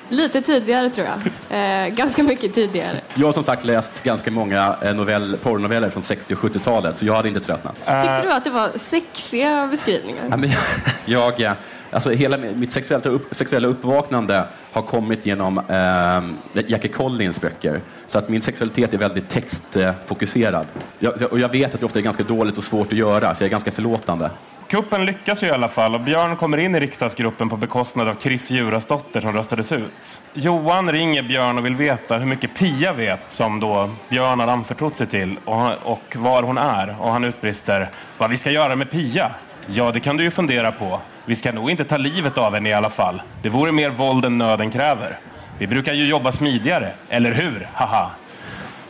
Lite 0.09 0.41
tidigare 0.41 0.89
tror 0.89 1.07
jag. 1.07 1.85
Eh, 1.85 1.89
ganska 1.89 2.23
mycket 2.23 2.53
tidigare. 2.53 3.01
Jag 3.13 3.27
har 3.27 3.33
som 3.33 3.43
sagt 3.43 3.65
läst 3.65 4.03
ganska 4.03 4.31
många 4.31 4.75
eh, 4.81 4.95
novell, 4.95 5.37
porrnoveller 5.43 5.89
från 5.89 6.03
60 6.03 6.33
och 6.33 6.39
70-talet, 6.39 6.97
så 6.97 7.05
jag 7.05 7.13
hade 7.13 7.27
inte 7.27 7.39
tröttnat. 7.39 7.75
Tyckte 7.75 8.21
du 8.21 8.31
att 8.31 8.43
det 8.43 8.49
var 8.49 8.69
sexiga 8.79 9.67
beskrivningar? 9.67 10.23
Ja, 10.29 10.37
men 10.37 10.51
jag, 11.05 11.39
jag, 11.39 11.55
alltså 11.91 12.09
hela 12.09 12.37
mitt 12.37 12.71
sexuella, 12.71 13.09
upp, 13.09 13.35
sexuella 13.35 13.67
uppvaknande 13.67 14.43
har 14.71 14.81
kommit 14.81 15.25
genom 15.25 15.57
eh, 15.57 16.63
Jackie 16.67 16.91
Collins 16.91 17.41
böcker. 17.41 17.81
Så 18.07 18.17
att 18.17 18.29
min 18.29 18.41
sexualitet 18.41 18.93
är 18.93 18.97
väldigt 18.97 19.29
textfokuserad. 19.29 20.65
Jag, 20.99 21.31
och 21.31 21.39
jag 21.39 21.51
vet 21.51 21.73
att 21.73 21.79
det 21.79 21.85
ofta 21.85 21.99
är 21.99 22.03
ganska 22.03 22.23
dåligt 22.23 22.57
och 22.57 22.63
svårt 22.63 22.87
att 22.87 22.97
göra, 22.97 23.35
så 23.35 23.43
jag 23.43 23.47
är 23.47 23.51
ganska 23.51 23.71
förlåtande. 23.71 24.29
Kuppen 24.67 25.05
lyckas 25.05 25.43
ju 25.43 25.47
i 25.47 25.51
alla 25.51 25.67
fall 25.67 25.95
och 25.95 26.01
Björn 26.01 26.35
kommer 26.35 26.57
in 26.57 26.75
i 26.75 26.79
riksdagsgruppen 26.79 27.49
på 27.49 27.57
bekostnad 27.57 28.07
av 28.07 28.15
Chris 28.21 28.51
Jurasdotter 28.51 29.21
som 29.21 29.33
röstades 29.33 29.71
ut. 29.71 30.21
Johan 30.33 30.91
ringer 30.91 31.23
Björn 31.23 31.57
och 31.57 31.65
vill 31.65 31.75
veta 31.75 32.17
hur 32.17 32.25
mycket 32.25 32.55
Pia 32.55 32.93
vet 32.93 33.19
som 33.27 33.59
då 33.59 33.89
Björn 34.09 34.39
har 34.39 34.47
anförtrott 34.47 34.95
sig 34.95 35.07
till 35.07 35.39
och, 35.45 35.71
och 35.83 36.15
var 36.15 36.43
hon 36.43 36.57
är. 36.57 37.01
Och 37.01 37.11
han 37.11 37.23
utbrister 37.23 37.89
vad 38.17 38.29
vi 38.29 38.37
ska 38.37 38.51
göra 38.51 38.75
med 38.75 38.91
Pia? 38.91 39.31
Ja, 39.67 39.91
det 39.91 39.99
kan 39.99 40.17
du 40.17 40.23
ju 40.23 40.31
fundera 40.31 40.71
på. 40.71 41.01
Vi 41.27 41.35
ska 41.35 41.51
nog 41.51 41.71
inte 41.71 41.83
ta 41.83 41.97
livet 41.97 42.37
av 42.37 42.53
henne 42.53 42.69
i 42.69 42.73
alla 42.73 42.89
fall. 42.89 43.21
Det 43.41 43.49
vore 43.49 43.71
mer 43.71 43.89
våld 43.89 44.25
än 44.25 44.37
nöden 44.37 44.71
kräver. 44.71 45.17
Vi 45.59 45.67
brukar 45.67 45.93
ju 45.93 46.07
jobba 46.07 46.31
smidigare, 46.31 46.91
eller 47.09 47.31
hur? 47.31 47.67
Haha. 47.73 48.11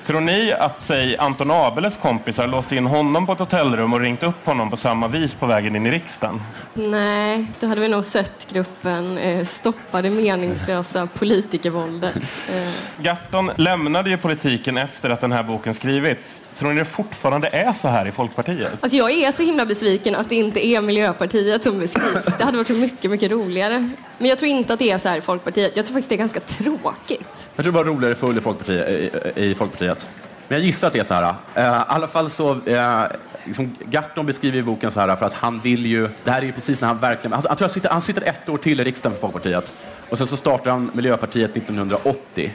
Tror 0.07 0.21
ni 0.21 0.53
att 0.53 0.81
säg 0.81 1.17
Anton 1.17 1.51
Abeles 1.51 1.97
kompisar 1.97 2.47
låste 2.47 2.75
in 2.75 2.85
honom 2.85 3.25
på 3.25 3.33
ett 3.33 3.39
hotellrum 3.39 3.93
och 3.93 3.99
ringt 3.99 4.23
upp 4.23 4.45
honom 4.45 4.69
på 4.69 4.77
samma 4.77 5.07
vis 5.07 5.33
på 5.33 5.45
vägen 5.45 5.75
in 5.75 5.85
i 5.85 5.91
riksdagen? 5.91 6.41
Nej, 6.73 7.47
då 7.59 7.67
hade 7.67 7.81
vi 7.81 7.87
nog 7.87 8.03
sett 8.03 8.53
gruppen 8.53 9.17
eh, 9.17 9.45
stoppa 9.45 10.01
det 10.01 10.09
meningslösa 10.09 11.07
politikervåldet. 11.07 12.15
Eh, 12.55 13.03
Garton 13.03 13.51
lämnade 13.55 14.09
ju 14.09 14.17
politiken 14.17 14.77
efter 14.77 15.09
att 15.09 15.21
den 15.21 15.31
här 15.31 15.43
boken 15.43 15.73
skrivits. 15.73 16.41
Tror 16.55 16.73
ni 16.73 16.79
det 16.79 16.85
fortfarande 16.85 17.47
är 17.47 17.73
så 17.73 17.87
här 17.87 18.07
i 18.07 18.11
Folkpartiet? 18.11 18.71
Alltså 18.79 18.97
jag 18.97 19.11
är 19.11 19.31
så 19.31 19.43
himla 19.43 19.65
besviken 19.65 20.15
att 20.15 20.29
det 20.29 20.35
inte 20.35 20.67
är 20.67 20.81
Miljöpartiet 20.81 21.63
som 21.63 21.79
beskrivs. 21.79 22.37
Det 22.37 22.43
hade 22.43 22.57
varit 22.57 22.79
mycket, 22.79 23.11
mycket 23.11 23.31
roligare. 23.31 23.89
Men 24.17 24.29
jag 24.29 24.37
tror 24.37 24.51
inte 24.51 24.73
att 24.73 24.79
det 24.79 24.91
är 24.91 24.97
så 24.97 25.09
här 25.09 25.17
i 25.17 25.21
Folkpartiet. 25.21 25.71
Jag 25.75 25.85
tror 25.85 25.93
faktiskt 25.93 26.09
det 26.09 26.15
är 26.15 26.17
ganska 26.17 26.39
tråkigt. 26.39 27.49
Jag 27.55 27.63
tror 27.63 27.73
det 27.73 27.77
var 27.77 27.85
roligare 27.85 28.15
full 28.15 28.37
i 28.37 28.41
Folkpartiet. 28.41 28.89
I, 28.89 29.11
i 29.35 29.55
Folkpartiet. 29.55 30.07
Men 30.47 30.57
jag 30.57 30.65
gissar 30.65 30.87
att 30.87 30.93
det 30.93 30.99
är 30.99 31.03
så 31.03 31.13
här. 31.13 31.35
Eh, 31.55 31.63
I 31.63 31.83
alla 31.87 32.07
fall 32.07 32.29
så, 32.29 32.61
eh, 32.65 33.03
liksom 33.45 33.75
Garton 33.79 34.25
beskriver 34.25 34.59
i 34.59 34.63
boken 34.63 34.91
så 34.91 34.99
här 34.99 35.15
för 35.15 35.25
att 35.25 35.33
han 35.33 35.59
vill 35.59 35.85
ju, 35.85 36.09
det 36.23 36.31
här 36.31 36.41
är 36.41 36.45
ju 36.45 36.51
precis 36.51 36.81
när 36.81 36.87
han 36.87 36.99
verkligen, 36.99 37.33
han, 37.33 37.41
tror 37.41 37.59
han 37.59 37.69
sitter, 37.69 37.89
han 37.89 38.01
sitter 38.01 38.21
ett 38.21 38.49
år 38.49 38.57
till 38.57 38.79
i 38.79 38.83
riksdagen 38.83 39.13
för 39.13 39.21
Folkpartiet. 39.21 39.73
Och 40.09 40.17
sen 40.17 40.27
så 40.27 40.37
startar 40.37 40.71
han 40.71 40.91
Miljöpartiet 40.93 41.57
1980. 41.57 42.53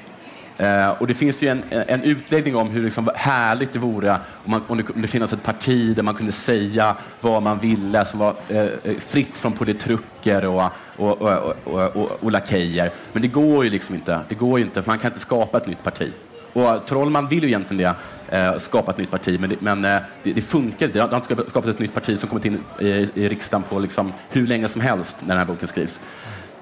Eh, 0.59 0.89
och 0.89 1.07
det 1.07 1.15
finns 1.15 1.43
ju 1.43 1.49
en, 1.49 1.63
en 1.71 2.03
utläggning 2.03 2.57
om 2.57 2.71
hur 2.71 2.83
liksom 2.83 3.11
härligt 3.15 3.73
det 3.73 3.79
vore 3.79 4.13
om, 4.45 4.51
man, 4.51 4.63
om, 4.69 4.77
det, 4.77 4.83
kunde 4.83 5.09
finnas 5.09 5.33
ett 5.33 5.43
parti 5.43 5.97
där 5.97 6.03
man 6.03 6.15
kunde 6.15 6.33
säga 6.33 6.97
vad 7.21 7.43
man 7.43 7.59
ville, 7.59 8.05
som 8.05 8.19
var 8.19 8.35
eh, 8.49 8.59
eh 8.59 8.97
fritt 8.99 9.37
från 9.37 9.53
politruker 9.53 10.45
och, 10.45 10.65
och, 10.97 11.23
och, 11.23 11.33
och, 11.33 11.55
och, 11.65 11.97
och, 11.97 12.11
och 12.21 12.33
lakejer. 12.33 12.91
Men 13.13 13.23
det 13.23 13.29
går 13.29 13.65
ju 13.65 13.71
liksom 13.71 13.95
inte. 13.95 14.21
Det 14.29 14.35
går 14.35 14.59
ju 14.59 14.65
inte, 14.65 14.83
för 14.83 14.91
man 14.91 14.99
kan 14.99 15.11
inte 15.11 15.21
skapa 15.21 15.59
ett 15.59 15.67
nytt 15.67 15.83
parti. 15.83 16.13
Och 16.53 16.87
Trollman 16.87 17.29
vill 17.29 17.43
ju 17.43 17.49
egentligen 17.49 17.95
det, 18.31 18.39
eh, 18.39 18.59
skapa 18.59 18.91
ett 18.91 18.99
nytt 18.99 19.11
parti, 19.11 19.41
men 19.41 19.51
det, 19.51 19.61
men, 19.61 19.85
eh, 19.85 20.01
det, 20.23 20.33
det 20.33 20.43
funkar 20.43 20.87
inte. 20.87 20.99
Det 20.99 21.07
har 21.07 21.17
inte 21.17 21.51
skapat 21.51 21.71
ett 21.71 21.79
nytt 21.79 21.95
parti 21.95 22.19
som 22.21 22.29
kommit 22.29 22.45
in 22.45 22.65
i, 22.79 23.11
i 23.15 23.29
riksdagen 23.29 23.63
på 23.63 23.79
liksom 23.79 24.13
hur 24.31 24.47
länge 24.47 24.69
som 24.69 24.81
helst 24.81 25.17
när 25.21 25.29
den 25.29 25.39
här 25.39 25.47
boken 25.47 25.69
skrivs. 25.69 26.01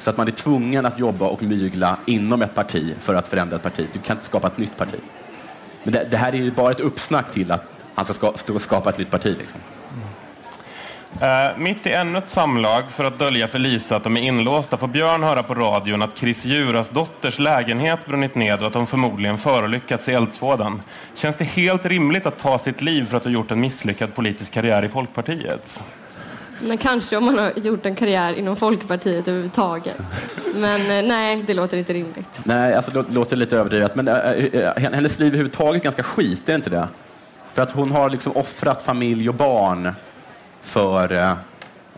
Så 0.00 0.10
att 0.10 0.16
man 0.16 0.26
är 0.26 0.32
tvungen 0.32 0.86
att 0.86 0.98
jobba 0.98 1.26
och 1.26 1.42
mygla 1.42 1.96
inom 2.06 2.42
ett 2.42 2.54
parti 2.54 2.94
för 2.98 3.14
att 3.14 3.28
förändra 3.28 3.56
ett 3.56 3.62
parti. 3.62 3.86
Du 3.92 3.98
kan 3.98 4.16
inte 4.16 4.26
skapa 4.26 4.46
ett 4.46 4.58
nytt 4.58 4.76
parti. 4.76 5.00
Men 5.82 5.92
det, 5.92 6.06
det 6.10 6.16
här 6.16 6.32
är 6.32 6.36
ju 6.36 6.50
bara 6.50 6.70
ett 6.70 6.80
uppsnack 6.80 7.30
till 7.30 7.52
att 7.52 7.64
han 7.94 8.06
ska 8.06 8.32
stå 8.36 8.54
och 8.54 8.62
skapa 8.62 8.90
ett 8.90 8.98
nytt 8.98 9.10
parti. 9.10 9.36
Liksom. 9.38 9.60
Uh, 11.14 11.58
mitt 11.58 11.86
i 11.86 11.92
ännu 11.92 12.18
ett 12.18 12.28
samlag 12.28 12.82
för 12.90 13.04
att 13.04 13.18
dölja 13.18 13.48
för 13.48 13.58
Lisa 13.58 13.96
att 13.96 14.04
de 14.04 14.16
är 14.16 14.20
inlåsta 14.20 14.76
får 14.76 14.88
Björn 14.88 15.22
höra 15.22 15.42
på 15.42 15.54
radion 15.54 16.02
att 16.02 16.18
Chris 16.18 16.44
Juras 16.44 16.90
dotters 16.90 17.38
lägenhet 17.38 18.06
brunnit 18.06 18.34
ned 18.34 18.60
och 18.60 18.66
att 18.66 18.72
de 18.72 18.86
förmodligen 18.86 19.38
förolyckats 19.38 20.08
i 20.08 20.12
eldsvådan. 20.12 20.82
Känns 21.14 21.36
det 21.36 21.44
helt 21.44 21.86
rimligt 21.86 22.26
att 22.26 22.38
ta 22.38 22.58
sitt 22.58 22.82
liv 22.82 23.06
för 23.06 23.16
att 23.16 23.24
ha 23.24 23.30
gjort 23.30 23.50
en 23.50 23.60
misslyckad 23.60 24.14
politisk 24.14 24.52
karriär 24.52 24.84
i 24.84 24.88
Folkpartiet? 24.88 25.82
Men 26.62 26.78
kanske 26.78 27.16
om 27.16 27.24
man 27.24 27.38
har 27.38 27.52
gjort 27.56 27.86
en 27.86 27.94
karriär 27.94 28.32
inom 28.34 28.56
Folkpartiet 28.56 29.28
överhuvudtaget. 29.28 29.96
Men 30.54 30.80
eh, 30.80 31.08
nej, 31.08 31.44
det 31.46 31.54
låter 31.54 31.76
inte 31.76 31.92
rimligt. 31.92 32.40
Nej, 32.44 32.74
alltså 32.74 33.02
det 33.02 33.14
låter 33.14 33.36
lite 33.36 33.56
överdrivet, 33.56 33.94
men 33.94 34.08
äh, 34.08 34.76
hennes 34.76 35.18
liv 35.18 35.26
överhuvudtaget 35.26 35.80
är 35.80 35.84
ganska 35.84 36.02
skit, 36.02 36.48
är 36.48 36.54
inte 36.54 36.70
det? 36.70 36.88
För 37.54 37.62
att 37.62 37.70
hon 37.70 37.90
har 37.90 38.10
liksom 38.10 38.36
offrat 38.36 38.82
familj 38.82 39.28
och 39.28 39.34
barn 39.34 39.92
för, 40.60 41.12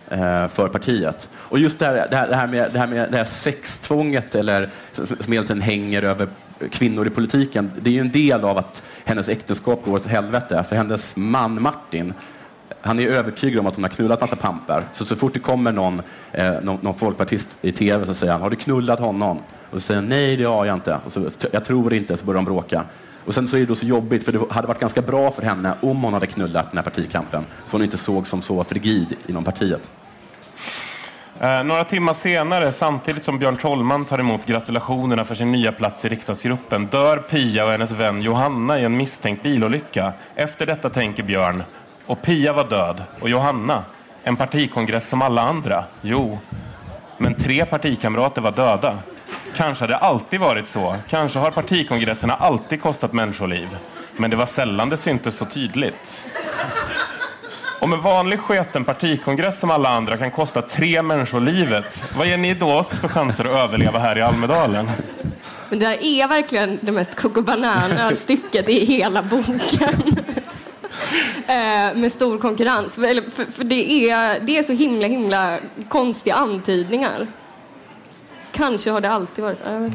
äh, 0.09 0.49
för 0.49 0.69
partiet. 0.69 1.29
Och 1.35 1.59
just 1.59 1.79
det 1.79 1.87
här, 1.87 2.07
det 2.11 2.17
här, 2.17 2.29
det 2.29 2.37
här 2.37 2.47
med, 2.47 2.71
det 2.73 2.79
här, 2.79 2.87
med 2.87 3.11
det 3.11 3.17
här 3.17 3.25
sextvånget, 3.25 4.35
eller, 4.35 4.71
som 4.93 5.33
hela 5.33 5.47
tiden 5.47 5.63
hänger 5.63 6.03
över 6.03 6.29
kvinnor 6.71 7.07
i 7.07 7.11
politiken, 7.11 7.71
det 7.81 7.91
är 7.91 7.95
ju 7.95 8.01
en 8.01 8.13
del 8.13 8.45
av 8.45 8.59
att 8.59 8.83
hennes 9.05 9.29
äktenskap 9.29 9.85
går 9.85 9.95
åt 9.95 10.07
helvete. 10.07 10.65
För 10.69 10.77
hennes 10.77 11.17
man 11.17 11.63
Martin, 11.63 12.15
han 12.81 12.99
är 12.99 13.09
övertygad 13.09 13.61
om 13.61 13.67
att 13.67 13.75
hon 13.75 13.85
har 13.85 13.91
knullat 13.91 14.21
massa 14.21 14.37
pampar. 14.37 14.85
Så, 14.93 15.05
så 15.05 15.17
fort 15.17 15.35
det 15.35 15.41
kommer 15.41 15.73
någon, 15.73 16.03
eh, 16.33 16.53
någon, 16.63 16.79
någon 16.83 16.95
folkpartist 16.95 17.57
i 17.63 17.73
tv 17.73 18.07
så 18.07 18.15
säger 18.15 18.33
han, 18.33 18.43
har 18.43 18.51
du 18.51 18.57
knullat 18.57 19.01
honom? 19.01 19.39
Och 19.71 19.75
så 19.75 19.81
säger 19.81 20.01
han, 20.01 20.09
nej 20.09 20.37
det 20.37 20.45
har 20.45 20.65
jag 20.65 20.77
inte. 20.77 20.99
Och 21.05 21.13
så, 21.13 21.29
jag 21.51 21.65
tror 21.65 21.95
inte, 21.95 22.17
så 22.17 22.25
börjar 22.25 22.37
de 22.37 22.45
bråka. 22.45 22.85
Och 23.25 23.35
sen 23.35 23.49
så 23.49 23.57
är 23.57 23.61
det 23.61 23.67
då 23.67 23.75
så 23.75 23.87
jobbigt, 23.87 24.25
för 24.25 24.33
det 24.33 24.41
hade 24.51 24.69
varit 24.69 24.81
ganska 24.81 25.03
bra 25.03 25.31
för 25.31 25.43
henne 25.43 25.75
om 25.81 26.03
hon 26.03 26.13
hade 26.13 26.27
knullat 26.27 26.71
den 26.71 26.79
här 26.79 26.85
partikampen, 26.85 27.45
så 27.65 27.77
hon 27.77 27.85
inte 27.85 27.99
såg 27.99 28.27
som 28.27 28.43
så 28.43 28.65
frigid 28.65 29.17
inom 29.27 29.45
partiet. 29.45 29.91
Eh, 31.41 31.65
några 31.65 31.85
timmar 31.85 32.15
senare, 32.15 32.73
samtidigt 32.73 33.23
som 33.23 33.39
Björn 33.39 33.57
Trollman 33.57 34.05
tar 34.05 34.19
emot 34.19 34.47
gratulationerna 34.47 35.25
för 35.25 35.35
sin 35.35 35.53
nya 35.53 35.73
plats 35.73 36.05
i 36.05 36.09
riksdagsgruppen, 36.09 36.87
dör 36.87 37.17
Pia 37.17 37.65
och 37.65 37.71
hennes 37.71 37.91
vän 37.91 38.23
Johanna 38.23 38.81
i 38.81 38.85
en 38.85 38.97
misstänkt 38.97 39.43
bilolycka. 39.43 40.13
Efter 40.35 40.67
detta 40.67 40.91
tänker 40.91 41.23
Björn, 41.23 41.63
och 42.07 42.23
Pia 42.23 42.53
var 42.53 42.65
död, 42.65 43.03
och 43.21 43.29
Johanna, 43.29 43.85
en 44.25 44.37
partikongress 44.37 45.09
som 45.09 45.23
alla 45.23 45.43
andra. 45.43 45.85
Jo, 46.01 46.39
men 47.19 47.35
tre 47.35 47.65
partikamrater 47.65 48.43
var 48.43 48.53
döda. 48.53 48.99
Kanske 49.57 49.85
har 49.85 49.89
det 49.89 49.97
alltid 49.97 50.41
varit 50.41 50.69
så. 50.69 50.97
Kanske 51.09 51.39
har 51.39 51.51
partikongresserna 51.51 52.35
alltid 52.35 52.83
kostat 52.83 53.13
människoliv. 53.13 53.69
Men 54.17 54.31
det 54.31 54.37
var 54.37 54.47
sällan 54.47 54.89
det 54.89 54.97
syntes 54.97 55.37
så 55.37 55.45
tydligt. 55.45 56.23
Om 57.81 57.93
en 57.93 58.03
vanlig 58.03 58.41
sketen 58.41 58.85
partikongress 58.85 59.61
som 59.61 59.71
alla 59.71 59.89
andra 59.89 60.17
kan 60.17 60.31
kosta 60.31 60.63
tre 60.63 61.03
människor 61.03 61.41
livet, 61.41 62.05
vad 62.17 62.27
ger 62.27 62.37
ni 62.37 62.55
då 62.55 62.73
oss 62.73 62.89
för 62.89 63.09
chanser 63.09 63.45
att 63.45 63.59
överleva 63.59 63.99
här 63.99 64.19
i 64.19 64.23
Almedalen? 64.23 64.91
Men 65.69 65.79
det 65.79 65.87
här 65.87 66.05
är 66.05 66.29
verkligen 66.29 66.79
det 66.81 66.93
mest 66.93 67.15
Coco 67.15 67.43
Banana-stycket 67.43 68.69
i 68.69 68.85
hela 68.85 69.23
boken. 69.23 69.61
Eh, 71.47 71.95
med 71.95 72.13
stor 72.13 72.39
konkurrens. 72.39 72.95
För, 72.95 73.31
för, 73.31 73.45
för 73.45 73.65
det, 73.65 74.11
är, 74.11 74.41
det 74.41 74.59
är 74.59 74.63
så 74.63 74.73
himla, 74.73 75.07
himla 75.07 75.59
konstiga 75.89 76.35
antydningar. 76.35 77.27
Kanske 78.53 78.91
har 78.91 79.01
det 79.01 79.11
alltid 79.11 79.45
varit 79.45 79.59
så. 79.59 79.91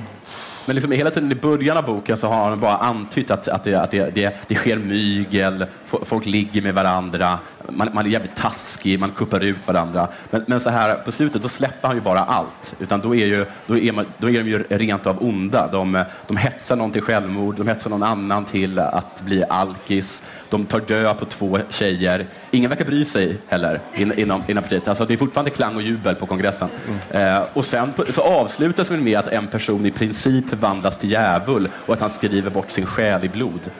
Men 0.67 0.75
liksom 0.75 0.91
hela 0.91 1.11
tiden 1.11 1.31
i 1.31 1.35
början 1.35 1.77
av 1.77 1.85
boken 1.85 2.17
så 2.17 2.27
har 2.27 2.49
han 2.49 2.59
bara 2.59 2.77
antytt 2.77 3.31
att, 3.31 3.47
att, 3.47 3.63
det, 3.63 3.75
att 3.75 3.91
det, 3.91 4.15
det, 4.15 4.35
det 4.47 4.55
sker 4.55 4.77
mygel, 4.77 5.65
fo- 5.89 6.05
folk 6.05 6.25
ligger 6.25 6.61
med 6.61 6.73
varandra, 6.73 7.39
man, 7.69 7.89
man 7.93 8.05
är 8.05 8.09
jävligt 8.09 8.35
taskig, 8.35 8.99
man 8.99 9.11
kuppar 9.11 9.39
ut 9.39 9.67
varandra. 9.67 10.07
Men, 10.29 10.43
men 10.47 10.59
så 10.59 10.69
här 10.69 10.95
på 10.95 11.11
slutet, 11.11 11.41
då 11.41 11.47
släpper 11.49 11.87
han 11.87 11.97
ju 11.97 12.01
bara 12.01 12.23
allt. 12.23 12.75
Utan 12.79 12.99
då 12.99 13.15
är, 13.15 13.25
ju, 13.25 13.45
då 13.67 13.77
är, 13.77 13.91
man, 13.91 14.05
då 14.17 14.29
är 14.29 14.43
de 14.43 14.49
ju 14.49 14.63
rent 14.69 15.07
av 15.07 15.23
onda. 15.23 15.67
De, 15.71 16.03
de 16.27 16.37
hetsar 16.37 16.75
någon 16.75 16.91
till 16.91 17.01
självmord, 17.01 17.55
de 17.55 17.67
hetsar 17.67 17.89
någon 17.89 18.03
annan 18.03 18.45
till 18.45 18.79
att 18.79 19.21
bli 19.21 19.43
alkis. 19.49 20.23
De 20.49 20.65
tar 20.65 20.79
död 20.79 21.19
på 21.19 21.25
två 21.25 21.59
tjejer. 21.69 22.25
Ingen 22.51 22.69
verkar 22.69 22.85
bry 22.85 23.05
sig 23.05 23.37
heller 23.47 23.79
in, 23.93 24.13
inom, 24.19 24.43
inom 24.47 24.63
partiet. 24.63 24.87
Alltså, 24.87 25.05
det 25.05 25.13
är 25.13 25.17
fortfarande 25.17 25.51
klang 25.51 25.75
och 25.75 25.81
jubel 25.81 26.15
på 26.15 26.25
kongressen. 26.25 26.69
Eh, 27.11 27.41
och 27.53 27.65
sen 27.65 27.93
så 28.09 28.21
avslutas 28.21 28.87
det 28.87 28.97
med 28.97 29.19
att 29.19 29.27
en 29.27 29.47
person 29.47 29.85
i 29.85 29.91
princip 29.91 30.16
förvandlas 30.49 30.97
till 30.97 31.11
djävul 31.11 31.69
och 31.85 31.93
att 31.93 31.99
han 31.99 32.09
skriver 32.09 32.49
bort 32.49 32.71
sin 32.71 32.85
själ 32.85 33.25
i 33.25 33.29
blod. 33.29 33.71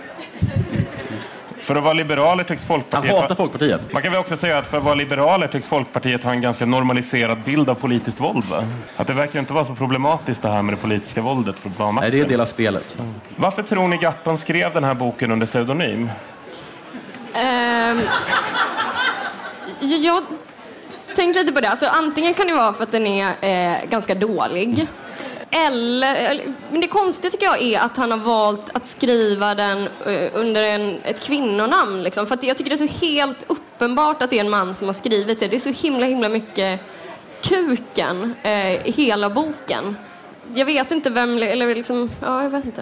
För 1.62 1.76
att 1.76 1.84
vara 1.84 1.94
liberaler 1.94 2.44
tycks 2.44 2.62
Han 2.62 2.68
Folkpartiet... 2.68 3.16
hatar 3.16 3.36
Folkpartiet. 3.36 3.94
Man 3.94 4.02
kan 4.02 4.12
väl 4.12 4.22
också 4.22 4.38
säga 4.38 4.58
att 4.58 4.68
för 4.68 4.78
att 4.78 4.84
vara 4.84 4.96
liberaler 4.96 5.48
tycks 5.48 5.68
Folkpartiet 5.68 6.24
ha 6.24 6.32
en 6.32 6.42
ganska 6.42 6.66
normaliserad 6.66 7.38
bild 7.46 7.70
av 7.70 7.76
politiskt 7.76 8.20
våld. 8.20 8.46
Va? 8.46 8.64
Att 8.98 9.08
det 9.08 9.14
verkar 9.14 9.40
inte 9.40 9.54
vara 9.54 9.66
så 9.66 9.76
problematiskt 9.76 10.42
det 10.42 10.50
här 10.50 10.62
med 10.62 10.74
det 10.74 10.78
politiska 10.78 11.22
våldet 11.22 11.60
för 11.60 11.70
att 11.70 11.96
Nej, 11.96 12.12
det 12.12 12.20
är 12.20 12.24
en 12.24 12.30
del 12.30 12.42
av 12.42 12.46
spelet. 12.46 12.98
Varför 13.36 13.64
tror 13.64 13.88
ni 13.88 13.98
Garton 13.98 14.38
skrev 14.38 14.74
den 14.74 14.84
här 14.84 14.94
boken 14.94 15.32
under 15.32 15.46
pseudonym? 15.46 16.10
Jag, 19.80 20.00
jag 20.00 20.24
tänkte 21.16 21.40
lite 21.40 21.54
på 21.54 21.62
det. 21.62 21.70
Alltså, 21.70 21.86
antingen 21.86 22.34
kan 22.34 22.48
det 22.48 22.54
vara 22.54 22.74
för 22.74 22.84
att 22.84 22.92
den 22.92 23.08
är 23.08 23.28
eh, 23.42 23.78
ganska 23.90 24.16
dålig. 24.16 24.88
Eller, 25.52 26.42
men 26.72 26.82
det 26.82 26.88
konstiga 26.88 27.32
tycker 27.32 27.46
jag 27.46 27.62
är 27.62 27.80
att 27.80 27.98
han 27.98 28.12
har 28.12 28.18
valt 28.18 28.76
att 28.76 28.86
skriva 28.86 29.56
den 29.56 29.88
eh, 30.06 30.30
under 30.34 30.64
en, 30.64 31.02
ett 31.04 31.24
kvinnonamn. 31.24 32.04
Liksom. 32.04 32.28
För 32.28 32.34
att 32.34 32.44
jag 32.44 32.58
tycker 32.58 32.70
det 32.70 32.76
är 32.76 32.88
så 32.88 33.06
helt 33.06 33.46
uppenbart 33.48 34.22
att 34.22 34.30
det 34.30 34.40
är 34.40 34.44
en 34.44 34.50
man 34.50 34.76
som 34.76 34.88
har 34.88 34.94
skrivit 34.94 35.40
det. 35.40 35.48
Det 35.48 35.56
är 35.56 35.74
så 35.74 35.88
himla, 35.88 36.06
himla 36.06 36.30
mycket 36.30 36.82
kuken 37.42 38.34
eh, 38.44 38.88
i 38.88 38.92
hela 38.92 39.30
boken. 39.30 39.96
Jag 40.54 40.66
vet 40.66 40.92
inte 40.92 41.10
vem, 41.10 41.38
eller 41.38 41.76
liksom, 41.76 42.10
ja, 42.22 42.44
jag 42.44 42.50
vet 42.50 42.66
inte. 42.66 42.82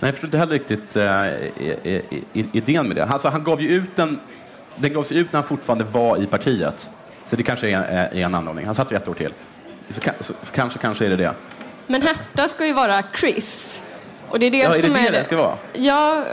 Nej, 0.00 0.08
jag 0.08 0.14
förstår 0.14 0.26
inte 0.26 0.38
heller 0.38 0.52
riktigt 0.52 0.96
eh, 0.96 2.52
idén 2.52 2.88
med 2.88 2.96
det. 2.96 3.04
Alltså, 3.04 3.28
han 3.28 3.44
gav 3.44 3.62
ju 3.62 3.68
ut 3.68 3.96
den, 3.96 4.20
den 4.76 4.92
gavs 4.92 5.12
ut 5.12 5.32
när 5.32 5.40
han 5.40 5.48
fortfarande 5.48 5.84
var 5.84 6.22
i 6.22 6.26
partiet. 6.26 6.90
Så 7.26 7.36
det 7.36 7.42
kanske 7.42 7.70
är, 7.70 7.80
är, 7.80 8.14
är 8.14 8.24
en 8.24 8.34
anledning. 8.34 8.66
Han 8.66 8.74
satt 8.74 8.92
ju 8.92 8.96
ett 8.96 9.08
år 9.08 9.14
till. 9.14 9.32
Så, 9.90 10.00
så, 10.20 10.32
så 10.42 10.52
kanske, 10.52 10.78
kanske 10.78 11.04
är 11.06 11.10
det 11.10 11.16
det. 11.16 11.34
Men 11.86 12.02
Herta 12.02 12.48
ska 12.48 12.66
ju 12.66 12.72
vara 12.72 13.02
Chris. 13.20 13.82
Och 14.30 14.38
det 14.38 14.46
är 14.46 14.50
det 14.50 14.56
Ja, 14.56 14.68
är 14.68 14.82
det 14.82 14.82
som 14.82 14.92
det 14.92 15.08
är 15.08 15.12
det 15.12 15.24
ska 15.24 15.36
vara? 15.36 15.54
Ja, 15.72 16.24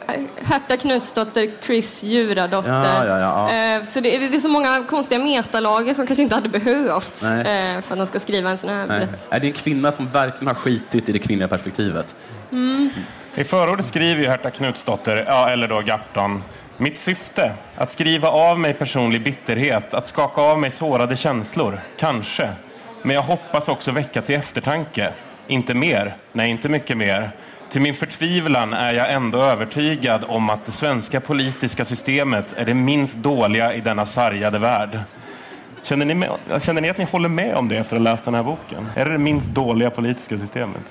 Herta 0.43 0.77
Knutsdotter, 0.77 1.51
Chris 1.61 2.03
Djuradotter. 2.03 2.69
Ja, 2.69 3.05
ja, 3.05 3.19
ja, 3.19 3.49
ja. 3.51 3.75
Eh, 3.77 3.83
Så 3.83 3.99
det 3.99 4.15
är, 4.15 4.19
det 4.19 4.35
är 4.35 4.39
så 4.39 4.47
många 4.49 4.83
konstiga 4.89 5.19
metalager 5.19 5.93
som 5.93 6.07
kanske 6.07 6.23
inte 6.23 6.35
hade 6.35 6.49
behövts 6.49 7.23
Nej. 7.23 7.39
eh, 7.75 7.81
för 7.81 7.93
att 7.93 7.97
han 7.97 8.07
ska 8.07 8.19
skriva 8.19 8.49
en 8.49 8.57
sån 8.57 8.69
här 8.69 8.77
Nej. 8.77 8.87
berättelse. 8.87 9.25
Är 9.29 9.39
det 9.39 9.47
en 9.47 9.53
kvinna 9.53 9.91
som 9.91 10.07
verkligen 10.09 10.47
har 10.47 10.55
skitit 10.55 11.09
i 11.09 11.11
det 11.11 11.19
kvinnliga 11.19 11.47
perspektivet? 11.47 12.15
I 13.35 13.43
förordet 13.43 13.85
skriver 13.85 14.21
ju 14.21 14.27
Herta 14.27 14.49
Knutsdotter, 14.51 15.23
ja, 15.27 15.49
eller 15.49 15.67
då 15.67 15.81
Garton, 15.81 16.43
mitt 16.77 16.99
syfte, 16.99 17.51
att 17.75 17.91
skriva 17.91 18.27
av 18.29 18.59
mig 18.59 18.73
personlig 18.73 19.23
bitterhet, 19.23 19.93
att 19.93 20.07
skaka 20.07 20.41
av 20.41 20.59
mig 20.59 20.71
sårade 20.71 21.17
känslor, 21.17 21.79
kanske. 21.97 22.49
Men 23.05 23.15
jag 23.15 23.21
hoppas 23.23 23.67
också 23.67 23.91
väcka 23.91 24.21
till 24.21 24.35
eftertanke. 24.35 25.13
Inte 25.47 25.73
mer, 25.73 26.15
nej 26.31 26.49
inte 26.49 26.69
mycket 26.69 26.97
mer. 26.97 27.31
Till 27.71 27.81
min 27.81 27.93
förtvivlan 27.93 28.73
är 28.73 28.93
jag 28.93 29.11
ändå 29.11 29.41
övertygad 29.41 30.25
om 30.27 30.49
att 30.49 30.65
det 30.65 30.71
svenska 30.71 31.21
politiska 31.21 31.85
systemet 31.85 32.45
är 32.55 32.65
det 32.65 32.73
minst 32.73 33.15
dåliga 33.15 33.73
i 33.73 33.81
denna 33.81 34.05
sargade 34.05 34.59
värld. 34.59 34.99
Känner 35.83 36.05
ni, 36.05 36.15
med, 36.15 36.29
känner 36.61 36.81
ni 36.81 36.89
att 36.89 36.97
ni 36.97 37.03
håller 37.03 37.29
med 37.29 37.55
om 37.55 37.69
det 37.69 37.77
efter 37.77 37.95
att 37.95 38.01
ha 38.01 38.11
läst 38.11 38.25
den 38.25 38.33
här 38.35 38.43
boken? 38.43 38.89
Är 38.95 39.05
det 39.05 39.11
det 39.11 39.17
minst 39.17 39.47
dåliga 39.51 39.89
politiska 39.89 40.37
systemet? 40.37 40.83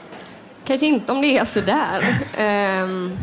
Kanske 0.65 0.87
inte 0.87 1.13
om 1.13 1.23
det 1.23 1.39
är 1.39 1.45
sådär. 1.45 2.01
Ehm, 2.39 3.17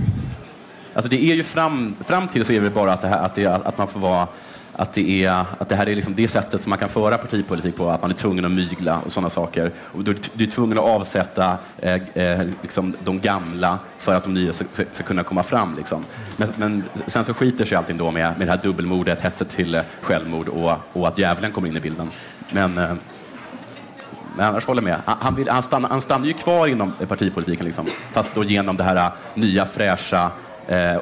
Alltså 0.94 1.10
det 1.10 1.24
är 1.24 1.36
ju 1.36 1.44
fram, 1.44 1.96
fram 2.08 2.28
till 2.28 2.46
så 2.46 2.54
är 2.54 2.62
det 2.62 2.70
bara 2.70 2.94
att, 2.94 3.02
det 3.02 3.08
här, 3.08 3.26
att, 3.26 3.36
det, 3.36 3.46
att 3.46 3.78
man 3.78 3.88
får 3.88 4.00
vara 4.00 4.28
att 4.76 4.94
det, 4.94 5.26
är, 5.26 5.46
att 5.58 5.70
det 5.70 5.76
här 5.76 5.90
är 5.90 5.96
liksom 5.96 6.16
det 6.16 6.28
sättet 6.28 6.64
som 6.64 6.70
man 6.70 6.80
kan 6.80 6.90
föra 6.90 7.18
partipolitik 7.18 7.76
på, 7.76 7.90
att 7.90 8.02
man 8.02 8.12
är 8.12 8.16
tvungen 8.16 8.46
att 8.46 8.52
mygla 8.52 9.00
och 9.06 9.12
sådana 9.12 9.30
saker. 9.30 9.72
Och 9.78 10.04
du, 10.04 10.16
du 10.34 10.44
är 10.44 10.52
tvungen 10.52 10.78
att 10.78 10.84
avsätta 10.84 11.58
eh, 11.78 11.96
eh, 12.14 12.48
liksom 12.62 12.96
de 13.04 13.20
gamla 13.20 13.80
för 14.00 14.16
att 14.16 14.24
de 14.24 14.34
nya 14.34 14.54
ska, 14.54 14.66
ska- 14.94 15.04
kunna 15.04 15.24
komma 15.24 15.44
fram. 15.44 15.76
Liksom. 15.76 16.06
Men, 16.38 16.50
men 16.58 16.84
sen 17.08 17.26
så 17.26 17.34
skiter 17.34 17.66
sig 17.66 17.78
allting 17.78 17.98
då 17.98 18.12
med, 18.12 18.38
med 18.38 18.48
det 18.48 18.52
här 18.52 18.60
dubbelmordet, 18.64 19.22
hetset 19.22 19.50
till 19.50 19.76
eh, 19.76 19.82
självmord 20.02 20.48
och, 20.48 20.74
och 20.94 21.08
att 21.08 21.18
djävulen 21.18 21.52
kommer 21.52 21.68
in 21.68 21.78
i 21.78 21.80
bilden. 21.80 22.10
Men, 22.52 22.78
eh, 22.78 22.92
men 24.36 24.46
annars 24.46 24.66
håller 24.66 24.82
jag 24.82 24.90
med. 24.90 25.00
Han, 25.06 25.18
han, 25.22 25.36
vill, 25.36 25.50
han, 25.50 25.64
stannar, 25.64 25.90
han 25.90 26.02
stannar 26.02 26.26
ju 26.28 26.34
kvar 26.34 26.68
inom 26.68 26.94
eh, 27.00 27.08
partipolitiken, 27.08 27.66
liksom. 27.66 27.86
fast 28.12 28.36
då 28.36 28.44
genom 28.44 28.78
det 28.78 28.84
här 28.84 28.96
eh, 28.96 29.12
nya 29.34 29.66
fräscha 29.66 30.32
eh, 30.68 30.98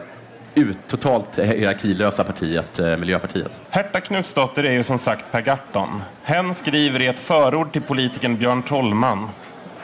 ut, 0.59 0.77
totalt 0.87 1.39
hierarkilösa 1.39 2.23
partiet, 2.23 2.79
eh, 2.79 2.97
Miljöpartiet. 2.97 3.59
Herta 3.69 3.99
Knutsdotter 4.01 4.63
är 4.63 4.71
ju 4.71 4.83
som 4.83 4.97
sagt 4.99 5.25
Per 5.31 5.41
Gahrton. 5.41 6.01
Hen 6.23 6.55
skriver 6.55 7.01
i 7.01 7.07
ett 7.07 7.19
förord 7.19 7.71
till 7.73 7.81
politikern 7.81 8.37
Björn 8.37 8.63
Trollman. 8.63 9.29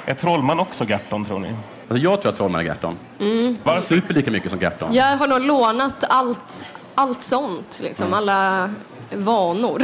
Är 0.06 0.14
Trollman 0.14 0.60
också 0.60 0.86
Gahrton, 0.86 1.26
tror 1.26 1.40
ni? 1.40 1.48
Alltså 1.90 2.04
jag 2.04 2.22
tror 2.22 2.32
att 2.32 2.38
Trollman 2.38 2.62
är 2.62 2.66
Gahrton. 2.66 2.98
Han 3.20 3.58
Varför? 3.64 3.82
super 3.82 4.14
lika 4.14 4.32
mycket 4.32 4.50
som 4.52 4.60
Gahrton. 4.60 4.94
jag 4.94 5.18
har 5.18 5.28
nog 5.28 5.42
lånat 5.42 6.04
allt, 6.10 6.66
allt 6.96 7.22
sånt, 7.22 7.80
liksom, 7.84 8.14
alla 8.14 8.70
vanor. 9.14 9.84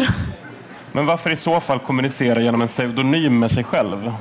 Men 0.92 1.06
varför 1.06 1.32
i 1.32 1.36
så 1.36 1.60
fall 1.60 1.80
kommunicera 1.80 2.42
genom 2.42 2.62
en 2.62 2.68
pseudonym 2.68 3.40
med 3.40 3.52
sig 3.52 3.64
själv? 3.64 4.14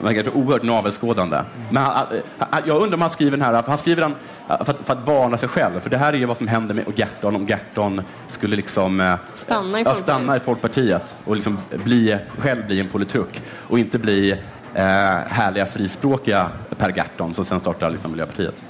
Verkar 0.00 0.36
oerhört 0.36 0.62
navelskådande. 0.62 1.42
Men 1.70 1.82
han, 1.82 2.06
han, 2.38 2.62
jag 2.66 2.82
undrar 2.82 2.94
om 2.94 3.00
han 3.00 3.10
skriver 3.10 3.30
den 3.30 3.42
här, 3.42 3.62
för 3.62 3.68
han 3.68 3.78
skriver 3.78 4.02
den 4.02 4.14
för 4.46 4.72
att, 4.72 4.86
för 4.86 4.92
att 4.92 5.06
varna 5.06 5.36
sig 5.36 5.48
själv. 5.48 5.80
För 5.80 5.90
det 5.90 5.98
här 5.98 6.12
är 6.12 6.16
ju 6.16 6.24
vad 6.24 6.36
som 6.36 6.48
händer 6.48 6.74
med 6.74 6.84
Gahrton 6.96 7.36
om 7.36 7.46
Gahrton 7.46 8.02
skulle 8.28 8.56
liksom 8.56 9.00
eh, 9.00 9.14
Stanna 9.34 9.80
i 9.80 9.82
ja, 9.82 9.84
Folkpartiet. 9.84 10.04
stanna 10.04 10.36
i 10.36 10.40
Folkpartiet 10.40 11.16
och 11.24 11.36
liksom 11.36 11.58
bli, 11.84 12.18
själv 12.38 12.66
bli 12.66 12.80
en 12.80 12.88
politruk 12.88 13.42
och 13.68 13.78
inte 13.78 13.98
bli 13.98 14.30
eh, 14.74 14.84
härliga 15.28 15.66
frispråkiga 15.66 16.48
Per 16.78 16.90
Gahrton 16.90 17.34
som 17.34 17.44
sen 17.44 17.60
startar 17.60 17.90
liksom 17.90 18.10
Miljöpartiet. 18.10 18.62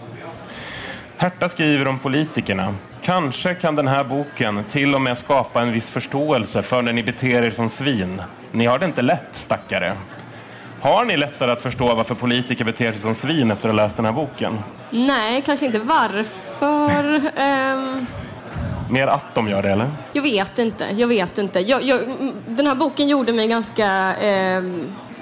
Herta 1.17 1.49
skriver 1.49 1.89
om 1.89 1.99
politikerna. 1.99 2.75
Kanske 3.03 3.55
kan 3.55 3.77
den 3.77 3.89
här 3.89 4.05
boken 4.05 4.65
till 4.65 4.95
och 4.95 5.01
med 5.01 5.19
skapa 5.19 5.63
en 5.63 5.73
viss 5.73 5.91
förståelse 5.91 6.63
för 6.63 6.83
när 6.83 6.93
ni 6.93 7.03
beter 7.03 7.43
er 7.43 7.51
som 7.51 7.69
svin. 7.69 8.23
Ni 8.53 8.67
har 8.67 8.79
det 8.79 8.85
inte 8.85 9.03
lätt, 9.03 9.29
stackare. 9.33 9.97
Har 10.83 11.05
ni 11.05 11.17
lättare 11.17 11.51
att 11.51 11.63
förstå 11.63 11.95
varför 11.95 12.15
politiker 12.15 12.65
beter 12.65 12.93
sig 12.93 13.01
som 13.01 13.15
svin 13.15 13.51
efter 13.51 13.69
att 13.69 13.75
ha 13.75 13.83
läst 13.83 13.97
den 13.97 14.05
här 14.05 14.13
boken? 14.13 14.59
Nej, 14.91 15.43
kanske 15.47 15.67
inte 15.67 15.79
varför. 15.79 17.31
Ehm, 17.37 18.07
Mer 18.91 19.07
att 19.07 19.35
de 19.35 19.49
gör 19.49 19.63
det, 19.63 19.71
eller? 19.71 19.91
Jag 20.13 20.23
vet 20.23 20.59
inte. 20.59 20.85
Jag 20.97 21.09
vet 21.09 21.39
inte. 21.39 21.61
Jag, 21.61 21.83
jag, 21.83 22.01
den 22.49 22.67
här 22.67 22.75
boken 22.75 23.09
gjorde 23.09 23.33
mig 23.33 23.49
ganska 23.49 24.17
eh, 24.17 24.63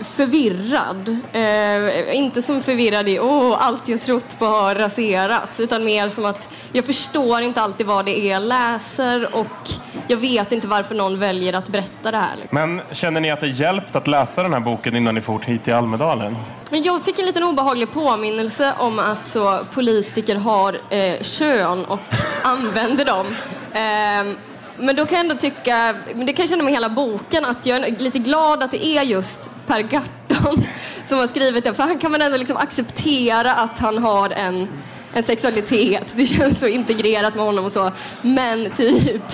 förvirrad. 0.02 1.18
Eh, 1.32 2.16
inte 2.16 2.42
som 2.42 2.62
förvirrad 2.62 3.09
i 3.09 3.20
åh, 3.20 3.56
allt 3.61 3.88
jag 3.88 4.00
trott 4.00 4.38
på 4.38 4.44
har 4.46 4.74
raserats, 4.74 5.61
utan 5.61 5.84
mer 5.84 6.09
som 6.09 6.24
att 6.24 6.48
jag 6.72 6.84
förstår 6.84 7.40
inte 7.40 7.61
alltid 7.61 7.86
vad 7.86 8.04
det 8.04 8.18
är 8.18 8.32
jag 8.32 8.42
läser 8.42 9.34
och 9.34 9.70
jag 10.09 10.16
vet 10.16 10.52
inte 10.52 10.68
varför 10.68 10.94
någon 10.94 11.18
väljer 11.18 11.52
att 11.52 11.68
berätta 11.68 12.11
det 12.11 12.18
här. 12.18 12.36
Men 12.50 12.80
känner 12.92 13.20
ni 13.20 13.30
att 13.30 13.40
det 13.40 13.48
hjälpt 13.48 13.96
att 13.96 14.06
läsa 14.06 14.42
den 14.42 14.52
här 14.52 14.61
boken 14.61 14.96
innan 14.96 15.14
ni 15.14 15.20
fort 15.20 15.44
hit 15.44 15.64
till 15.64 15.74
Almedalen? 15.74 16.36
Men 16.70 16.82
jag 16.82 17.02
fick 17.02 17.18
en 17.18 17.26
liten 17.26 17.44
obehaglig 17.44 17.92
påminnelse 17.92 18.74
om 18.78 18.98
att 18.98 19.28
så, 19.28 19.59
politiker 19.74 20.36
har 20.36 20.76
eh, 20.90 21.22
kön 21.22 21.84
och 21.84 22.00
använder 22.42 23.04
dem. 23.04 23.26
Ehm, 23.72 24.36
men 24.76 24.96
då 24.96 25.06
kan 25.06 25.16
jag 25.16 25.24
ändå 25.24 25.34
tycka, 25.34 25.94
men 26.14 26.26
det 26.26 26.32
kan 26.32 26.42
jag 26.42 26.50
känna 26.50 26.64
med 26.64 26.72
hela 26.72 26.88
boken, 26.88 27.44
att 27.44 27.66
jag 27.66 27.78
är 27.78 27.98
lite 27.98 28.18
glad 28.18 28.62
att 28.62 28.70
det 28.70 28.86
är 28.86 29.02
just 29.02 29.50
Per 29.66 29.80
Gahrton 29.80 30.64
som 31.09 31.18
har 31.18 31.26
skrivit 31.26 31.64
det. 31.64 31.74
För 31.74 31.82
han 31.82 31.98
kan 31.98 32.12
man 32.12 32.22
ändå 32.22 32.36
liksom 32.36 32.56
acceptera 32.56 33.54
att 33.54 33.78
han 33.78 33.98
har 33.98 34.30
en, 34.30 34.68
en 35.14 35.22
sexualitet. 35.22 36.12
Det 36.14 36.26
känns 36.26 36.61
så 36.61 36.66
integrerat 36.66 37.34
med 37.34 37.44
honom 37.44 37.64
och 37.64 37.72
så. 37.72 37.92
Men 38.22 38.70
typ 38.70 39.32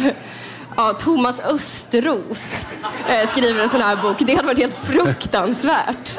ja, 0.76 0.92
Thomas 0.98 1.40
Östros 1.40 2.66
eh, 3.08 3.28
skriver 3.30 3.62
en 3.62 3.68
sån 3.68 3.80
här 3.80 3.96
bok. 4.02 4.16
Det 4.18 4.34
hade 4.34 4.46
varit 4.46 4.58
helt 4.58 4.74
fruktansvärt. 4.74 6.18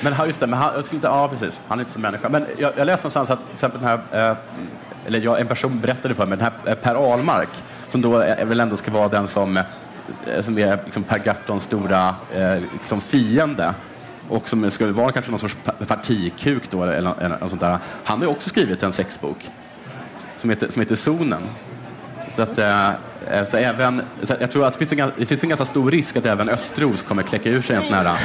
Men 0.00 0.12
han- 0.12 0.26
just 0.26 0.40
det, 0.40 0.46
men 0.46 0.58
han, 0.58 0.74
jag 0.74 0.84
skulle 0.84 0.96
inte, 0.96 1.06
ja 1.08 1.28
precis, 1.28 1.60
han 1.68 1.78
är 1.78 1.82
inte 1.82 1.92
som 1.92 2.02
människa. 2.02 2.28
Men 2.28 2.46
jag, 2.58 2.72
jag 2.76 2.86
läste 2.86 3.04
någonstans 3.04 3.30
att 3.30 3.44
till 3.46 3.52
exempel 3.54 3.80
den 3.80 3.88
här, 4.10 4.30
eh, 4.30 4.36
eller 5.06 5.20
jag, 5.20 5.40
en 5.40 5.46
person 5.46 5.80
berättade 5.80 6.14
för 6.14 6.26
mig, 6.26 6.38
den 6.38 6.46
här 6.64 6.72
eh, 6.72 6.78
Per 6.78 6.94
Ahlmark, 6.94 7.48
som 7.88 8.02
då 8.02 8.22
eh, 8.22 8.40
är, 8.40 8.44
väl 8.44 8.60
ändå 8.60 8.76
ska 8.76 8.90
vara 8.90 9.08
den 9.08 9.28
som, 9.28 9.56
eh, 9.56 9.62
som 10.42 10.58
är 10.58 10.78
liksom 10.84 11.02
Per 11.02 11.18
Gahrtons 11.18 11.64
stora 11.64 12.14
eh, 12.34 12.56
liksom 12.72 13.00
fiende 13.00 13.74
och 14.28 14.48
som 14.48 14.70
skulle 14.70 14.92
vara 14.92 15.12
kanske 15.12 15.30
någon 15.30 15.40
sorts 15.40 15.56
partikuk 15.86 16.70
då, 16.70 16.82
eller, 16.82 16.92
eller, 16.92 17.14
eller 17.20 17.38
något 17.38 17.48
sånt 17.50 17.60
där. 17.60 17.78
Han 18.04 18.18
har 18.18 18.24
ju 18.26 18.30
också 18.32 18.48
skrivit 18.48 18.82
en 18.82 18.92
sexbok 18.92 19.50
som 20.36 20.50
heter, 20.50 20.70
som 20.70 20.82
heter 20.82 20.94
Zonen. 20.94 21.42
Så 22.36 22.42
att, 22.42 22.58
eh, 22.58 22.88
eh, 23.30 23.44
så 23.50 23.56
även, 23.56 24.02
så 24.22 24.34
jag 24.40 24.50
tror 24.50 24.66
att 24.66 24.78
det 24.78 24.86
finns, 24.86 25.00
en, 25.00 25.12
det 25.18 25.26
finns 25.26 25.42
en 25.42 25.48
ganska 25.48 25.64
stor 25.64 25.90
risk 25.90 26.16
att 26.16 26.26
även 26.26 26.48
Östros 26.48 27.02
kommer 27.02 27.22
kläcka 27.22 27.50
ur 27.50 27.62
sig 27.62 27.76
en 27.76 27.82
sån 27.82 27.94
här... 27.94 28.18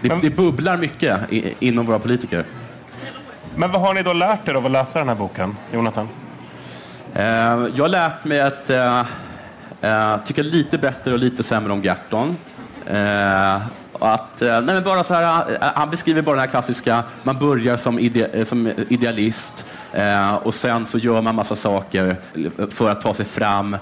Det, 0.00 0.18
det 0.22 0.30
bubblar 0.30 0.76
mycket 0.76 1.32
i, 1.32 1.54
inom 1.58 1.86
våra 1.86 1.98
politiker. 1.98 2.44
Men 3.56 3.72
vad 3.72 3.80
har 3.80 3.94
ni 3.94 4.02
då 4.02 4.12
lärt 4.12 4.48
er 4.48 4.54
av 4.54 4.66
att 4.66 4.72
läsa 4.72 4.98
den 4.98 5.08
här 5.08 5.14
boken, 5.14 5.56
Jonathan? 5.72 6.08
Eh, 7.14 7.24
jag 7.74 7.84
har 7.84 7.88
lärt 7.88 8.24
mig 8.24 8.40
att 8.40 8.70
eh, 8.70 9.04
tycka 10.26 10.42
lite 10.42 10.78
bättre 10.78 11.12
och 11.12 11.18
lite 11.18 11.42
sämre 11.42 11.72
om 11.72 11.82
Gerton. 11.82 12.36
Och 12.86 13.85
att, 14.00 14.42
eh, 14.42 14.48
nej 14.48 14.74
men 14.74 14.82
bara 14.84 15.04
så 15.04 15.14
här, 15.14 15.52
eh, 15.52 15.68
han 15.74 15.90
beskriver 15.90 16.22
bara 16.22 16.32
den 16.36 16.40
här 16.40 16.46
klassiska, 16.46 17.04
man 17.22 17.38
börjar 17.38 17.76
som, 17.76 17.98
ide, 17.98 18.26
eh, 18.26 18.44
som 18.44 18.72
idealist 18.88 19.66
eh, 19.92 20.34
och 20.34 20.54
sen 20.54 20.86
så 20.86 20.98
gör 20.98 21.20
man 21.20 21.34
massa 21.34 21.54
saker 21.54 22.16
för 22.70 22.90
att 22.90 23.00
ta 23.00 23.14
sig 23.14 23.24
fram 23.26 23.74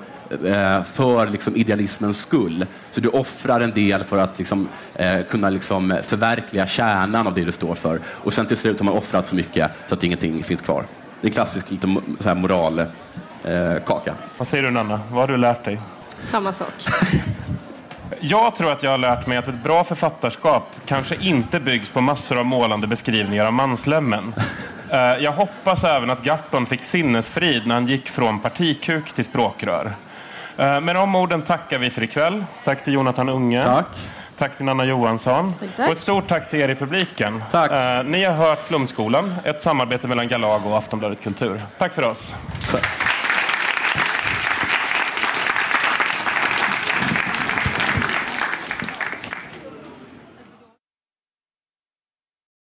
eh, 0.44 0.82
för 0.82 1.26
liksom 1.26 1.56
idealismens 1.56 2.20
skull. 2.20 2.66
Så 2.90 3.00
du 3.00 3.08
offrar 3.08 3.60
en 3.60 3.70
del 3.70 4.04
för 4.04 4.18
att 4.18 4.38
liksom, 4.38 4.68
eh, 4.94 5.22
kunna 5.30 5.50
liksom 5.50 5.98
förverkliga 6.02 6.66
kärnan 6.66 7.26
av 7.26 7.34
det 7.34 7.44
du 7.44 7.52
står 7.52 7.74
för. 7.74 8.00
Och 8.06 8.32
sen 8.32 8.46
till 8.46 8.56
slut 8.56 8.78
har 8.78 8.84
man 8.84 8.94
offrat 8.94 9.26
så 9.26 9.34
mycket 9.34 9.70
så 9.88 9.94
att 9.94 10.04
ingenting 10.04 10.42
finns 10.42 10.60
kvar. 10.60 10.84
Det 11.20 11.26
är 11.26 11.30
en 11.30 11.34
klassisk 11.34 11.70
lite 11.70 11.96
så 12.20 12.28
här 12.28 12.34
moral 12.34 12.78
eh, 12.78 12.86
kaka. 13.86 14.14
Vad 14.38 14.48
säger 14.48 14.64
du 14.64 14.70
Nanna? 14.70 15.00
Vad 15.10 15.20
har 15.20 15.28
du 15.28 15.36
lärt 15.36 15.64
dig? 15.64 15.80
Samma 16.30 16.52
sak. 16.52 16.72
Jag 18.20 18.56
tror 18.56 18.72
att 18.72 18.82
jag 18.82 18.90
har 18.90 18.98
lärt 18.98 19.26
mig 19.26 19.38
att 19.38 19.48
ett 19.48 19.62
bra 19.62 19.84
författarskap 19.84 20.62
kanske 20.86 21.14
inte 21.20 21.60
byggs 21.60 21.88
på 21.88 22.00
massor 22.00 22.38
av 22.38 22.44
målande 22.44 22.86
beskrivningar 22.86 23.46
av 23.46 23.52
manslämmen. 23.52 24.34
Eh, 24.90 24.98
Jag 25.00 25.32
hoppas 25.32 25.84
även 25.84 26.10
att 26.10 26.22
Garton 26.22 26.66
fick 26.66 26.84
sinnesfrid 26.84 27.66
när 27.66 27.74
han 27.74 27.86
gick 27.86 28.08
från 28.10 28.40
partikuk 28.40 29.12
till 29.12 29.24
språkrör. 29.24 29.92
Eh, 30.56 30.80
Med 30.80 30.96
de 30.96 31.14
orden 31.14 31.42
tackar 31.42 31.78
vi 31.78 31.90
för 31.90 32.02
ikväll. 32.02 32.44
Tack 32.64 32.84
till 32.84 32.92
Jonathan 32.92 33.28
Unge. 33.28 33.62
Tack. 33.64 33.86
Tack 34.38 34.56
till 34.56 34.64
Nanna 34.64 34.84
Johansson. 34.84 35.54
Tack, 35.60 35.68
tack. 35.76 35.86
Och 35.86 35.92
ett 35.92 36.00
stort 36.00 36.28
tack 36.28 36.50
till 36.50 36.60
er 36.60 36.68
i 36.68 36.74
publiken. 36.74 37.42
Tack. 37.50 37.70
Eh, 37.72 38.04
Ni 38.04 38.24
har 38.24 38.34
hört 38.34 38.62
Flumskolan, 38.62 39.34
ett 39.44 39.62
samarbete 39.62 40.06
mellan 40.08 40.28
Galago 40.28 40.68
och 40.70 40.78
Aftonbladet 40.78 41.22
Kultur. 41.22 41.62
Tack 41.78 41.94
för 41.94 42.08
oss. 42.08 42.34
Så. 42.70 42.76